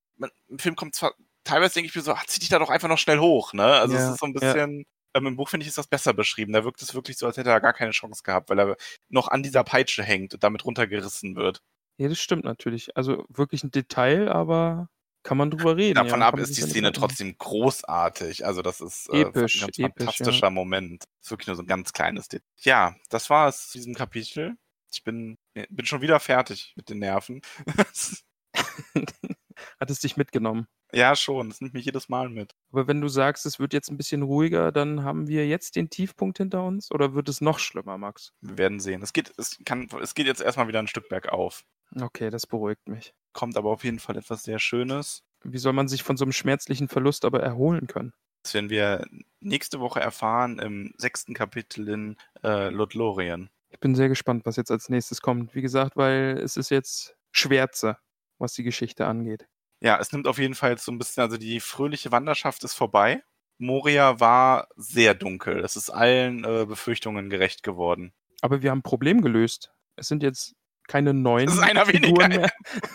im 0.48 0.60
Film 0.60 0.76
kommt 0.76 0.96
zwar, 0.96 1.14
teilweise 1.44 1.76
denke 1.76 1.90
ich 1.90 1.96
mir 1.96 2.02
so, 2.02 2.14
ach, 2.14 2.26
zieh 2.26 2.40
dich 2.40 2.50
da 2.50 2.60
doch 2.60 2.70
einfach 2.70 2.90
noch 2.90 2.98
schnell 2.98 3.20
hoch, 3.20 3.54
ne? 3.54 3.64
Also 3.66 3.96
Ja, 3.96 4.06
es 4.08 4.14
ist 4.14 4.20
so 4.20 4.26
ein 4.28 4.34
ja. 4.34 4.40
bisschen, 4.40 4.86
ähm, 5.16 5.28
im 5.28 5.36
Buch 5.38 5.50
finde 5.50 5.64
ich, 5.64 5.70
ist 5.70 5.78
das 5.78 5.88
besser 5.88 6.14
beschrieben. 6.14 6.54
Da 6.54 6.64
wirkt 6.66 6.82
es 6.82 6.94
wirklich 6.94 7.18
so, 7.18 7.26
als 7.26 7.38
hätte 7.38 7.50
er 7.50 7.62
gar 7.62 7.74
keine 7.74 7.92
Chance 7.92 8.22
gehabt, 8.24 8.50
weil 8.50 8.60
er 8.60 8.76
noch 9.10 9.30
an 9.30 9.44
dieser 9.44 9.64
Peitsche 9.64 10.04
hängt 10.04 10.34
und 10.34 10.44
damit 10.44 10.66
runtergerissen 10.66 11.36
wird. 11.36 11.62
Ja, 11.98 12.10
das 12.10 12.20
stimmt 12.20 12.44
natürlich. 12.44 12.98
Also 12.98 13.26
wirklich 13.30 13.64
ein 13.64 13.72
Detail, 13.72 14.30
aber 14.30 14.90
kann 15.26 15.38
man 15.38 15.52
drüber 15.52 15.76
reden. 15.76 15.96
Davon 15.96 16.22
ja, 16.22 16.28
ab 16.28 16.38
ist 16.38 16.56
die 16.56 16.62
ja 16.62 16.68
Szene 16.68 16.92
trotzdem 16.94 17.36
großartig. 17.38 18.46
Also 18.46 18.62
das 18.62 18.80
ist 18.80 19.10
äh, 19.12 19.22
Episch, 19.22 19.56
ein 19.56 19.68
ganz 19.68 19.80
episch, 19.80 20.06
fantastischer 20.06 20.50
Moment. 20.52 21.04
ist 21.22 21.32
wirklich 21.32 21.48
nur 21.48 21.56
so 21.56 21.64
ein 21.64 21.68
ganz 21.68 21.92
kleines 21.92 22.28
Detail. 22.30 22.46
Ja, 22.60 22.96
das 23.10 23.30
war 23.30 23.50
es 23.50 23.70
zu 23.70 23.80
diesem 23.80 23.96
Kapitel. 23.96 24.56
Ich 24.94 25.04
bin, 25.04 25.38
bin 25.54 25.86
schon 25.86 26.02
wieder 26.02 26.20
fertig 26.20 26.74
mit 26.78 26.90
den 26.90 27.00
Nerven. 27.00 27.42
Hat 29.80 29.90
es 29.90 30.00
dich 30.00 30.18
mitgenommen? 30.18 30.68
Ja, 30.94 31.16
schon. 31.16 31.50
Das 31.50 31.62
nimmt 31.62 31.74
mich 31.74 31.86
jedes 31.86 32.10
Mal 32.10 32.30
mit. 32.30 32.54
Aber 32.72 32.88
wenn 32.88 33.02
du 33.02 33.08
sagst, 33.08 33.46
es 33.46 33.60
wird 33.60 33.74
jetzt 33.74 33.90
ein 33.90 33.98
bisschen 33.98 34.22
ruhiger, 34.22 34.72
dann 34.72 35.04
haben 35.04 35.28
wir 35.28 35.48
jetzt 35.48 35.76
den 35.76 35.90
Tiefpunkt 35.90 36.38
hinter 36.38 36.64
uns 36.64 36.92
oder 36.92 37.14
wird 37.14 37.28
es 37.30 37.42
noch 37.42 37.60
schlimmer, 37.60 37.98
Max? 37.98 38.32
Wir 38.42 38.58
werden 38.58 38.80
sehen. 38.80 39.02
Es 39.02 39.12
geht, 39.12 39.34
es 39.38 39.58
kann, 39.66 39.90
es 40.02 40.14
geht 40.14 40.28
jetzt 40.28 40.42
erstmal 40.42 40.68
wieder 40.68 40.80
ein 40.80 40.88
Stück 40.88 41.10
bergauf. 41.10 41.66
Okay, 42.00 42.30
das 42.30 42.48
beruhigt 42.48 42.88
mich. 42.88 43.14
Kommt 43.34 43.58
aber 43.58 43.72
auf 43.72 43.84
jeden 43.84 44.00
Fall 44.00 44.18
etwas 44.18 44.44
sehr 44.44 44.60
Schönes. 44.60 45.24
Wie 45.44 45.58
soll 45.58 45.74
man 45.74 45.88
sich 45.88 46.04
von 46.04 46.18
so 46.18 46.26
einem 46.26 46.32
schmerzlichen 46.32 46.88
Verlust 46.88 47.26
aber 47.26 47.42
erholen 47.42 47.88
können? 47.88 48.14
Das 48.44 48.54
werden 48.54 48.70
wir 48.70 49.06
nächste 49.40 49.80
Woche 49.80 50.00
erfahren 50.00 50.60
im 50.60 50.94
sechsten 50.98 51.34
Kapitel 51.34 51.88
in 51.90 52.18
äh, 52.44 52.70
Lothlorien. 52.70 53.50
Ich 53.70 53.80
bin 53.80 53.96
sehr 53.96 54.08
gespannt, 54.08 54.46
was 54.46 54.56
jetzt 54.56 54.72
als 54.72 54.88
nächstes 54.90 55.22
kommt. 55.22 55.56
Wie 55.56 55.62
gesagt, 55.62 55.98
weil 55.98 56.40
es 56.42 56.56
ist 56.56 56.70
jetzt 56.70 57.18
Schwärze, 57.32 57.98
was 58.38 58.54
die 58.54 58.64
Geschichte 58.64 59.06
angeht. 59.08 59.48
Ja, 59.82 60.00
es 60.00 60.12
nimmt 60.12 60.28
auf 60.28 60.38
jeden 60.38 60.56
Fall 60.56 60.78
so 60.78 60.92
ein 60.92 60.98
bisschen, 60.98 61.22
also 61.22 61.38
die 61.38 61.60
fröhliche 61.60 62.12
Wanderschaft 62.12 62.64
ist 62.64 62.74
vorbei. 62.74 63.22
Moria 63.58 64.20
war 64.20 64.68
sehr 64.76 65.14
dunkel. 65.14 65.60
Es 65.60 65.76
ist 65.76 65.90
allen 65.90 66.44
äh, 66.44 66.66
Befürchtungen 66.66 67.30
gerecht 67.30 67.64
geworden. 67.64 68.14
Aber 68.42 68.62
wir 68.62 68.72
haben 68.72 68.80
ein 68.80 68.84
Problem 68.84 69.22
gelöst. 69.22 69.72
Es 69.96 70.08
sind 70.08 70.24
jetzt 70.24 70.56
keine 70.88 71.14
neuen 71.14 71.48
Es 71.48 71.56
ist 71.56 71.62
einer 71.62 71.86
Figuren 71.86 72.32
weniger. 72.32 72.50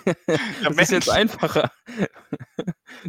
mehr. 0.05 0.16
Das 0.62 0.76
ist 0.76 0.91
jetzt 0.93 1.11
einfacher. 1.11 1.70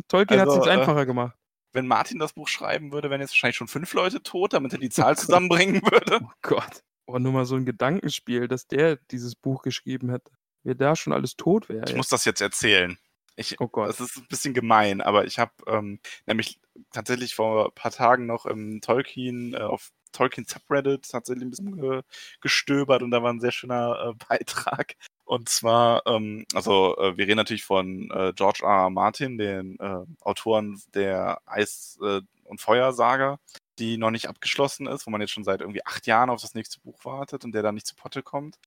Tolkien 0.08 0.40
hat 0.40 0.48
es 0.48 0.54
Also, 0.56 0.66
jetzt 0.66 0.76
äh, 0.76 0.80
einfacher 0.80 1.06
gemacht. 1.06 1.36
Wenn 1.74 1.88
Martin 1.88 2.20
das 2.20 2.34
Buch 2.34 2.48
schreiben 2.48 2.92
würde, 2.92 3.10
wären 3.10 3.22
jetzt 3.22 3.32
wahrscheinlich 3.32 3.58
schon 3.58 3.68
fünf 3.68 3.94
Leute 3.94 4.22
tot, 4.24 4.54
damit 4.54 4.74
er 4.74 4.80
die 4.80 4.90
Zahl 4.90 5.18
zusammenbringen 5.18 5.82
würde. 5.84 6.20
Oh 6.24 6.30
Gott. 6.42 6.84
Aber 7.08 7.20
nur 7.20 7.32
mal 7.32 7.46
so 7.46 7.56
ein 7.56 7.66
Gedankenspiel, 7.66 8.48
dass 8.48 8.68
der 8.68 8.98
dieses 9.12 9.36
Buch 9.36 9.62
geschrieben 9.64 10.10
hätte. 10.10 10.32
Wer 10.64 10.76
da 10.76 10.96
schon 10.96 11.14
alles 11.14 11.36
tot 11.36 11.70
wäre. 11.70 11.90
Ich 11.90 11.96
muss 11.96 12.10
das 12.10 12.26
jetzt 12.26 12.42
erzählen. 12.42 12.98
Ich, 13.36 13.60
Oh 13.60 13.68
Gott. 13.68 13.90
Das 13.90 14.00
ist 14.00 14.18
ein 14.18 14.28
bisschen 14.28 14.54
gemein, 14.54 15.02
aber 15.02 15.26
ich 15.26 15.40
habe 15.40 15.52
ähm, 15.68 16.00
nämlich 16.26 16.60
tatsächlich 16.92 17.34
vor 17.36 17.68
ein 17.68 17.72
paar 17.74 17.92
Tagen 17.92 18.26
noch 18.26 18.46
im 18.46 18.82
Tolkien, 18.82 19.54
äh, 19.54 19.60
auf 19.60 19.92
Tolkien 20.12 20.46
Subreddit 20.46 21.10
tatsächlich 21.10 21.46
ein 21.46 21.50
bisschen 21.50 21.80
ge 21.80 22.02
gestöbert 22.42 23.02
und 23.02 23.12
da 23.12 23.24
war 23.24 23.32
ein 23.32 23.40
sehr 23.40 23.52
schöner 23.52 24.10
äh, 24.10 24.26
Beitrag. 24.30 24.96
Und 25.24 25.48
zwar, 25.48 26.06
ähm, 26.08 26.46
also 26.54 26.98
äh, 26.98 27.18
wir 27.18 27.26
reden 27.26 27.38
natürlich 27.38 27.64
von 27.64 28.12
äh, 28.12 28.34
George 28.36 28.60
R. 28.64 28.84
R. 28.84 28.90
Martin, 28.90 29.38
den 29.38 29.80
äh, 29.80 30.06
Autoren 30.20 30.82
der 30.94 31.42
Eis- 31.46 31.98
äh, 32.04 32.22
und 32.44 32.60
Feuersaga, 32.60 33.40
die 33.80 33.98
noch 33.98 34.12
nicht 34.12 34.28
abgeschlossen 34.28 34.88
ist, 34.88 35.08
wo 35.08 35.12
man 35.12 35.22
jetzt 35.22 35.32
schon 35.32 35.46
seit 35.46 35.62
irgendwie 35.62 35.86
acht 35.86 36.06
Jahren 36.06 36.30
auf 36.30 36.42
das 36.42 36.54
nächste 36.54 36.82
Buch 36.82 37.06
wartet 37.06 37.46
und 37.46 37.54
der 37.54 37.64
dann 37.64 37.76
nicht 37.76 37.88
zu 37.88 37.96
Potte 37.96 38.24
kommt. 38.24 38.60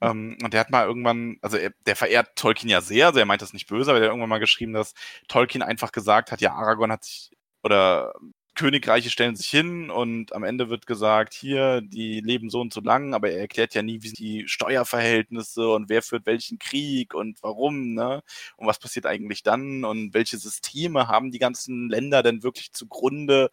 Ähm, 0.00 0.38
und 0.42 0.52
der 0.54 0.60
hat 0.60 0.70
mal 0.70 0.86
irgendwann, 0.86 1.38
also 1.42 1.56
er, 1.56 1.72
der 1.86 1.96
verehrt 1.96 2.36
Tolkien 2.36 2.70
ja 2.70 2.80
sehr, 2.80 3.08
also 3.08 3.18
er 3.18 3.26
meint 3.26 3.42
das 3.42 3.52
nicht 3.52 3.68
böse, 3.68 3.90
aber 3.90 4.00
der 4.00 4.08
hat 4.08 4.12
irgendwann 4.12 4.30
mal 4.30 4.38
geschrieben, 4.38 4.72
dass 4.72 4.94
Tolkien 5.28 5.62
einfach 5.62 5.92
gesagt 5.92 6.32
hat, 6.32 6.40
ja, 6.40 6.52
Aragorn 6.54 6.92
hat 6.92 7.04
sich, 7.04 7.30
oder 7.62 8.14
Königreiche 8.54 9.10
stellen 9.10 9.36
sich 9.36 9.48
hin 9.48 9.90
und 9.90 10.34
am 10.34 10.42
Ende 10.44 10.68
wird 10.68 10.86
gesagt, 10.86 11.32
hier, 11.34 11.80
die 11.80 12.20
leben 12.20 12.50
so 12.50 12.60
und 12.60 12.72
so 12.74 12.80
lang, 12.80 13.14
aber 13.14 13.30
er 13.30 13.40
erklärt 13.40 13.74
ja 13.74 13.82
nie, 13.82 14.02
wie 14.02 14.08
sind 14.08 14.18
die 14.18 14.48
Steuerverhältnisse 14.48 15.70
und 15.70 15.88
wer 15.88 16.02
führt 16.02 16.26
welchen 16.26 16.58
Krieg 16.58 17.14
und 17.14 17.42
warum, 17.42 17.94
ne? 17.94 18.22
Und 18.56 18.66
was 18.66 18.78
passiert 18.78 19.06
eigentlich 19.06 19.42
dann 19.42 19.84
und 19.84 20.14
welche 20.14 20.36
Systeme 20.36 21.08
haben 21.08 21.30
die 21.30 21.38
ganzen 21.38 21.88
Länder 21.88 22.22
denn 22.22 22.42
wirklich 22.42 22.72
zugrunde, 22.72 23.50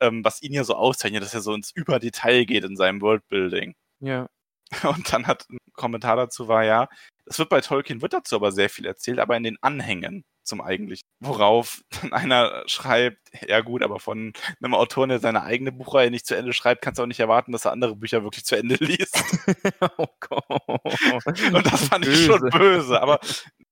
ähm, 0.00 0.24
was 0.24 0.42
ihn 0.42 0.52
ja 0.54 0.64
so 0.64 0.74
auszeichnet, 0.74 1.22
dass 1.22 1.34
er 1.34 1.40
so 1.42 1.54
ins 1.54 1.70
Überdetail 1.70 2.44
geht 2.44 2.64
in 2.64 2.76
seinem 2.76 3.00
Worldbuilding. 3.00 3.74
Ja. 4.00 4.28
Und 4.84 5.12
dann 5.12 5.26
hat 5.26 5.48
ein 5.50 5.58
Kommentar 5.74 6.16
dazu 6.16 6.48
war, 6.48 6.64
ja, 6.64 6.88
es 7.26 7.38
wird 7.38 7.48
bei 7.48 7.60
Tolkien, 7.60 8.02
wird 8.02 8.12
dazu 8.12 8.36
aber 8.36 8.52
sehr 8.52 8.70
viel 8.70 8.86
erzählt, 8.86 9.18
aber 9.18 9.36
in 9.36 9.42
den 9.42 9.58
Anhängen 9.60 10.24
zum 10.42 10.60
eigentlichen. 10.60 11.06
Worauf 11.20 11.82
dann 12.02 12.12
einer 12.12 12.64
schreibt, 12.66 13.30
ja 13.46 13.60
gut, 13.60 13.82
aber 13.82 14.00
von 14.00 14.32
einem 14.60 14.74
Autor, 14.74 15.06
der 15.06 15.20
seine 15.20 15.42
eigene 15.42 15.70
Buchreihe 15.70 16.10
nicht 16.10 16.26
zu 16.26 16.36
Ende 16.36 16.52
schreibt, 16.52 16.82
kannst 16.82 16.98
du 16.98 17.02
auch 17.02 17.06
nicht 17.06 17.20
erwarten, 17.20 17.52
dass 17.52 17.66
er 17.66 17.72
andere 17.72 17.94
Bücher 17.94 18.24
wirklich 18.24 18.44
zu 18.44 18.56
Ende 18.56 18.74
liest. 18.80 19.22
oh 19.98 20.06
Gott. 20.20 21.24
Und 21.26 21.66
das 21.66 21.88
fand 21.88 22.06
ich 22.06 22.24
schon 22.24 22.40
böse, 22.50 23.00
aber 23.00 23.20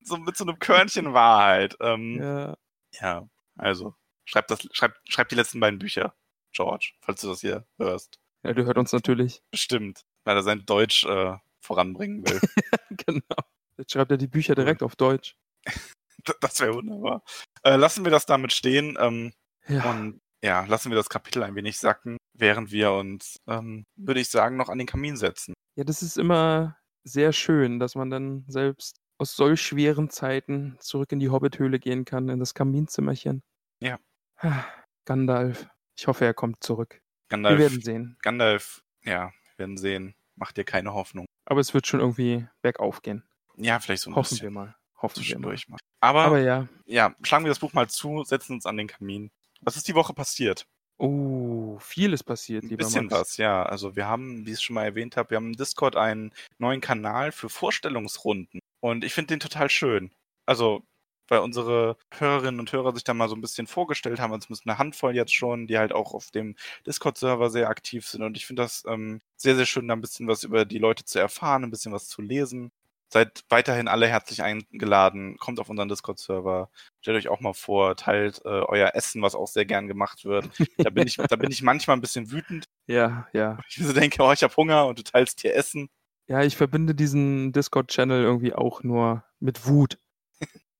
so 0.02 0.18
mit 0.18 0.36
so 0.36 0.44
einem 0.44 0.58
Körnchen 0.58 1.14
Wahrheit. 1.14 1.76
Ähm, 1.80 2.18
ja. 2.20 2.56
Ja. 3.00 3.28
also 3.56 3.94
schreib, 4.24 4.46
das, 4.48 4.68
schreib, 4.72 4.94
schreib 5.08 5.28
die 5.30 5.34
letzten 5.34 5.60
beiden 5.60 5.78
Bücher, 5.78 6.14
George, 6.52 6.92
falls 7.00 7.20
du 7.22 7.28
das 7.28 7.40
hier 7.40 7.66
hörst. 7.78 8.18
ja, 8.44 8.52
du 8.52 8.64
hört 8.64 8.78
uns 8.78 8.92
natürlich. 8.92 9.42
Bestimmt, 9.50 10.04
weil 10.26 10.36
er 10.36 10.42
sein 10.42 10.66
Deutsch 10.66 11.04
äh, 11.06 11.36
voranbringen 11.60 12.26
will. 12.28 12.40
genau. 13.06 13.36
Jetzt 13.78 13.92
schreibt 13.92 14.10
er 14.10 14.16
die 14.18 14.26
Bücher 14.26 14.54
direkt 14.54 14.82
auf 14.82 14.96
Deutsch. 14.96 15.36
Das 16.40 16.58
wäre 16.58 16.74
wunderbar. 16.74 17.22
Äh, 17.62 17.76
lassen 17.76 18.02
wir 18.02 18.10
das 18.10 18.26
damit 18.26 18.52
stehen 18.52 18.98
ähm, 18.98 19.32
Ja. 19.68 19.88
und 19.90 20.18
ja, 20.42 20.64
lassen 20.64 20.90
wir 20.90 20.96
das 20.96 21.08
Kapitel 21.08 21.44
ein 21.44 21.54
wenig 21.54 21.78
sacken, 21.78 22.16
während 22.34 22.72
wir 22.72 22.90
uns, 22.90 23.36
ähm, 23.46 23.84
würde 23.94 24.18
ich 24.20 24.28
sagen, 24.28 24.56
noch 24.56 24.68
an 24.68 24.78
den 24.78 24.88
Kamin 24.88 25.16
setzen. 25.16 25.54
Ja, 25.76 25.84
das 25.84 26.02
ist 26.02 26.18
immer 26.18 26.76
sehr 27.04 27.32
schön, 27.32 27.78
dass 27.78 27.94
man 27.94 28.10
dann 28.10 28.44
selbst 28.48 28.96
aus 29.18 29.36
solch 29.36 29.62
schweren 29.62 30.10
Zeiten 30.10 30.76
zurück 30.80 31.12
in 31.12 31.20
die 31.20 31.30
Hobbithöhle 31.30 31.78
gehen 31.78 32.04
kann, 32.04 32.28
in 32.28 32.40
das 32.40 32.54
Kaminzimmerchen. 32.54 33.40
Ja. 33.80 34.00
Ah, 34.38 34.64
Gandalf. 35.04 35.68
Ich 35.96 36.08
hoffe, 36.08 36.24
er 36.24 36.34
kommt 36.34 36.64
zurück. 36.64 37.00
Gandalf, 37.28 37.56
Wir 37.56 37.70
werden 37.70 37.82
sehen. 37.82 38.18
Gandalf, 38.22 38.82
ja, 39.04 39.30
werden 39.58 39.76
sehen. 39.76 40.14
Mach 40.34 40.52
dir 40.52 40.64
keine 40.64 40.94
Hoffnung. 40.94 41.26
Aber 41.44 41.60
es 41.60 41.72
wird 41.74 41.86
schon 41.86 42.00
irgendwie 42.00 42.46
bergauf 42.62 43.02
gehen. 43.02 43.22
Ja, 43.56 43.80
vielleicht 43.80 44.02
so 44.02 44.10
ein 44.10 44.16
Hoffen 44.16 44.30
bisschen 44.30 44.46
wir 44.46 44.50
mal. 44.50 44.76
Hoffen 45.00 45.22
wir 45.24 45.38
mal. 45.38 45.56
mal. 45.68 45.78
Aber, 46.00 46.24
Aber 46.24 46.40
ja. 46.40 46.68
ja, 46.84 47.14
schlagen 47.22 47.44
wir 47.44 47.50
das 47.50 47.58
Buch 47.58 47.72
mal 47.72 47.88
zu, 47.88 48.24
setzen 48.24 48.54
uns 48.54 48.66
an 48.66 48.76
den 48.76 48.86
Kamin. 48.86 49.30
Was 49.60 49.76
ist 49.76 49.88
die 49.88 49.94
Woche 49.94 50.12
passiert? 50.14 50.66
Oh, 50.98 51.78
viel 51.78 52.12
ist 52.12 52.24
passiert, 52.24 52.64
Ein 52.64 52.70
lieber 52.70 52.84
bisschen 52.84 53.06
Max. 53.06 53.20
was, 53.20 53.36
ja. 53.36 53.62
Also 53.64 53.96
wir 53.96 54.06
haben, 54.06 54.46
wie 54.46 54.50
ich 54.50 54.56
es 54.56 54.62
schon 54.62 54.74
mal 54.74 54.84
erwähnt 54.84 55.16
habe, 55.16 55.30
wir 55.30 55.36
haben 55.36 55.48
im 55.48 55.56
Discord 55.56 55.96
einen 55.96 56.32
neuen 56.58 56.80
Kanal 56.80 57.32
für 57.32 57.48
Vorstellungsrunden. 57.48 58.60
Und 58.80 59.04
ich 59.04 59.12
finde 59.12 59.34
den 59.34 59.40
total 59.40 59.68
schön. 59.68 60.10
Also, 60.46 60.82
weil 61.28 61.40
unsere 61.40 61.96
Hörerinnen 62.10 62.60
und 62.60 62.72
Hörer 62.72 62.94
sich 62.94 63.04
da 63.04 63.14
mal 63.14 63.28
so 63.28 63.34
ein 63.34 63.40
bisschen 63.40 63.66
vorgestellt 63.66 64.20
haben, 64.20 64.32
uns 64.32 64.48
eine 64.64 64.78
Handvoll 64.78 65.14
jetzt 65.14 65.34
schon, 65.34 65.66
die 65.66 65.78
halt 65.78 65.92
auch 65.92 66.14
auf 66.14 66.30
dem 66.30 66.56
Discord-Server 66.86 67.50
sehr 67.50 67.68
aktiv 67.68 68.06
sind. 68.06 68.22
Und 68.22 68.36
ich 68.36 68.46
finde 68.46 68.62
das 68.62 68.84
ähm, 68.86 69.20
sehr, 69.36 69.56
sehr 69.56 69.66
schön, 69.66 69.88
da 69.88 69.94
ein 69.94 70.00
bisschen 70.00 70.28
was 70.28 70.44
über 70.44 70.64
die 70.64 70.78
Leute 70.78 71.04
zu 71.04 71.18
erfahren, 71.18 71.64
ein 71.64 71.70
bisschen 71.70 71.92
was 71.92 72.08
zu 72.08 72.22
lesen. 72.22 72.72
Seid 73.08 73.44
weiterhin 73.48 73.86
alle 73.86 74.08
herzlich 74.08 74.42
eingeladen, 74.42 75.36
kommt 75.38 75.60
auf 75.60 75.70
unseren 75.70 75.88
Discord-Server, 75.88 76.70
stellt 77.00 77.16
euch 77.16 77.28
auch 77.28 77.38
mal 77.40 77.54
vor, 77.54 77.94
teilt 77.94 78.40
äh, 78.44 78.48
euer 78.48 78.94
Essen, 78.94 79.22
was 79.22 79.36
auch 79.36 79.46
sehr 79.46 79.64
gern 79.64 79.86
gemacht 79.86 80.24
wird. 80.24 80.50
Da 80.78 80.90
bin 80.90 81.06
ich, 81.06 81.16
da 81.16 81.36
bin 81.36 81.52
ich 81.52 81.62
manchmal 81.62 81.96
ein 81.96 82.00
bisschen 82.00 82.32
wütend, 82.32 82.66
Ja, 82.88 83.28
ja. 83.32 83.58
ich 83.68 83.76
so 83.76 83.92
denke, 83.92 84.22
oh, 84.22 84.32
ich 84.32 84.42
habe 84.42 84.56
Hunger 84.56 84.86
und 84.86 84.98
du 84.98 85.04
teilst 85.04 85.40
hier 85.40 85.54
Essen. 85.54 85.88
Ja, 86.28 86.42
ich 86.42 86.56
verbinde 86.56 86.96
diesen 86.96 87.52
Discord-Channel 87.52 88.24
irgendwie 88.24 88.52
auch 88.52 88.82
nur 88.82 89.22
mit 89.38 89.66
Wut. 89.68 89.98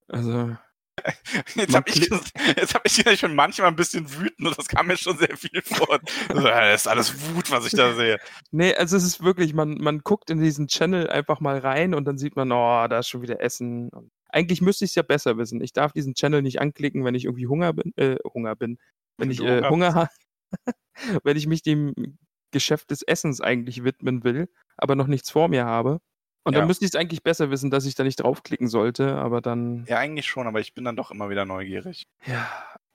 Also, 0.09 0.57
Jetzt 1.55 1.75
habe 1.75 1.91
ich, 1.91 2.09
jetzt 2.57 2.75
hab 2.75 2.87
ich 2.87 3.21
schon 3.21 3.35
manchmal 3.35 3.69
ein 3.69 3.77
bisschen 3.77 4.11
wütend 4.19 4.49
und 4.49 4.59
das 4.59 4.69
kam 4.69 4.87
mir 4.87 4.97
schon 4.97 5.17
sehr 5.19 5.37
viel 5.37 5.63
vor. 5.63 6.01
Also, 6.29 6.43
Das 6.43 6.83
ist 6.83 6.87
alles 6.87 7.35
Wut, 7.35 7.51
was 7.51 7.67
ich 7.67 7.73
da 7.73 7.95
sehe. 7.95 8.19
nee, 8.51 8.75
also 8.75 8.97
es 8.97 9.05
ist 9.05 9.23
wirklich, 9.23 9.55
man, 9.55 9.75
man 9.79 10.01
guckt 10.01 10.31
in 10.31 10.41
diesen 10.41 10.69
Channel 10.69 11.09
einfach 11.09 11.41
mal 11.41 11.59
rein 11.59 11.95
und 11.95 12.07
dann 12.07 12.19
sieht 12.19 12.37
man, 12.37 12.51
oh, 12.51 12.87
da 12.89 12.99
ist 12.99 13.09
schon 13.09 13.23
wieder 13.23 13.41
Essen. 13.41 13.91
Eigentlich 14.31 14.61
müsste 14.61 14.85
ich 14.85 14.93
es 14.93 14.95
ja 14.95 15.03
besser 15.03 15.37
wissen. 15.39 15.61
Ich 15.61 15.73
darf 15.73 15.93
diesen 15.93 16.15
Channel 16.15 16.43
nicht 16.43 16.61
anklicken, 16.61 17.05
wenn 17.05 17.15
ich 17.15 17.25
irgendwie 17.25 17.47
Hunger 17.47 17.73
bin, 17.73 17.93
äh, 17.97 18.17
Hunger 18.33 18.57
bin. 18.57 18.79
Wenn 19.19 19.29
Wenn 19.29 19.31
ich 19.31 19.41
äh, 19.41 19.69
Hunger 19.69 19.95
habe, 19.95 20.11
wenn 21.25 21.37
ich 21.37 21.47
mich 21.47 21.63
dem 21.63 21.95
Geschäft 22.53 22.91
des 22.91 23.03
Essens 23.03 23.41
eigentlich 23.41 23.85
widmen 23.85 24.25
will, 24.25 24.49
aber 24.77 24.95
noch 24.95 25.07
nichts 25.07 25.31
vor 25.31 25.49
mir 25.49 25.67
habe. 25.67 26.01
Und 26.47 26.53
Ja. 26.53 26.61
dann 26.61 26.68
müsste 26.68 26.84
ich 26.84 26.92
es 26.92 26.94
eigentlich 26.94 27.24
besser 27.24 27.51
wissen, 27.51 27.72
dass 27.72 27.86
ich 27.86 27.97
da 27.97 28.05
nicht 28.05 28.22
draufklicken 28.22 28.68
sollte, 28.68 29.16
aber 29.16 29.40
dann, 29.40 29.84
Ja, 29.88 29.99
eigentlich 29.99 30.26
schon, 30.26 30.47
aber 30.47 30.61
ich 30.61 30.74
bin 30.74 30.84
dann 30.84 30.94
doch 30.94 31.11
immer 31.11 31.28
wieder 31.28 31.44
neugierig. 31.44 32.05
ja. 32.24 32.49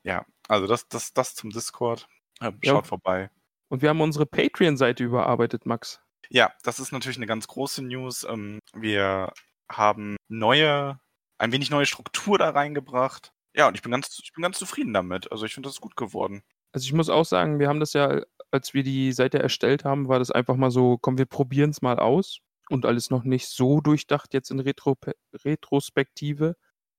Ja, 0.04 0.26
also 0.48 0.66
das, 0.66 0.88
das, 0.88 1.14
das 1.14 1.36
zum 1.36 1.50
Discord. 1.52 2.08
Äh, 2.40 2.46
Ja. 2.64 2.72
Schaut 2.72 2.88
vorbei. 2.88 3.30
Und 3.70 3.82
wir 3.84 3.90
haben 3.90 4.02
unsere 4.02 4.26
Patreon-Seite 4.26 5.04
überarbeitet, 5.04 5.66
Max. 5.68 6.00
Ja, 6.30 6.52
das 6.64 6.80
ist 6.80 6.92
natürlich 6.92 7.18
eine 7.18 7.28
ganz 7.28 7.48
große 7.48 7.84
News. 7.84 8.24
Ähm, 8.24 8.60
Wir 8.74 9.32
haben 9.70 10.16
neue, 10.30 10.98
ein 11.38 11.52
wenig 11.52 11.70
neue 11.70 11.86
Struktur 11.86 12.38
da 12.40 12.50
reingebracht. 12.52 13.32
Ja, 13.54 13.68
und 13.68 13.76
ich 13.76 13.82
bin 13.84 13.92
ganz, 13.92 14.18
ich 14.24 14.32
bin 14.34 14.42
ganz 14.42 14.58
zufrieden 14.58 14.94
damit. 14.94 15.30
Also 15.32 15.46
ich 15.46 15.54
finde 15.54 15.68
das 15.68 15.76
ist 15.76 15.82
gut 15.82 15.96
geworden. 15.98 16.42
Also 16.72 16.86
ich 16.86 16.94
muss 16.94 17.10
auch 17.10 17.26
sagen, 17.26 17.60
wir 17.60 17.68
haben 17.68 17.80
das 17.82 17.92
ja, 17.94 18.22
als 18.50 18.74
wir 18.74 18.82
die 18.84 19.12
Seite 19.12 19.38
erstellt 19.40 19.84
haben, 19.86 20.08
war 20.08 20.18
das 20.20 20.32
einfach 20.32 20.56
mal 20.56 20.72
so, 20.72 20.98
komm, 20.98 21.18
wir 21.20 21.26
probieren 21.26 21.70
es 21.72 21.82
mal 21.82 22.00
aus. 22.00 22.40
Und 22.72 22.86
alles 22.86 23.10
noch 23.10 23.24
nicht 23.24 23.48
so 23.48 23.82
durchdacht 23.82 24.34
jetzt 24.34 24.52
in 24.52 24.60
Retro 24.60 24.98
Retrospektive. 25.46 26.56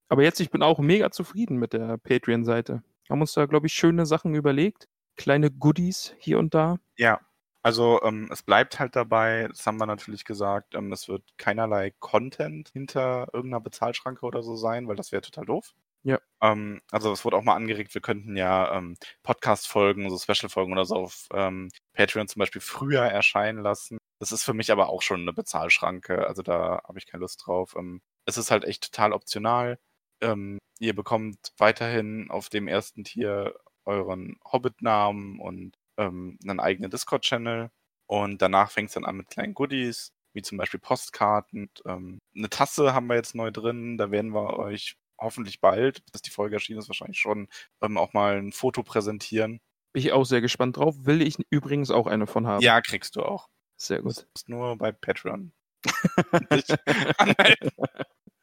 Aber 0.08 0.22
jetzt, 0.22 0.40
ich 0.40 0.50
bin 0.50 0.62
auch 0.62 0.78
mega 0.78 1.10
zufrieden 1.10 1.56
mit 1.56 1.72
der 1.72 1.98
Patreon-Seite. 1.98 2.82
Haben 3.10 3.20
uns 3.20 3.32
da, 3.34 3.46
glaube 3.46 3.66
ich, 3.66 3.72
schöne 3.74 4.06
Sachen 4.06 4.34
überlegt. 4.34 4.88
Kleine 5.16 5.50
Goodies 5.50 6.14
hier 6.18 6.38
und 6.38 6.54
da. 6.54 6.78
Ja, 6.96 7.20
Also 7.62 8.00
ähm, 8.02 8.28
es 8.32 8.42
bleibt 8.42 8.78
halt 8.80 8.96
dabei, 8.96 9.46
das 9.48 9.66
haben 9.66 9.78
wir 9.78 9.86
natürlich 9.86 10.24
gesagt, 10.24 10.74
ähm, 10.74 10.92
es 10.92 11.08
wird 11.08 11.22
keinerlei 11.38 11.92
Content 12.00 12.70
hinter 12.70 13.28
irgendeiner 13.32 13.60
Bezahlschranke 13.60 14.26
oder 14.26 14.42
so 14.42 14.56
sein, 14.56 14.88
weil 14.88 14.96
das 14.96 15.12
wäre 15.12 15.22
total 15.22 15.46
doof. 15.46 15.74
Ja. 16.04 16.20
Ähm, 16.40 16.80
also 16.90 17.12
es 17.12 17.24
wurde 17.24 17.36
auch 17.36 17.44
mal 17.44 17.54
angeregt, 17.54 17.94
wir 17.94 18.00
könnten 18.00 18.36
ja 18.36 18.76
ähm, 18.76 18.96
Podcast-Folgen, 19.22 20.10
so 20.10 20.18
Special-Folgen 20.18 20.72
oder 20.72 20.84
so 20.84 20.96
auf 20.96 21.28
ähm, 21.32 21.70
Patreon 21.92 22.28
zum 22.28 22.40
Beispiel 22.40 22.60
früher 22.60 23.02
erscheinen 23.02 23.62
lassen. 23.62 23.98
Das 24.18 24.32
ist 24.32 24.44
für 24.44 24.54
mich 24.54 24.72
aber 24.72 24.88
auch 24.88 25.02
schon 25.02 25.20
eine 25.20 25.32
Bezahlschranke, 25.32 26.26
also 26.26 26.42
da 26.42 26.82
habe 26.86 26.98
ich 26.98 27.06
keine 27.06 27.22
Lust 27.22 27.46
drauf. 27.46 27.74
Ähm, 27.76 28.00
es 28.26 28.36
ist 28.36 28.50
halt 28.50 28.64
echt 28.64 28.84
total 28.92 29.12
optional. 29.12 29.78
Ähm, 30.20 30.58
ihr 30.78 30.94
bekommt 30.94 31.38
weiterhin 31.58 32.30
auf 32.30 32.48
dem 32.48 32.68
ersten 32.68 33.04
Tier 33.04 33.54
euren 33.84 34.38
Hobbit-Namen 34.44 35.38
und 35.40 35.76
ähm, 35.98 36.38
einen 36.44 36.60
eigenen 36.60 36.90
Discord-Channel. 36.90 37.70
Und 38.06 38.42
danach 38.42 38.70
fängt 38.70 38.88
es 38.88 38.94
dann 38.94 39.04
an 39.04 39.16
mit 39.16 39.28
kleinen 39.28 39.54
Goodies, 39.54 40.12
wie 40.34 40.42
zum 40.42 40.58
Beispiel 40.58 40.80
Postkarten. 40.80 41.70
Ähm, 41.86 42.18
eine 42.36 42.50
Tasse 42.50 42.94
haben 42.94 43.06
wir 43.06 43.16
jetzt 43.16 43.34
neu 43.34 43.50
drin. 43.50 43.98
Da 43.98 44.10
werden 44.10 44.34
wir 44.34 44.58
euch 44.58 44.96
hoffentlich 45.22 45.60
bald, 45.60 46.02
bis 46.12 46.22
die 46.22 46.30
Folge 46.30 46.56
erschienen 46.56 46.78
ist, 46.78 46.88
wahrscheinlich 46.88 47.18
schon 47.18 47.48
ähm, 47.80 47.96
auch 47.96 48.12
mal 48.12 48.38
ein 48.38 48.52
Foto 48.52 48.82
präsentieren. 48.82 49.60
Bin 49.92 50.02
ich 50.02 50.12
auch 50.12 50.24
sehr 50.24 50.40
gespannt 50.40 50.76
drauf. 50.76 50.94
Will 51.00 51.22
ich 51.22 51.36
übrigens 51.50 51.90
auch 51.90 52.06
eine 52.06 52.26
von 52.26 52.46
haben. 52.46 52.62
Ja, 52.62 52.80
kriegst 52.80 53.16
du 53.16 53.22
auch. 53.22 53.48
Sehr 53.76 53.98
gut. 53.98 54.26
musst 54.34 54.48
nur 54.48 54.76
bei 54.76 54.92
Patreon. 54.92 55.52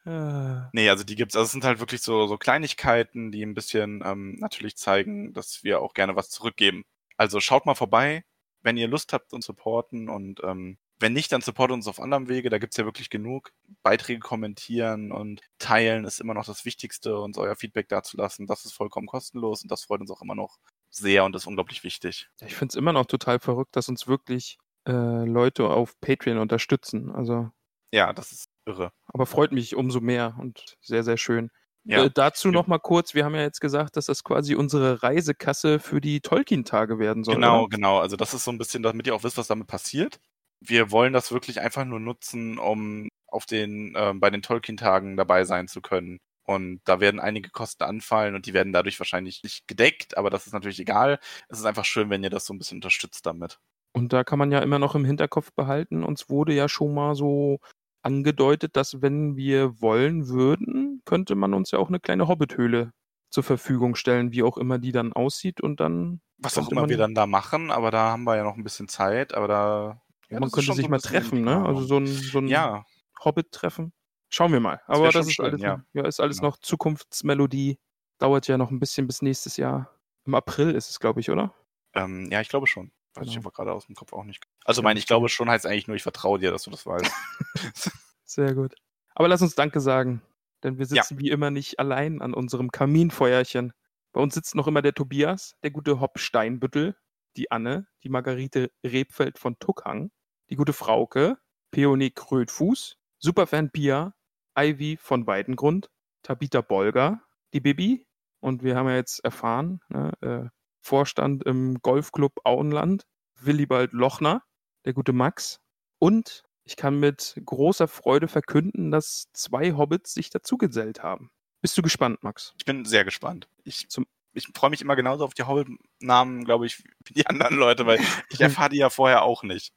Ah, 0.06 0.70
Nee, 0.72 0.88
also 0.88 1.04
die 1.04 1.14
gibt's. 1.14 1.36
Also 1.36 1.44
es 1.44 1.52
sind 1.52 1.64
halt 1.64 1.78
wirklich 1.78 2.00
so, 2.00 2.26
so 2.26 2.38
Kleinigkeiten, 2.38 3.30
die 3.30 3.44
ein 3.44 3.54
bisschen 3.54 4.02
ähm, 4.04 4.36
natürlich 4.40 4.76
zeigen, 4.76 5.34
dass 5.34 5.62
wir 5.62 5.82
auch 5.82 5.92
gerne 5.92 6.16
was 6.16 6.30
zurückgeben. 6.30 6.84
Also 7.16 7.38
schaut 7.40 7.66
mal 7.66 7.74
vorbei, 7.74 8.24
wenn 8.62 8.78
ihr 8.78 8.88
Lust 8.88 9.12
habt 9.12 9.32
uns 9.32 9.44
supporten 9.46 10.08
und 10.08 10.40
ähm, 10.42 10.78
wenn 11.00 11.12
nicht, 11.12 11.32
dann 11.32 11.40
supportet 11.40 11.74
uns 11.74 11.88
auf 11.88 12.00
anderem 12.00 12.28
Wege. 12.28 12.50
Da 12.50 12.58
gibt's 12.58 12.76
ja 12.76 12.84
wirklich 12.84 13.10
genug. 13.10 13.52
Beiträge 13.82 14.20
kommentieren 14.20 15.10
und 15.12 15.40
teilen 15.58 16.04
ist 16.04 16.20
immer 16.20 16.34
noch 16.34 16.44
das 16.46 16.64
Wichtigste, 16.64 17.18
uns 17.18 17.38
euer 17.38 17.56
Feedback 17.56 17.88
dazulassen. 17.88 18.46
Das 18.46 18.64
ist 18.64 18.72
vollkommen 18.72 19.06
kostenlos 19.06 19.62
und 19.62 19.70
das 19.70 19.84
freut 19.84 20.00
uns 20.00 20.10
auch 20.10 20.22
immer 20.22 20.34
noch 20.34 20.58
sehr 20.90 21.24
und 21.24 21.34
ist 21.34 21.46
unglaublich 21.46 21.84
wichtig. 21.84 22.28
Ich 22.44 22.54
finde 22.54 22.72
es 22.72 22.76
immer 22.76 22.92
noch 22.92 23.06
total 23.06 23.38
verrückt, 23.40 23.76
dass 23.76 23.88
uns 23.88 24.06
wirklich 24.06 24.58
äh, 24.86 24.92
Leute 25.24 25.68
auf 25.68 25.98
Patreon 26.00 26.38
unterstützen. 26.38 27.10
Also, 27.10 27.50
Ja, 27.92 28.12
das 28.12 28.32
ist 28.32 28.46
irre. 28.66 28.92
aber 29.06 29.26
freut 29.26 29.52
mich 29.52 29.74
umso 29.76 30.00
mehr 30.00 30.36
und 30.38 30.76
sehr, 30.80 31.02
sehr 31.02 31.16
schön. 31.16 31.50
Ja. 31.84 32.04
Äh, 32.04 32.10
dazu 32.12 32.50
noch 32.50 32.66
mal 32.66 32.78
kurz, 32.78 33.14
wir 33.14 33.24
haben 33.24 33.34
ja 33.34 33.40
jetzt 33.40 33.60
gesagt, 33.60 33.96
dass 33.96 34.06
das 34.06 34.22
quasi 34.22 34.54
unsere 34.54 35.02
Reisekasse 35.02 35.78
für 35.78 36.00
die 36.00 36.20
Tolkien-Tage 36.20 36.98
werden 36.98 37.24
soll. 37.24 37.36
Genau, 37.36 37.60
Oder? 37.62 37.68
genau. 37.70 37.98
Also 38.00 38.16
das 38.16 38.34
ist 38.34 38.44
so 38.44 38.50
ein 38.50 38.58
bisschen, 38.58 38.82
damit 38.82 39.06
ihr 39.06 39.14
auch 39.14 39.24
wisst, 39.24 39.38
was 39.38 39.46
damit 39.46 39.66
passiert. 39.66 40.20
Wir 40.60 40.90
wollen 40.90 41.12
das 41.12 41.32
wirklich 41.32 41.60
einfach 41.60 41.84
nur 41.84 42.00
nutzen, 42.00 42.58
um 42.58 43.08
auf 43.26 43.46
den, 43.46 43.94
ähm, 43.96 44.20
bei 44.20 44.30
den 44.30 44.42
Tolkien-Tagen 44.42 45.16
dabei 45.16 45.44
sein 45.44 45.68
zu 45.68 45.80
können. 45.80 46.18
Und 46.44 46.80
da 46.84 47.00
werden 47.00 47.20
einige 47.20 47.50
Kosten 47.50 47.84
anfallen 47.84 48.34
und 48.34 48.46
die 48.46 48.54
werden 48.54 48.72
dadurch 48.72 48.98
wahrscheinlich 48.98 49.42
nicht 49.44 49.68
gedeckt, 49.68 50.16
aber 50.16 50.30
das 50.30 50.46
ist 50.46 50.52
natürlich 50.52 50.80
egal. 50.80 51.20
Es 51.48 51.58
ist 51.58 51.64
einfach 51.64 51.84
schön, 51.84 52.10
wenn 52.10 52.24
ihr 52.24 52.30
das 52.30 52.44
so 52.44 52.52
ein 52.52 52.58
bisschen 52.58 52.78
unterstützt 52.78 53.24
damit. 53.24 53.58
Und 53.92 54.12
da 54.12 54.24
kann 54.24 54.38
man 54.38 54.50
ja 54.50 54.60
immer 54.60 54.78
noch 54.78 54.94
im 54.94 55.04
Hinterkopf 55.04 55.52
behalten, 55.54 56.02
uns 56.02 56.28
wurde 56.28 56.52
ja 56.52 56.68
schon 56.68 56.94
mal 56.94 57.14
so 57.14 57.60
angedeutet, 58.02 58.76
dass 58.76 59.02
wenn 59.02 59.36
wir 59.36 59.80
wollen 59.80 60.28
würden, 60.28 61.02
könnte 61.04 61.34
man 61.34 61.54
uns 61.54 61.70
ja 61.70 61.78
auch 61.78 61.88
eine 61.88 62.00
kleine 62.00 62.28
Hobbithöhle 62.28 62.92
zur 63.30 63.44
Verfügung 63.44 63.94
stellen, 63.94 64.32
wie 64.32 64.42
auch 64.42 64.56
immer 64.56 64.78
die 64.78 64.92
dann 64.92 65.12
aussieht 65.12 65.60
und 65.60 65.80
dann 65.80 66.20
Was 66.38 66.58
auch 66.58 66.68
immer 66.70 66.88
wir 66.88 66.96
dann 66.96 67.14
da 67.14 67.26
machen, 67.26 67.70
aber 67.70 67.90
da 67.90 68.10
haben 68.10 68.24
wir 68.24 68.36
ja 68.36 68.44
noch 68.44 68.56
ein 68.56 68.64
bisschen 68.64 68.88
Zeit, 68.88 69.34
aber 69.34 69.48
da. 69.48 70.02
Ja, 70.30 70.36
das 70.36 70.40
man 70.40 70.50
könnte 70.50 70.72
sich 70.74 70.84
so 70.84 70.90
mal 70.90 71.00
treffen, 71.00 71.44
ne? 71.44 71.64
Also 71.66 71.82
so 71.82 71.98
ein, 71.98 72.06
so 72.06 72.38
ein 72.38 72.48
Ja, 72.48 72.84
Hobbit-Treffen. 73.24 73.92
Schauen 74.28 74.52
wir 74.52 74.60
mal. 74.60 74.76
Das 74.86 74.96
Aber 74.98 75.06
das 75.06 75.14
schon 75.16 75.22
ist 75.26 75.34
schön, 75.34 75.44
alles, 75.46 75.60
ja. 75.60 75.84
ja, 75.92 76.06
ist 76.06 76.20
alles 76.20 76.38
Genau. 76.38 76.50
noch 76.50 76.58
Zukunftsmelodie. 76.58 77.78
Dauert 78.18 78.46
ja 78.48 78.56
noch 78.58 78.70
ein 78.70 78.78
bisschen 78.78 79.06
bis 79.06 79.22
nächstes 79.22 79.56
Jahr. 79.56 79.98
Im 80.24 80.34
April 80.34 80.70
ist 80.72 80.90
es, 80.90 81.00
glaube 81.00 81.20
ich, 81.20 81.30
oder? 81.30 81.54
ähm, 81.94 82.28
ja, 82.30 82.40
ich 82.40 82.48
glaube 82.48 82.66
schon. 82.68 82.92
Weiß 83.14 83.26
ich 83.26 83.34
Genau. 83.34 83.46
aber 83.48 83.50
gerade 83.50 83.72
aus 83.72 83.86
dem 83.86 83.96
Kopf 83.96 84.12
auch 84.12 84.22
nicht. 84.24 84.44
Also 84.64 84.82
Ja, 84.82 84.84
mein, 84.84 84.96
ich 84.96 85.06
glaube 85.06 85.28
schon 85.28 85.50
heißt 85.50 85.66
eigentlich 85.66 85.88
nur, 85.88 85.96
ich 85.96 86.04
vertraue 86.04 86.38
dir, 86.38 86.52
dass 86.52 86.62
du 86.62 86.70
das 86.70 86.86
weißt. 86.86 87.10
Sehr 88.24 88.54
gut. 88.54 88.74
Aber 89.14 89.26
lass 89.28 89.42
uns 89.42 89.54
Danke 89.56 89.80
sagen, 89.80 90.22
denn 90.62 90.78
wir 90.78 90.86
Ja. 90.86 91.02
sitzen 91.02 91.18
wie 91.18 91.30
immer 91.30 91.50
nicht 91.50 91.78
allein 91.80 92.22
an 92.22 92.34
unserem 92.34 92.70
Kaminfeuerchen. 92.70 93.72
Bei 94.12 94.20
uns 94.20 94.34
sitzt 94.34 94.54
noch 94.54 94.68
immer 94.68 94.82
der 94.82 94.94
Tobias, 94.94 95.56
der 95.64 95.70
gute 95.72 95.98
Hopp 96.00 96.18
Steinbüttel, 96.18 96.96
die 97.36 97.50
Anne, 97.50 97.88
die 98.04 98.08
Margarete 98.08 98.70
Rebfeld 98.84 99.38
von 99.38 99.58
Tuckhang, 99.58 100.10
die 100.50 100.56
gute 100.56 100.72
Frauke, 100.72 101.38
Peony 101.70 102.10
Krötfuß, 102.10 102.96
Superfan 103.18 103.70
Pia, 103.70 104.14
Ivy 104.58 104.96
von 104.96 105.26
Weidengrund, 105.26 105.90
Tabitha 106.22 106.60
Bolger, 106.60 107.22
die 107.54 107.60
Bibi 107.60 108.06
und 108.40 108.62
wir 108.62 108.76
haben 108.76 108.88
ja 108.88 108.96
jetzt 108.96 109.24
erfahren, 109.24 109.80
ne, 109.88 110.12
äh, 110.20 110.48
Vorstand 110.82 111.44
im 111.44 111.80
Golfclub 111.82 112.40
Auenland, 112.44 113.06
Willibald 113.38 113.92
Lochner, 113.92 114.42
der 114.84 114.92
gute 114.92 115.12
Max 115.12 115.60
und 115.98 116.44
ich 116.64 116.76
kann 116.76 116.98
mit 116.98 117.40
großer 117.44 117.88
Freude 117.88 118.28
verkünden, 118.28 118.90
dass 118.90 119.28
zwei 119.32 119.72
Hobbits 119.72 120.14
sich 120.14 120.30
dazugesellt 120.30 121.02
haben. 121.02 121.30
Bist 121.62 121.76
du 121.76 121.82
gespannt, 121.82 122.22
Max? 122.22 122.54
Ich 122.58 122.64
bin 122.64 122.84
sehr 122.84 123.04
gespannt. 123.04 123.48
Ich, 123.64 123.88
Zum- 123.88 124.06
ich 124.32 124.48
freue 124.54 124.70
mich 124.70 124.80
immer 124.82 124.96
genauso 124.96 125.24
auf 125.24 125.34
die 125.34 125.42
Hobbit-Namen, 125.44 126.44
glaube 126.44 126.66
ich, 126.66 126.82
wie 127.04 127.14
die 127.14 127.26
anderen 127.26 127.56
Leute, 127.56 127.86
weil 127.86 128.00
ich 128.30 128.40
erfahre 128.40 128.70
die 128.70 128.78
ja 128.78 128.90
vorher 128.90 129.22
auch 129.22 129.42
nicht. 129.42 129.72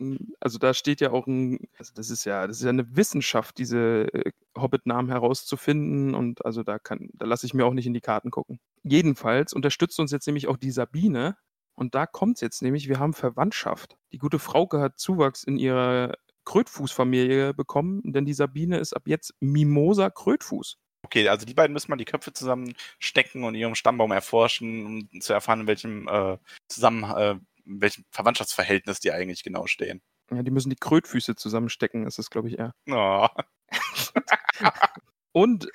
Ein- 0.00 0.32
also 0.40 0.58
da 0.58 0.74
steht 0.74 1.00
ja 1.00 1.10
auch 1.12 1.26
ein, 1.26 1.58
also 1.78 1.92
das 1.94 2.10
ist 2.10 2.24
ja, 2.24 2.46
das 2.46 2.58
ist 2.58 2.64
ja 2.64 2.70
eine 2.70 2.96
Wissenschaft, 2.96 3.58
diese 3.58 4.12
äh, 4.12 4.32
Hobbit-Namen 4.56 5.10
herauszufinden 5.10 6.14
und 6.14 6.44
also 6.44 6.62
da 6.62 6.78
kann, 6.78 7.08
da 7.14 7.26
lasse 7.26 7.46
ich 7.46 7.54
mir 7.54 7.66
auch 7.66 7.74
nicht 7.74 7.86
in 7.86 7.94
die 7.94 8.00
Karten 8.00 8.30
gucken. 8.30 8.58
Jedenfalls 8.82 9.52
unterstützt 9.52 9.98
uns 10.00 10.10
jetzt 10.12 10.26
nämlich 10.26 10.48
auch 10.48 10.56
die 10.56 10.70
Sabine 10.70 11.36
und 11.74 11.94
da 11.94 12.06
kommt 12.06 12.36
es 12.36 12.40
jetzt 12.40 12.62
nämlich, 12.62 12.88
wir 12.88 12.98
haben 12.98 13.12
Verwandtschaft. 13.14 13.96
Die 14.12 14.18
gute 14.18 14.38
Frauke 14.38 14.80
hat 14.80 14.98
Zuwachs 14.98 15.44
in 15.44 15.58
ihrer 15.58 16.14
Krötfuß-Familie 16.44 17.54
bekommen, 17.54 18.00
denn 18.04 18.24
die 18.24 18.32
Sabine 18.34 18.78
ist 18.78 18.94
ab 18.94 19.02
jetzt 19.06 19.34
Mimosa 19.40 20.10
Krötfuß. 20.10 20.78
Okay, 21.06 21.28
also 21.28 21.46
die 21.46 21.54
beiden 21.54 21.72
müssen 21.72 21.88
mal 21.92 21.96
die 21.96 22.04
Köpfe 22.04 22.32
zusammenstecken 22.32 23.44
und 23.44 23.54
ihrem 23.54 23.76
Stammbaum 23.76 24.10
erforschen, 24.10 25.06
um 25.12 25.20
zu 25.20 25.32
erfahren, 25.32 25.60
in 25.60 25.66
welchem 25.68 26.08
äh, 26.08 26.36
zusammen, 26.66 27.04
äh, 27.04 27.36
welchem 27.64 28.04
Verwandtschaftsverhältnis 28.10 28.98
die 28.98 29.12
eigentlich 29.12 29.44
genau 29.44 29.68
stehen. 29.68 30.02
Ja, 30.32 30.42
die 30.42 30.50
müssen 30.50 30.68
die 30.70 30.76
Krötfüße 30.76 31.36
zusammenstecken, 31.36 32.08
ist 32.08 32.18
es, 32.18 32.28
glaube 32.28 32.48
ich, 32.48 32.58
eher. 32.58 32.74
Oh. 32.90 33.28
Und 35.32 35.68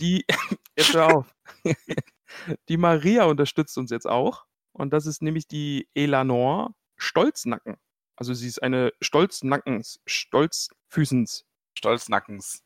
die, 0.00 0.24
jetzt 0.78 0.94
hör 0.94 1.14
auf, 1.14 1.34
die 2.70 2.78
Maria 2.78 3.24
unterstützt 3.24 3.76
uns 3.76 3.90
jetzt 3.90 4.06
auch. 4.06 4.46
Und 4.72 4.94
das 4.94 5.04
ist 5.04 5.20
nämlich 5.20 5.46
die 5.46 5.86
Elanor 5.94 6.74
Stolznacken. 6.96 7.76
Also 8.16 8.32
sie 8.32 8.48
ist 8.48 8.62
eine 8.62 8.94
Stolznackens, 9.02 10.00
Stolzfüßens, 10.06 11.44
Stolznackens. 11.76 12.62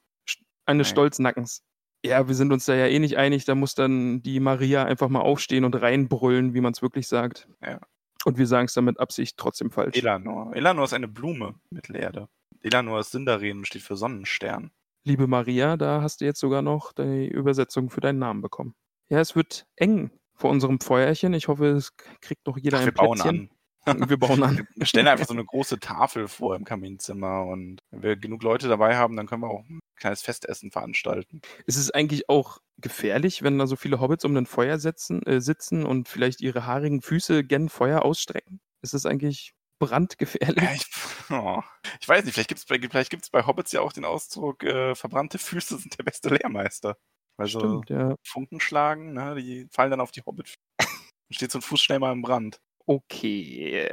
eine 0.66 0.84
Nee. 0.84 0.88
Stolznackens. 0.88 1.64
Ja, 2.04 2.26
wir 2.26 2.34
sind 2.34 2.52
uns 2.52 2.64
da 2.64 2.74
ja 2.74 2.86
eh 2.86 2.98
nicht 2.98 3.16
einig. 3.16 3.44
Da 3.44 3.54
muss 3.54 3.74
dann 3.74 4.22
die 4.22 4.40
Maria 4.40 4.84
einfach 4.84 5.08
mal 5.08 5.20
aufstehen 5.20 5.64
und 5.64 5.80
reinbrüllen, 5.80 6.54
wie 6.54 6.60
man 6.60 6.72
es 6.72 6.82
wirklich 6.82 7.06
sagt. 7.06 7.48
Ja. 7.62 7.80
Und 8.24 8.38
wir 8.38 8.46
sagen 8.46 8.66
es 8.66 8.74
dann 8.74 8.84
mit 8.84 8.98
Absicht 9.00 9.36
trotzdem 9.36 9.70
falsch. 9.70 9.96
Elanor. 9.96 10.54
Elanor 10.54 10.84
ist 10.84 10.94
eine 10.94 11.08
Blume, 11.08 11.54
Mittelerde. 11.70 12.28
Elanor 12.60 13.00
ist 13.00 13.10
Sindarin 13.10 13.58
und 13.58 13.66
steht 13.66 13.82
für 13.82 13.96
Sonnenstern. 13.96 14.70
Liebe 15.04 15.26
Maria, 15.26 15.76
da 15.76 16.02
hast 16.02 16.20
du 16.20 16.24
jetzt 16.24 16.38
sogar 16.38 16.62
noch 16.62 16.92
die 16.92 17.28
Übersetzung 17.28 17.90
für 17.90 18.00
deinen 18.00 18.20
Namen 18.20 18.40
bekommen. 18.40 18.74
Ja, 19.08 19.18
es 19.18 19.34
wird 19.34 19.66
eng 19.76 20.12
vor 20.34 20.50
unserem 20.50 20.80
Feuerchen. 20.80 21.34
Ich 21.34 21.48
hoffe, 21.48 21.66
es 21.68 21.96
kriegt 22.20 22.46
noch 22.46 22.56
jeder 22.56 22.78
Ach, 22.78 22.82
ein 22.82 22.86
wir 22.86 22.92
bauen 22.92 23.18
Plätzchen. 23.18 23.40
an. 23.40 23.50
Wir 24.08 24.16
bauen 24.16 24.42
an. 24.42 24.66
Wir 24.76 24.86
stellen 24.86 25.08
einfach 25.08 25.26
so 25.26 25.34
eine 25.34 25.44
große 25.44 25.80
Tafel 25.80 26.28
vor 26.28 26.54
im 26.54 26.64
Kaminzimmer 26.64 27.44
und 27.46 27.80
wenn 27.90 28.02
wir 28.02 28.16
genug 28.16 28.42
Leute 28.42 28.68
dabei 28.68 28.96
haben, 28.96 29.16
dann 29.16 29.26
können 29.26 29.42
wir 29.42 29.50
auch 29.50 29.64
ein 29.68 29.80
kleines 29.96 30.22
Festessen 30.22 30.70
veranstalten. 30.70 31.40
Ist 31.66 31.76
es 31.76 31.90
eigentlich 31.90 32.28
auch 32.28 32.58
gefährlich, 32.78 33.42
wenn 33.42 33.58
da 33.58 33.66
so 33.66 33.76
viele 33.76 34.00
Hobbits 34.00 34.24
um 34.24 34.36
ein 34.36 34.46
Feuer 34.46 34.78
setzen, 34.78 35.22
äh, 35.26 35.40
sitzen 35.40 35.84
und 35.84 36.08
vielleicht 36.08 36.40
ihre 36.40 36.66
haarigen 36.66 37.02
Füße 37.02 37.44
gen 37.44 37.68
Feuer 37.68 38.02
ausstrecken? 38.02 38.60
Ist 38.82 38.94
es 38.94 39.04
eigentlich 39.04 39.54
brandgefährlich? 39.80 40.62
Ja, 40.62 40.72
ich, 40.74 40.86
oh, 41.30 41.62
ich 42.00 42.08
weiß 42.08 42.24
nicht, 42.24 42.34
vielleicht 42.34 42.48
gibt 42.48 42.60
es 42.60 42.66
bei, 42.66 42.78
vielleicht 42.78 43.10
gibt's 43.10 43.30
bei 43.30 43.46
Hobbits 43.46 43.72
ja 43.72 43.80
auch 43.80 43.92
den 43.92 44.04
Ausdruck, 44.04 44.62
äh, 44.62 44.94
verbrannte 44.94 45.38
Füße 45.38 45.78
sind 45.78 45.98
der 45.98 46.04
beste 46.04 46.28
Lehrmeister. 46.28 46.96
Also 47.36 47.58
Stimmt, 47.58 47.90
ja. 47.90 48.14
Funken 48.24 48.60
schlagen, 48.60 49.14
ne, 49.14 49.34
die 49.34 49.66
fallen 49.72 49.90
dann 49.90 50.00
auf 50.00 50.12
die 50.12 50.22
Hobbit. 50.22 50.54
Dann 50.78 50.88
steht 51.30 51.50
so 51.50 51.58
ein 51.58 51.62
Fuß 51.62 51.80
schnell 51.80 51.98
mal 51.98 52.12
im 52.12 52.22
Brand. 52.22 52.60
Okay. 52.86 53.90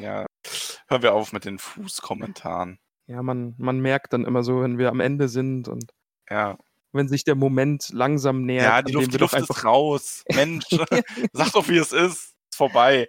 Ja, 0.00 0.26
hören 0.88 1.02
wir 1.02 1.14
auf 1.14 1.32
mit 1.32 1.44
den 1.44 1.58
Fußkommentaren. 1.58 2.78
Ja, 3.06 3.22
man, 3.22 3.54
man 3.56 3.80
merkt 3.80 4.12
dann 4.12 4.24
immer 4.24 4.42
so, 4.42 4.62
wenn 4.62 4.78
wir 4.78 4.90
am 4.90 5.00
Ende 5.00 5.28
sind 5.28 5.68
und 5.68 5.92
Ja, 6.28 6.58
wenn 6.92 7.08
sich 7.08 7.24
der 7.24 7.34
Moment 7.34 7.90
langsam 7.92 8.42
nähert, 8.42 8.64
ja 8.64 8.82
die 8.82 8.92
dem 8.92 9.00
Luft, 9.00 9.08
die 9.08 9.12
wir 9.12 9.18
doch 9.20 9.32
Luft 9.32 9.50
ist 9.50 9.64
raus. 9.64 10.24
Mensch, 10.34 10.64
sag 11.32 11.52
doch, 11.52 11.68
wie 11.68 11.78
es 11.78 11.92
ist. 11.92 12.34
Ist 12.50 12.56
vorbei. 12.56 13.08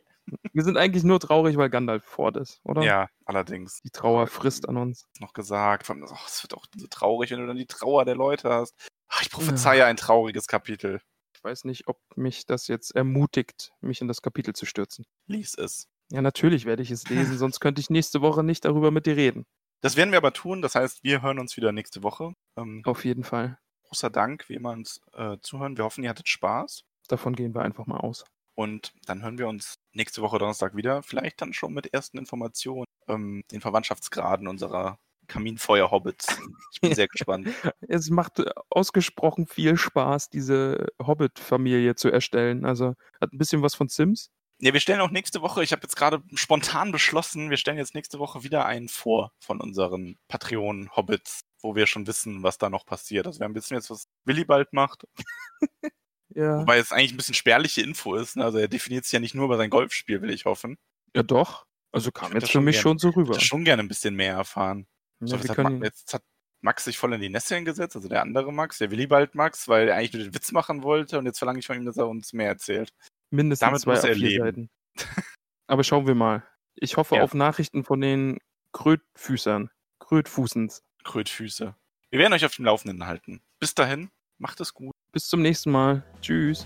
Wir 0.51 0.63
sind 0.63 0.77
eigentlich 0.77 1.03
nur 1.03 1.19
traurig, 1.19 1.55
weil 1.55 1.69
Gandalf 1.69 2.03
fort 2.03 2.35
ist, 2.35 2.59
oder? 2.63 2.81
Ja, 2.81 3.07
allerdings. 3.25 3.79
Die 3.81 3.89
Trauer 3.91 4.27
frisst 4.27 4.67
an 4.67 4.75
uns. 4.75 5.05
Noch 5.19 5.31
gesagt. 5.31 5.89
Oh, 5.89 5.93
Es 6.25 6.43
wird 6.43 6.53
auch 6.53 6.65
so 6.75 6.87
traurig, 6.87 7.31
wenn 7.31 7.39
du 7.39 7.47
dann 7.47 7.55
die 7.55 7.65
Trauer 7.65 8.03
der 8.03 8.15
Leute 8.15 8.49
hast. 8.49 8.75
Ach, 9.07 9.21
ich 9.21 9.31
prophezeie 9.31 9.85
ein 9.85 9.95
trauriges 9.95 10.47
Kapitel. 10.47 10.99
Ich 11.37 11.43
weiß 11.43 11.65
nicht, 11.65 11.87
ob 11.87 11.99
mich 12.15 12.47
das 12.47 12.67
jetzt 12.67 12.95
ermutigt, 12.95 13.71
mich 13.79 14.01
in 14.01 14.07
das 14.07 14.23
Kapitel 14.23 14.55
zu 14.55 14.65
stürzen. 14.65 15.05
Lies 15.27 15.53
es. 15.53 15.87
Ja, 16.09 16.23
natürlich 16.23 16.65
werde 16.65 16.81
ich 16.81 16.89
es 16.89 17.07
lesen, 17.09 17.37
sonst 17.37 17.59
könnte 17.59 17.79
ich 17.79 17.91
nächste 17.91 18.21
Woche 18.21 18.43
nicht 18.43 18.65
darüber 18.65 18.89
mit 18.89 19.05
dir 19.05 19.15
reden. 19.15 19.45
Das 19.81 19.95
werden 19.95 20.09
wir 20.09 20.17
aber 20.17 20.33
tun. 20.33 20.63
Das 20.63 20.73
heißt, 20.73 21.03
wir 21.03 21.21
hören 21.21 21.37
uns 21.37 21.55
wieder 21.55 21.71
nächste 21.71 22.01
Woche. 22.01 22.33
Ähm, 22.57 22.81
Auf 22.85 23.05
jeden 23.05 23.23
Fall. 23.23 23.59
großer 23.83 24.09
Dank, 24.09 24.49
wie 24.49 24.55
immer 24.55 24.71
uns 24.71 24.99
äh, 25.13 25.37
zuhören. 25.41 25.77
Wir 25.77 25.83
hoffen, 25.83 26.03
ihr 26.03 26.09
hattet 26.09 26.27
Spaß. 26.27 26.81
Davon 27.07 27.35
gehen 27.35 27.53
wir 27.53 27.61
einfach 27.61 27.85
mal 27.85 27.99
aus. 27.99 28.25
Und 28.55 28.91
dann 29.05 29.21
hören 29.21 29.37
wir 29.37 29.47
uns 29.47 29.75
nächste 29.93 30.23
Woche 30.23 30.39
Donnerstag 30.39 30.75
wieder. 30.75 31.03
Vielleicht 31.03 31.39
dann 31.39 31.53
schon 31.53 31.71
mit 31.71 31.93
ersten 31.93 32.17
Informationen, 32.17 32.85
ähm, 33.07 33.43
den 33.51 33.61
Verwandtschaftsgraden 33.61 34.47
unserer 34.47 34.97
Kaminfeuer-Hobbits. 35.27 36.27
Ich 36.73 36.81
bin 36.81 36.93
sehr 36.95 37.07
gespannt. 37.07 37.47
Es 37.87 38.09
macht 38.09 38.39
äh, 38.39 38.49
ausgesprochen 38.69 39.47
viel 39.47 39.77
Spaß, 39.77 40.29
diese 40.29 40.87
Hobbit-Familie 41.01 41.95
zu 41.95 42.09
erstellen. 42.09 42.65
Also 42.65 42.93
hat 43.21 43.33
ein 43.33 43.37
bisschen 43.37 43.61
was 43.61 43.75
von 43.75 43.87
Sims. 43.89 44.29
Ja, 44.59 44.73
wir 44.73 44.79
stellen 44.79 45.01
auch 45.01 45.11
nächste 45.11 45.41
Woche, 45.43 45.63
ich 45.63 45.71
habe 45.71 45.83
jetzt 45.83 45.95
gerade 45.95 46.23
spontan 46.33 46.91
beschlossen, 46.91 47.51
wir 47.51 47.57
stellen 47.57 47.77
jetzt 47.77 47.93
nächste 47.93 48.17
Woche 48.17 48.43
wieder 48.43 48.65
einen 48.65 48.87
vor 48.89 49.31
von 49.39 49.61
unseren 49.61 50.17
Patreon-Hobbits, 50.29 51.41
wo 51.61 51.75
wir 51.75 51.85
schon 51.85 52.07
wissen, 52.07 52.41
was 52.41 52.57
da 52.57 52.69
noch 52.71 52.83
passiert. 52.85 53.27
Also 53.27 53.39
wir 53.39 53.43
haben 53.45 53.51
ein 53.51 53.53
bisschen 53.53 53.77
jetzt, 53.77 53.91
was 53.91 54.07
Willibald 54.25 54.73
macht, 54.73 55.03
Ja. 56.35 56.59
wobei 56.59 56.77
es 56.79 56.91
eigentlich 56.91 57.13
ein 57.13 57.17
bisschen 57.17 57.33
spärliche 57.35 57.81
Info 57.81 58.15
ist. 58.15 58.35
Ne? 58.35 58.43
Also 58.43 58.57
er 58.57 58.67
definiert 58.67 59.05
sich 59.05 59.13
ja 59.13 59.19
nicht 59.19 59.33
nur 59.35 59.45
über 59.45 59.57
sein 59.57 59.69
Golfspiel, 59.69 60.21
will 60.21 60.29
ich 60.31 60.45
hoffen. 60.45 60.77
ja, 61.15 61.23
doch. 61.23 61.65
Also 61.91 62.11
kam 62.11 62.35
Ich 62.35 62.41
jetzt 62.41 62.51
für 62.51 62.59
mich 62.61 62.75
gern- 62.75 62.81
schon 62.83 62.97
so 62.99 63.09
Ich 63.09 63.15
rüber. 63.15 63.29
würde 63.29 63.43
schon 63.45 63.63
gerne 63.63 63.81
ein 63.81 63.87
bisschen 63.87 64.13
mehr 64.15 64.33
erfahren. 64.33 64.87
So, 65.19 65.35
Ja, 65.35 65.41
jetzt, 65.41 65.43
wir 65.43 65.49
hat 65.49 65.55
können, 65.55 65.79
Ma- 65.79 65.85
jetzt 65.85 66.13
hat 66.13 66.23
Max 66.61 66.85
sich 66.85 66.97
voll 66.97 67.13
in 67.13 67.21
die 67.21 67.29
Nesseln 67.29 67.65
gesetzt, 67.65 67.95
also 67.95 68.07
der 68.09 68.21
andere 68.21 68.51
Max, 68.51 68.77
der 68.79 68.89
Willibald 68.91 69.35
Max, 69.35 69.67
weil 69.67 69.87
er 69.89 69.95
eigentlich 69.95 70.13
nur 70.13 70.23
den 70.23 70.33
Witz 70.35 70.51
machen 70.51 70.83
wollte 70.83 71.17
und 71.19 71.25
jetzt 71.25 71.37
verlange 71.37 71.59
ich 71.59 71.67
von 71.67 71.77
ihm, 71.77 71.85
dass 71.85 71.97
er 71.97 72.07
uns 72.07 72.33
mehr 72.33 72.47
erzählt. 72.49 72.93
mindestens 73.29 73.65
damit 73.67 73.81
zwei 73.81 73.91
muss 73.93 74.03
er 74.03 74.11
A4 74.15 74.17
leben. 74.17 74.43
Seiten. 74.45 74.69
Aber 75.67 75.83
schauen 75.83 76.07
wir 76.07 76.15
mal. 76.15 76.43
Ich 76.75 76.97
hoffe 76.97 77.15
Ja. 77.15 77.23
auf 77.23 77.33
Nachrichten 77.33 77.83
von 77.83 78.01
den 78.01 78.39
Krötfüßern. 78.73 79.69
Krötfußens. 79.99 80.81
Krötfüße. 81.03 81.75
Wir 82.09 82.19
werden 82.19 82.33
euch 82.33 82.45
auf 82.45 82.55
dem 82.55 82.65
Laufenden 82.65 83.05
halten. 83.05 83.41
Bis 83.59 83.75
dahin, 83.75 84.09
macht 84.37 84.59
es 84.61 84.73
gut. 84.73 84.93
Bis 85.11 85.27
zum 85.27 85.41
nächsten 85.41 85.71
Mal. 85.71 86.03
Tschüss. 86.21 86.65